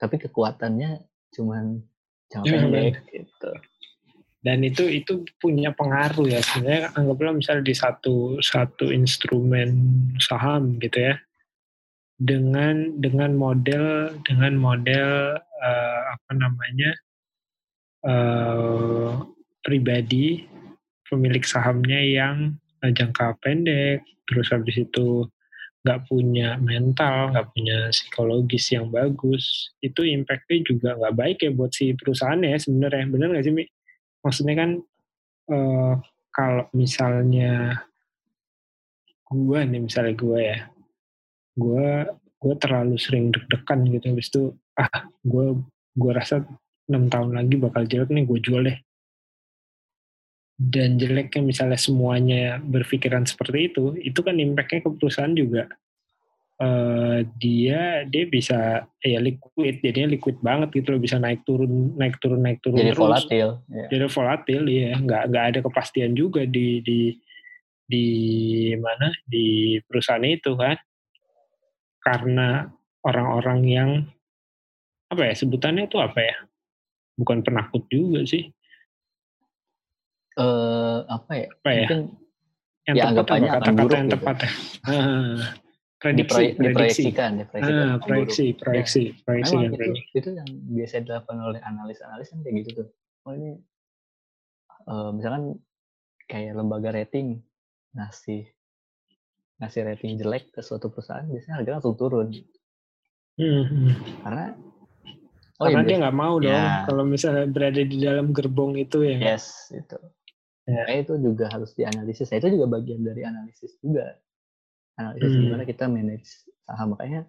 tapi 0.00 0.16
kekuatannya 0.16 1.04
cuman 1.36 1.84
jangka 2.32 2.56
pendek. 2.56 2.94
gitu. 3.12 3.50
Dan 4.40 4.64
itu 4.64 4.88
itu 4.88 5.24
punya 5.36 5.72
pengaruh 5.76 6.24
ya. 6.24 6.40
Sebenarnya 6.40 6.96
anggaplah 6.96 7.36
misalnya 7.36 7.64
di 7.68 7.76
satu 7.76 8.40
satu 8.40 8.88
instrumen 8.88 9.68
saham 10.16 10.80
gitu 10.80 11.12
ya. 11.12 11.14
Dengan 12.20 13.00
dengan 13.00 13.36
model 13.36 14.16
dengan 14.24 14.56
model 14.56 15.36
eh, 15.40 16.00
apa 16.16 16.32
namanya 16.36 16.90
eh, 18.04 19.12
pribadi 19.60 20.44
pemilik 21.04 21.44
sahamnya 21.44 22.00
yang 22.00 22.36
eh, 22.80 22.92
jangka 22.92 23.36
pendek 23.44 24.04
terus 24.24 24.48
habis 24.52 24.76
itu 24.80 25.28
nggak 25.80 26.12
punya 26.12 26.60
mental 26.60 27.32
nggak 27.32 27.56
punya 27.56 27.88
psikologis 27.88 28.68
yang 28.68 28.92
bagus 28.92 29.72
itu 29.80 30.04
impactnya 30.04 30.60
juga 30.64 30.92
nggak 30.96 31.16
baik 31.16 31.38
ya 31.40 31.50
buat 31.56 31.72
si 31.72 31.92
perusahaannya 31.92 32.56
ya 32.56 32.58
sebenarnya. 32.60 33.04
Benar 33.08 33.28
nggak 33.36 33.44
sih 33.44 33.52
Mi? 33.52 33.64
Maksudnya 34.20 34.54
kan 34.56 34.70
eh, 35.50 35.94
kalau 36.30 36.64
misalnya 36.76 37.84
gua 39.30 39.62
nih 39.66 39.80
misalnya 39.82 40.14
gua 40.18 40.38
ya 40.38 40.58
gua 41.58 42.08
gua 42.40 42.54
terlalu 42.56 42.96
sering 42.96 43.30
deg-degan 43.34 43.86
gitu 43.88 44.06
habis 44.10 44.28
itu 44.32 44.42
ah 44.78 45.08
gua 45.22 45.58
gua 45.94 46.12
rasa 46.16 46.46
enam 46.90 47.06
tahun 47.06 47.38
lagi 47.38 47.54
bakal 47.62 47.86
jelek 47.86 48.10
nih 48.10 48.26
gue 48.26 48.38
jual 48.42 48.62
deh. 48.66 48.78
Dan 50.60 51.00
jeleknya 51.00 51.40
misalnya 51.40 51.78
semuanya 51.78 52.58
berpikiran 52.60 53.24
seperti 53.24 53.72
itu 53.72 53.96
itu 53.96 54.20
kan 54.20 54.36
impactnya 54.36 54.84
ke 54.84 54.90
perusahaan 54.98 55.32
juga 55.32 55.70
Eh, 56.60 57.18
dia 57.40 58.04
dia 58.04 58.24
bisa 58.28 58.84
ya 59.00 59.16
liquid 59.16 59.80
jadinya 59.80 60.12
liquid 60.12 60.36
banget 60.44 60.68
gitu 60.76 60.92
loh 60.92 61.00
bisa 61.00 61.16
naik 61.16 61.40
turun 61.42 61.96
naik 61.96 62.20
turun 62.20 62.36
naik 62.36 62.60
turun 62.60 62.76
Jadi 62.76 62.92
terus 62.92 63.00
volatil. 63.00 63.48
Ya. 63.72 63.86
jadi 63.88 64.04
volatil 64.06 64.62
ya 64.68 64.90
nggak 65.00 65.22
nggak 65.32 65.44
ada 65.48 65.58
kepastian 65.64 66.12
juga 66.12 66.44
di 66.44 66.84
di 66.84 67.16
di 67.88 68.06
mana 68.76 69.08
di 69.24 69.80
perusahaan 69.80 70.20
itu 70.20 70.52
kan 70.52 70.76
karena 71.98 72.68
orang-orang 73.00 73.60
yang 73.64 73.90
apa 75.08 75.26
ya 75.26 75.34
sebutannya 75.34 75.88
itu 75.88 75.96
apa 75.96 76.20
ya 76.20 76.36
bukan 77.16 77.40
penakut 77.40 77.88
juga 77.88 78.20
sih 78.24 78.52
Eh, 80.36 80.98
apa 81.04 81.32
ya? 81.34 81.48
apa 81.50 81.70
ya 81.72 81.80
Mungkin 81.82 82.00
yang 82.86 82.96
Ya, 82.96 83.04
tepat 83.12 83.28
apa 83.40 83.48
kata-kata 83.60 83.92
yang 83.96 84.06
gitu. 84.06 84.14
tepat 84.14 84.36
ya 84.38 84.50
Ah, 84.90 85.36
prediksi 86.00 86.24
diproy- 86.24 86.52
prediksi. 86.56 86.64
diproyeksikan, 87.04 87.30
diproyeksikan. 87.38 87.76
Ah, 87.84 87.94
buruk. 87.94 88.08
proyeksi 88.08 88.46
proyeksi 88.56 89.02
proyeksi 89.22 89.54
Memang 89.54 89.76
dan 89.76 89.92
itu, 89.92 90.16
itu 90.16 90.28
yang 90.32 90.48
biasa 90.72 90.94
dilakukan 91.04 91.38
oleh 91.38 91.60
analis-analis 91.60 92.26
kan 92.32 92.38
kayak 92.40 92.54
gitu 92.64 92.70
tuh. 92.80 92.88
Oh 93.28 93.32
ini 93.36 93.50
eh, 94.88 95.10
misalkan 95.12 95.42
kayak 96.24 96.56
lembaga 96.56 96.88
rating 96.90 97.44
ngasih 97.92 98.48
ngasih 99.60 99.80
rating 99.84 100.16
jelek 100.16 100.48
ke 100.48 100.64
suatu 100.64 100.88
perusahaan 100.88 101.28
biasanya 101.28 101.60
harga 101.60 101.70
langsung 101.76 101.94
turun. 101.94 102.32
Hmm, 103.36 103.92
karena 104.24 104.56
oh 105.60 105.64
karena 105.68 105.84
iya, 105.84 105.88
dia 105.88 105.96
nggak 106.00 106.16
mau 106.16 106.40
dong 106.40 106.48
Ya. 106.52 106.84
kalau 106.88 107.04
misalnya 107.04 107.44
berada 107.44 107.82
di 107.84 107.96
dalam 108.00 108.32
gerbong 108.32 108.80
itu 108.80 109.04
ya. 109.04 109.36
Yes 109.36 109.68
itu. 109.68 110.00
Ya. 110.64 110.86
Makanya 110.86 111.00
itu 111.04 111.14
juga 111.20 111.44
harus 111.52 111.76
dianalisis. 111.76 112.32
Nah 112.32 112.40
itu 112.40 112.48
juga 112.56 112.66
bagian 112.72 113.04
dari 113.04 113.20
analisis 113.20 113.76
juga 113.84 114.16
analisis 115.00 115.32
Hmm. 115.32 115.42
gimana 115.48 115.64
kita 115.64 115.84
manage 115.88 116.28
saham. 116.68 116.94
Makanya 116.94 117.20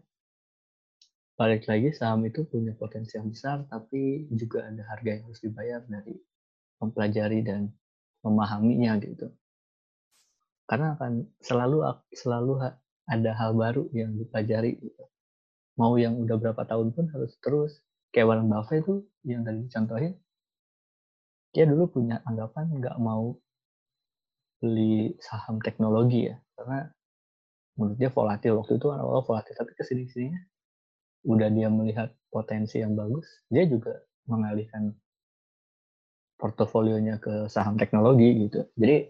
balik 1.39 1.65
lagi 1.65 1.89
saham 1.95 2.21
itu 2.27 2.45
punya 2.45 2.75
potensi 2.77 3.17
yang 3.17 3.31
besar 3.33 3.65
tapi 3.65 4.29
juga 4.29 4.69
ada 4.69 4.83
harga 4.85 5.09
yang 5.09 5.23
harus 5.25 5.41
dibayar 5.41 5.81
dari 5.89 6.13
mempelajari 6.77 7.39
dan 7.41 7.71
memahaminya 8.21 8.99
gitu. 9.01 9.31
Karena 10.69 10.93
akan 10.95 11.25
selalu 11.41 11.77
selalu 12.13 12.53
ada 13.09 13.31
hal 13.35 13.51
baru 13.57 13.89
yang 13.91 14.15
dipelajari 14.15 14.77
gitu. 14.77 15.03
Mau 15.79 15.97
yang 15.97 16.19
udah 16.21 16.37
berapa 16.37 16.63
tahun 16.67 16.93
pun 16.93 17.09
harus 17.09 17.33
terus. 17.41 17.81
Kayak 18.11 18.27
Warren 18.27 18.51
Buffett 18.51 18.83
itu 18.83 19.07
yang 19.23 19.41
tadi 19.47 19.63
dicontohin 19.65 20.13
dia 21.51 21.67
dulu 21.67 21.83
punya 21.91 22.23
anggapan 22.23 22.71
nggak 22.79 22.95
mau 23.03 23.35
beli 24.63 25.15
saham 25.19 25.59
teknologi 25.59 26.31
ya. 26.31 26.39
Karena 26.55 26.87
menurut 27.75 27.97
dia 27.97 28.09
volatil. 28.11 28.57
Waktu 28.59 28.77
itu 28.79 28.87
awal 28.91 29.23
volatil 29.23 29.55
tapi 29.55 29.71
ke 29.75 29.83
sini 29.85 30.07
sininya 30.09 30.41
udah 31.21 31.49
dia 31.53 31.69
melihat 31.69 32.09
potensi 32.33 32.81
yang 32.81 32.97
bagus 32.97 33.29
dia 33.53 33.69
juga 33.69 33.93
mengalihkan 34.25 34.89
portofolionya 36.41 37.21
ke 37.21 37.45
saham 37.45 37.77
teknologi 37.77 38.49
gitu. 38.49 38.65
Jadi 38.73 39.05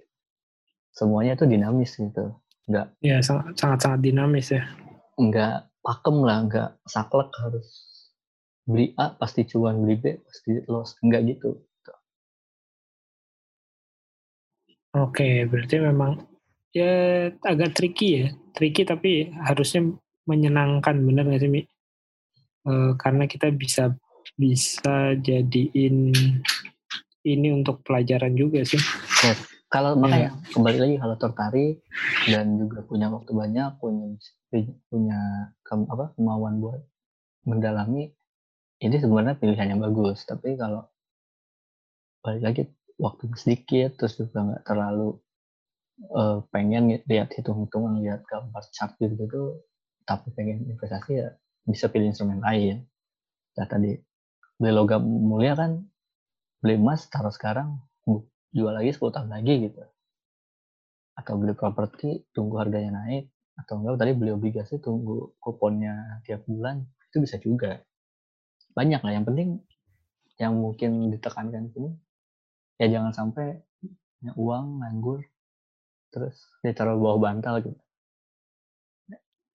semuanya 0.91 1.39
itu 1.39 1.47
dinamis 1.47 1.95
gitu. 1.95 2.36
Nggak 2.68 2.88
ya 2.99 3.24
sangat 3.24 3.55
sangat 3.55 3.80
sangat 3.80 3.99
dinamis 4.03 4.51
ya. 4.51 4.68
Nggak 5.16 5.72
pakem 5.80 6.18
lah 6.20 6.38
nggak 6.45 6.70
saklek 6.84 7.32
harus 7.39 7.68
beli 8.68 8.91
A 8.99 9.16
pasti 9.16 9.47
cuan 9.47 9.80
beli 9.80 9.95
B 9.95 10.05
pasti 10.20 10.59
loss. 10.68 10.99
Nggak 10.99 11.22
gitu. 11.32 11.55
Oke 14.91 15.47
berarti 15.47 15.80
memang 15.80 16.20
ya 16.72 16.91
agak 17.43 17.76
tricky 17.76 18.07
ya 18.15 18.26
tricky 18.51 18.84
tapi 18.84 19.28
harusnya 19.36 19.91
menyenangkan 20.24 20.95
bener 21.01 21.28
nggak 21.28 21.41
sih 21.41 21.51
Mi? 21.51 21.61
Eh, 22.61 22.91
karena 22.95 23.26
kita 23.26 23.49
bisa 23.49 23.89
bisa 24.38 25.17
jadiin 25.17 26.13
ini 27.22 27.47
untuk 27.49 27.82
pelajaran 27.82 28.34
juga 28.34 28.61
sih 28.61 28.80
kalau 29.67 29.95
Iya. 29.95 29.99
makanya 29.99 30.30
kembali 30.51 30.78
lagi 30.78 30.95
kalau 30.99 31.15
tertarik 31.17 31.76
dan 32.28 32.59
juga 32.59 32.86
punya 32.86 33.07
waktu 33.09 33.32
banyak 33.32 33.69
punya 33.80 34.05
punya 34.88 35.19
kem- 35.63 35.89
apa 35.89 36.13
kemauan 36.13 36.59
buat 36.59 36.82
mendalami 37.45 38.13
ini 38.78 38.95
sebenarnya 38.97 39.39
pilihan 39.39 39.74
yang 39.74 39.82
bagus 39.82 40.22
tapi 40.26 40.53
kalau 40.53 40.86
balik 42.22 42.43
lagi 42.45 42.61
waktu 43.01 43.26
sedikit 43.34 43.97
terus 43.97 44.22
juga 44.22 44.38
nggak 44.43 44.63
terlalu 44.65 45.17
eh, 46.01 46.37
pengen 46.49 47.01
lihat 47.05 47.29
hitung-hitungan 47.37 48.01
lihat 48.01 48.25
gambar 48.25 48.63
chart 48.73 48.97
gitu 48.97 49.15
tuh 49.29 49.49
tapi 50.05 50.33
pengen 50.33 50.65
investasi 50.67 51.11
ya 51.21 51.29
bisa 51.65 51.87
pilih 51.87 52.09
instrumen 52.09 52.41
lain. 52.41 52.83
Ya 53.53 53.65
tadi 53.69 53.99
beli 54.57 54.71
logam 54.73 55.03
mulia 55.05 55.53
kan 55.53 55.85
beli 56.61 56.77
emas 56.77 57.09
taruh 57.09 57.33
sekarang 57.33 57.81
jual 58.51 58.73
lagi 58.75 58.91
10 58.91 59.15
tahun 59.15 59.29
lagi 59.31 59.71
gitu. 59.71 59.81
Atau 61.15 61.39
beli 61.39 61.53
properti 61.55 62.27
tunggu 62.35 62.59
harganya 62.59 63.03
naik 63.03 63.31
atau 63.59 63.77
enggak 63.77 63.99
tadi 64.01 64.11
beli 64.17 64.31
obligasi 64.33 64.81
tunggu 64.81 65.37
kuponnya 65.37 66.23
tiap 66.25 66.43
bulan 66.49 66.81
itu 67.11 67.17
bisa 67.21 67.37
juga. 67.37 67.79
Banyak 68.73 69.01
lah 69.03 69.13
yang 69.15 69.25
penting 69.27 69.59
yang 70.39 70.57
mungkin 70.57 71.13
ditekankan 71.13 71.69
sini 71.69 71.91
ya 72.81 72.89
jangan 72.89 73.13
sampai 73.13 73.61
punya 74.17 74.33
uang 74.33 74.81
nganggur 74.81 75.21
terus 76.12 76.36
ditaruh 76.62 76.99
bawah 76.99 77.20
bantal 77.32 77.64
gitu. 77.64 77.82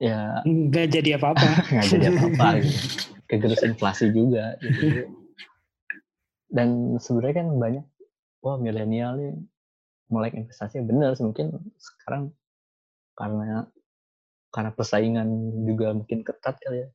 Ya. 0.00 0.40
Nggak 0.44 0.86
jadi 0.92 1.10
apa-apa. 1.20 1.48
Nggak 1.72 1.86
jadi 1.92 2.06
apa-apa 2.12 2.48
gitu. 2.64 2.78
kegerus 3.26 3.62
inflasi 3.66 4.14
juga 4.14 4.54
gitu. 4.62 5.10
dan 6.46 6.94
sebenarnya 7.02 7.42
kan 7.42 7.48
banyak 7.58 7.84
wah 8.38 8.54
milenial 8.54 9.18
nih 9.18 9.34
mulai 10.06 10.30
investasi 10.30 10.78
bener 10.86 11.10
mungkin 11.18 11.50
sekarang 11.74 12.30
karena 13.18 13.66
karena 14.54 14.70
persaingan 14.70 15.26
juga 15.66 15.90
makin 15.90 16.22
ketat 16.22 16.56
kali 16.62 16.86
ya. 16.86 16.88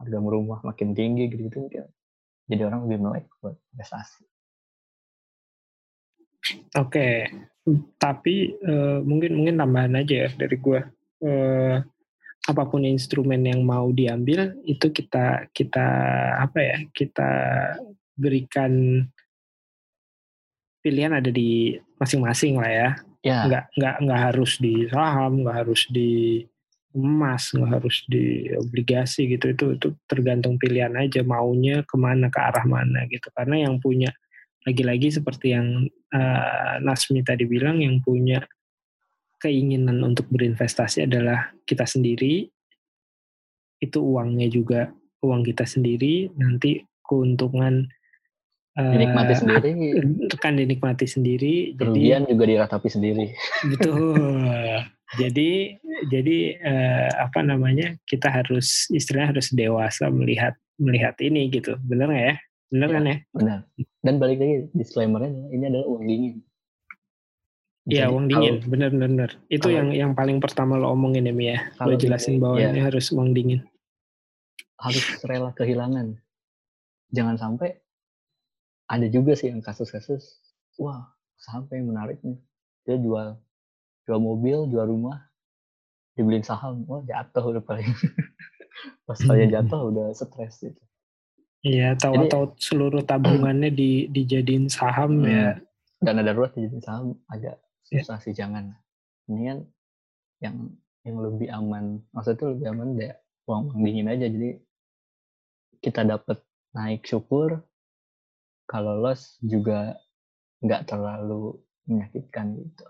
Harga 0.00 0.18
rumah 0.18 0.58
makin 0.64 0.96
tinggi 0.96 1.30
gitu 1.30 1.52
gitu 1.52 1.68
mungkin 1.68 1.86
jadi 2.48 2.68
orang 2.68 2.84
lebih 2.88 2.98
melek 3.00 3.24
buat 3.40 3.56
investasi. 3.72 4.24
Oke, 6.76 7.24
tapi 7.96 8.52
eh, 8.60 8.98
mungkin 9.00 9.40
mungkin 9.40 9.56
tambahan 9.56 9.96
aja 10.00 10.28
ya 10.28 10.30
dari 10.36 10.56
gue. 10.60 10.80
Eh, 11.24 11.76
apa 12.44 12.62
pun 12.68 12.84
instrumen 12.84 13.40
yang 13.40 13.64
mau 13.64 13.88
diambil 13.88 14.52
itu 14.68 14.92
kita 14.92 15.48
kita 15.56 15.86
apa 16.44 16.58
ya 16.60 16.76
kita 16.92 17.30
berikan 18.12 19.00
pilihan 20.84 21.16
ada 21.16 21.32
di 21.32 21.80
masing-masing 21.96 22.60
lah 22.60 22.68
ya. 22.68 22.90
ya 23.24 23.38
Nggak 23.48 23.64
nggak 23.80 23.96
nggak 24.04 24.20
harus 24.20 24.52
di 24.60 24.74
saham, 24.92 25.32
nggak 25.40 25.56
harus 25.64 25.82
di 25.88 26.44
emas, 26.92 27.50
nggak 27.56 27.70
harus 27.80 28.04
di 28.04 28.52
obligasi 28.52 29.32
gitu. 29.32 29.56
Itu 29.56 29.64
itu 29.80 29.88
tergantung 30.04 30.60
pilihan 30.60 30.92
aja 31.00 31.24
maunya 31.24 31.80
ke 31.88 31.96
mana 31.96 32.28
ke 32.28 32.36
arah 32.36 32.68
mana 32.68 33.08
gitu. 33.08 33.32
Karena 33.32 33.64
yang 33.64 33.80
punya 33.80 34.12
lagi-lagi 34.64 35.12
seperti 35.12 35.52
yang 35.52 35.84
uh, 36.16 36.80
Nasmi 36.80 37.20
tadi 37.20 37.44
bilang 37.44 37.84
yang 37.84 38.00
punya 38.00 38.40
keinginan 39.38 40.00
untuk 40.00 40.24
berinvestasi 40.32 41.04
adalah 41.04 41.52
kita 41.68 41.84
sendiri. 41.84 42.48
Itu 43.76 44.00
uangnya 44.00 44.48
juga 44.48 44.88
uang 45.20 45.44
kita 45.44 45.68
sendiri. 45.68 46.32
Nanti 46.40 46.80
keuntungan 47.04 47.84
dinikmati 48.74 49.34
uh, 49.36 49.38
sendiri. 49.38 49.70
kan 50.40 50.56
dinikmati 50.56 51.04
sendiri. 51.04 51.76
Kerugian 51.76 52.24
jadi, 52.24 52.30
juga 52.32 52.44
diratapi 52.48 52.88
sendiri. 52.88 53.26
Betul. 53.76 54.00
Jadi 55.14 55.70
jadi 56.10 56.58
uh, 56.58 57.10
apa 57.22 57.38
namanya 57.46 57.94
kita 58.02 58.34
harus 58.34 58.90
istilahnya 58.90 59.38
harus 59.38 59.54
dewasa 59.54 60.10
melihat 60.10 60.58
melihat 60.74 61.14
ini 61.22 61.46
gitu. 61.54 61.78
Benar 61.86 62.10
nggak 62.10 62.24
ya 62.34 62.36
benar 62.72 62.88
ya, 62.88 62.94
kan 62.94 63.04
ya 63.04 63.16
benar 63.32 63.58
dan 64.04 64.14
balik 64.20 64.38
lagi 64.40 64.56
disclaimernya 64.72 65.32
ini 65.52 65.64
adalah 65.68 65.86
uang 65.88 66.04
dingin 66.04 66.36
Iya 67.84 68.08
uang 68.08 68.32
dingin, 68.32 68.64
benar 68.64 68.96
benar 68.96 69.30
Itu 69.52 69.68
kalau, 69.68 69.76
yang 69.76 69.88
yang 69.92 70.12
paling 70.16 70.40
pertama 70.40 70.80
lo 70.80 70.96
omongin 70.96 71.28
ya 71.28 71.36
Mia. 71.36 71.68
Lo 71.84 71.92
jelasin 72.00 72.40
bahwa 72.40 72.56
ya, 72.56 72.72
ini 72.72 72.80
harus 72.80 73.12
uang 73.12 73.36
dingin. 73.36 73.60
Harus 74.80 75.04
rela 75.20 75.52
kehilangan. 75.52 76.16
Jangan 77.12 77.36
sampai 77.36 77.76
ada 78.88 79.04
juga 79.12 79.36
sih 79.36 79.52
yang 79.52 79.60
kasus-kasus, 79.60 80.40
wah 80.80 81.12
sampai 81.36 81.84
yang 81.84 81.92
menarik 81.92 82.24
nih. 82.24 82.40
Dia 82.88 82.96
jual 82.96 83.36
jual 84.08 84.20
mobil, 84.20 84.64
jual 84.72 84.88
rumah, 84.88 85.20
dibeliin 86.16 86.44
saham, 86.44 86.88
wah 86.88 87.04
jatuh 87.04 87.52
udah 87.52 87.60
paling. 87.60 87.88
Pas 89.04 89.20
saya 89.20 89.44
hmm. 89.44 89.54
jatuh 89.60 89.80
udah 89.92 90.06
stres 90.16 90.56
gitu. 90.64 90.82
Iya, 91.64 91.96
tahu-tahu 91.96 92.60
seluruh 92.60 93.00
tabungannya 93.08 93.72
di 93.72 94.06
dijadiin 94.12 94.68
saham 94.68 95.24
ya. 95.24 95.56
Dan 95.96 96.20
ada 96.20 96.36
darurat 96.36 96.52
dijadiin 96.52 96.84
saham 96.84 97.16
agak 97.32 97.56
Iya. 97.92 98.00
susah 98.04 98.18
sih 98.24 98.32
jangan 98.32 98.72
ini 99.28 99.42
kan 99.48 99.58
yang 100.40 100.56
yang 101.04 101.16
lebih 101.20 101.48
aman 101.52 102.00
maksudnya 102.16 102.56
lebih 102.56 102.66
aman 102.72 102.88
deh 102.96 103.12
uang 103.44 103.70
uang 103.70 103.80
dingin 103.84 104.08
aja 104.08 104.24
jadi 104.24 104.50
kita 105.84 106.00
dapat 106.08 106.40
naik 106.72 107.04
syukur 107.04 107.60
kalau 108.64 108.96
loss 109.04 109.36
juga 109.44 110.00
nggak 110.64 110.88
terlalu 110.88 111.60
menyakitkan 111.84 112.56
gitu 112.56 112.84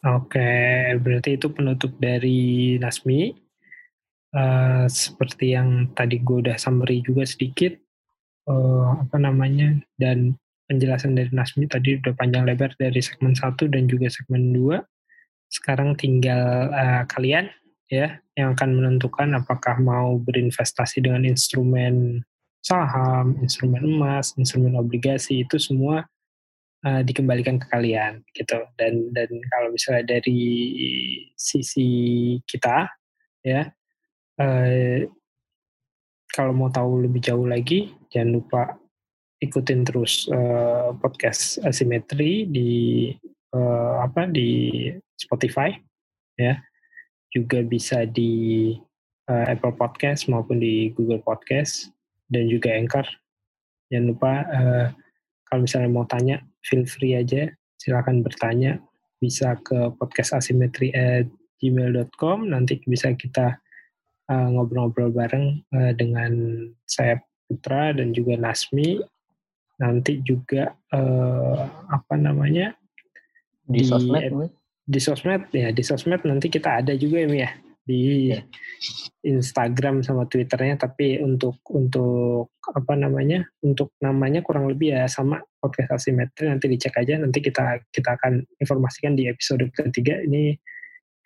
Oke, 0.00 0.96
berarti 0.96 1.36
itu 1.36 1.52
penutup 1.52 1.92
dari 2.00 2.80
Nasmi. 2.80 3.36
Uh, 4.30 4.86
seperti 4.86 5.58
yang 5.58 5.90
tadi 5.98 6.22
gue 6.22 6.46
udah 6.46 6.54
summary 6.54 7.02
juga 7.02 7.26
sedikit, 7.26 7.74
uh, 8.46 9.02
apa 9.02 9.18
namanya, 9.18 9.74
dan 9.98 10.38
penjelasan 10.70 11.18
dari 11.18 11.34
Nasmi 11.34 11.66
tadi 11.66 11.98
udah 11.98 12.14
panjang 12.14 12.46
lebar 12.46 12.70
dari 12.78 13.02
segmen 13.02 13.34
1 13.34 13.58
dan 13.74 13.90
juga 13.90 14.06
segmen 14.06 14.54
2. 14.54 14.78
Sekarang 15.50 15.98
tinggal 15.98 16.70
uh, 16.70 17.02
kalian 17.10 17.50
ya 17.90 18.22
yang 18.38 18.54
akan 18.54 18.78
menentukan 18.78 19.34
apakah 19.34 19.82
mau 19.82 20.14
berinvestasi 20.22 21.02
dengan 21.02 21.26
instrumen 21.26 22.22
saham, 22.62 23.34
instrumen 23.42 23.82
emas, 23.82 24.30
instrumen 24.38 24.78
obligasi 24.78 25.42
itu 25.42 25.58
semua 25.58 26.06
uh, 26.86 27.02
dikembalikan 27.02 27.58
ke 27.58 27.66
kalian 27.66 28.22
gitu. 28.30 28.62
Dan 28.78 29.10
dan 29.10 29.26
kalau 29.50 29.74
misalnya 29.74 30.06
dari 30.06 30.38
sisi 31.34 31.90
kita 32.46 32.86
ya 33.42 33.66
uh, 34.40 35.04
kalau 36.32 36.52
mau 36.56 36.72
tahu 36.72 37.04
lebih 37.04 37.20
jauh 37.20 37.44
lagi 37.44 37.92
jangan 38.08 38.40
lupa 38.40 38.62
ikutin 39.40 39.88
terus 39.88 40.28
uh, 40.28 40.92
podcast 41.00 41.60
asimetri 41.64 42.44
di 42.44 43.08
uh, 43.56 44.04
apa 44.04 44.28
di 44.28 44.88
Spotify 45.16 45.72
ya. 46.36 46.60
Juga 47.30 47.62
bisa 47.62 48.04
di 48.04 48.74
uh, 49.30 49.44
Apple 49.48 49.74
Podcast 49.78 50.26
maupun 50.28 50.60
di 50.60 50.90
Google 50.92 51.22
Podcast 51.24 51.88
dan 52.28 52.50
juga 52.50 52.74
Anchor. 52.74 53.06
Jangan 53.88 54.06
lupa 54.12 54.32
uh, 54.50 54.86
kalau 55.48 55.66
misalnya 55.66 55.90
mau 55.90 56.06
tanya 56.06 56.42
feel 56.66 56.84
free 56.84 57.16
aja. 57.16 57.48
Silakan 57.80 58.20
bertanya. 58.20 58.78
Bisa 59.20 59.52
ke 59.60 59.92
podcast 60.00 60.32
asimetri 60.32 60.92
at 60.96 61.28
gmail.com 61.60 62.48
nanti 62.48 62.80
bisa 62.88 63.12
kita 63.12 63.60
ngobrol-ngobrol 64.30 65.10
uh, 65.10 65.14
bareng 65.14 65.46
uh, 65.74 65.92
dengan 65.98 66.32
saya 66.86 67.18
Putra 67.50 67.90
dan 67.90 68.14
juga 68.14 68.38
Nasmi. 68.38 69.02
Nanti 69.82 70.22
juga 70.22 70.70
uh, 70.94 71.66
apa 71.90 72.14
namanya? 72.14 72.78
Di, 73.66 73.82
di 73.82 73.86
sosmed 73.86 74.50
di 74.90 74.98
sosmed 74.98 75.42
ya 75.54 75.70
di 75.70 75.86
sosmed 75.86 76.26
nanti 76.26 76.50
kita 76.50 76.82
ada 76.82 76.90
juga 76.98 77.22
ya 77.22 77.46
ya 77.46 77.50
di 77.86 78.30
yeah. 78.30 78.42
Instagram 79.26 80.06
sama 80.06 80.30
Twitternya. 80.30 80.78
Tapi 80.78 81.18
untuk 81.18 81.58
untuk 81.74 82.54
apa 82.62 82.94
namanya? 82.94 83.42
Untuk 83.66 83.98
namanya 83.98 84.46
kurang 84.46 84.70
lebih 84.70 84.94
ya 84.94 85.10
sama 85.10 85.42
podcast 85.58 85.98
asimetri. 85.98 86.46
Nanti 86.46 86.70
dicek 86.70 86.94
aja. 87.02 87.18
Nanti 87.18 87.42
kita 87.42 87.82
kita 87.90 88.14
akan 88.14 88.46
informasikan 88.62 89.18
di 89.18 89.26
episode 89.26 89.66
ketiga. 89.74 90.22
Ini 90.22 90.54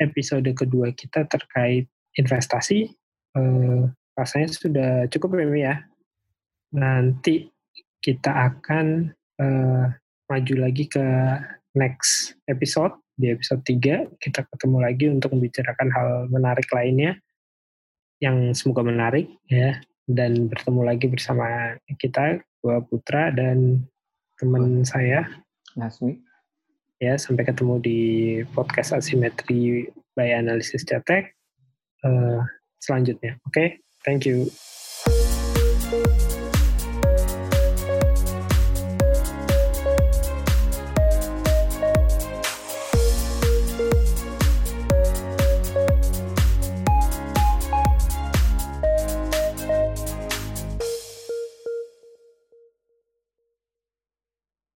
episode 0.01 0.49
kedua 0.57 0.91
kita 0.97 1.29
terkait 1.29 1.87
investasi 2.15 2.91
eh, 3.35 3.83
rasanya 4.15 4.49
sudah 4.51 4.91
cukup 5.11 5.37
ya 5.39 5.47
ya. 5.59 5.75
Nanti 6.75 7.51
kita 8.03 8.31
akan 8.31 9.11
uh, 9.41 9.85
maju 10.31 10.55
lagi 10.59 10.87
ke 10.87 11.05
next 11.75 12.39
episode. 12.47 12.95
Di 13.15 13.31
episode 13.31 13.63
3 13.63 14.19
kita 14.19 14.43
ketemu 14.51 14.79
lagi 14.83 15.07
untuk 15.07 15.39
membicarakan 15.39 15.89
hal 15.95 16.09
menarik 16.27 16.67
lainnya 16.75 17.15
yang 18.19 18.51
semoga 18.55 18.83
menarik 18.83 19.31
ya. 19.47 19.79
Dan 20.05 20.51
bertemu 20.51 20.81
lagi 20.85 21.07
bersama 21.09 21.79
kita 21.97 22.43
gua 22.61 22.83
Putra 22.83 23.31
dan 23.33 23.87
teman 24.39 24.83
saya. 24.87 25.27
Nasmi. 25.75 26.19
Ya, 27.03 27.19
sampai 27.19 27.45
ketemu 27.45 27.83
di 27.83 28.01
podcast 28.55 28.95
asimetri 28.95 29.91
by 30.15 30.31
Analisis 30.31 30.87
Cetek 30.87 31.34
uh, 32.05 32.41
selanjutnya. 32.79 33.41
Oke, 33.49 33.53
okay? 33.53 33.69
thank 34.05 34.29
you. 34.29 34.53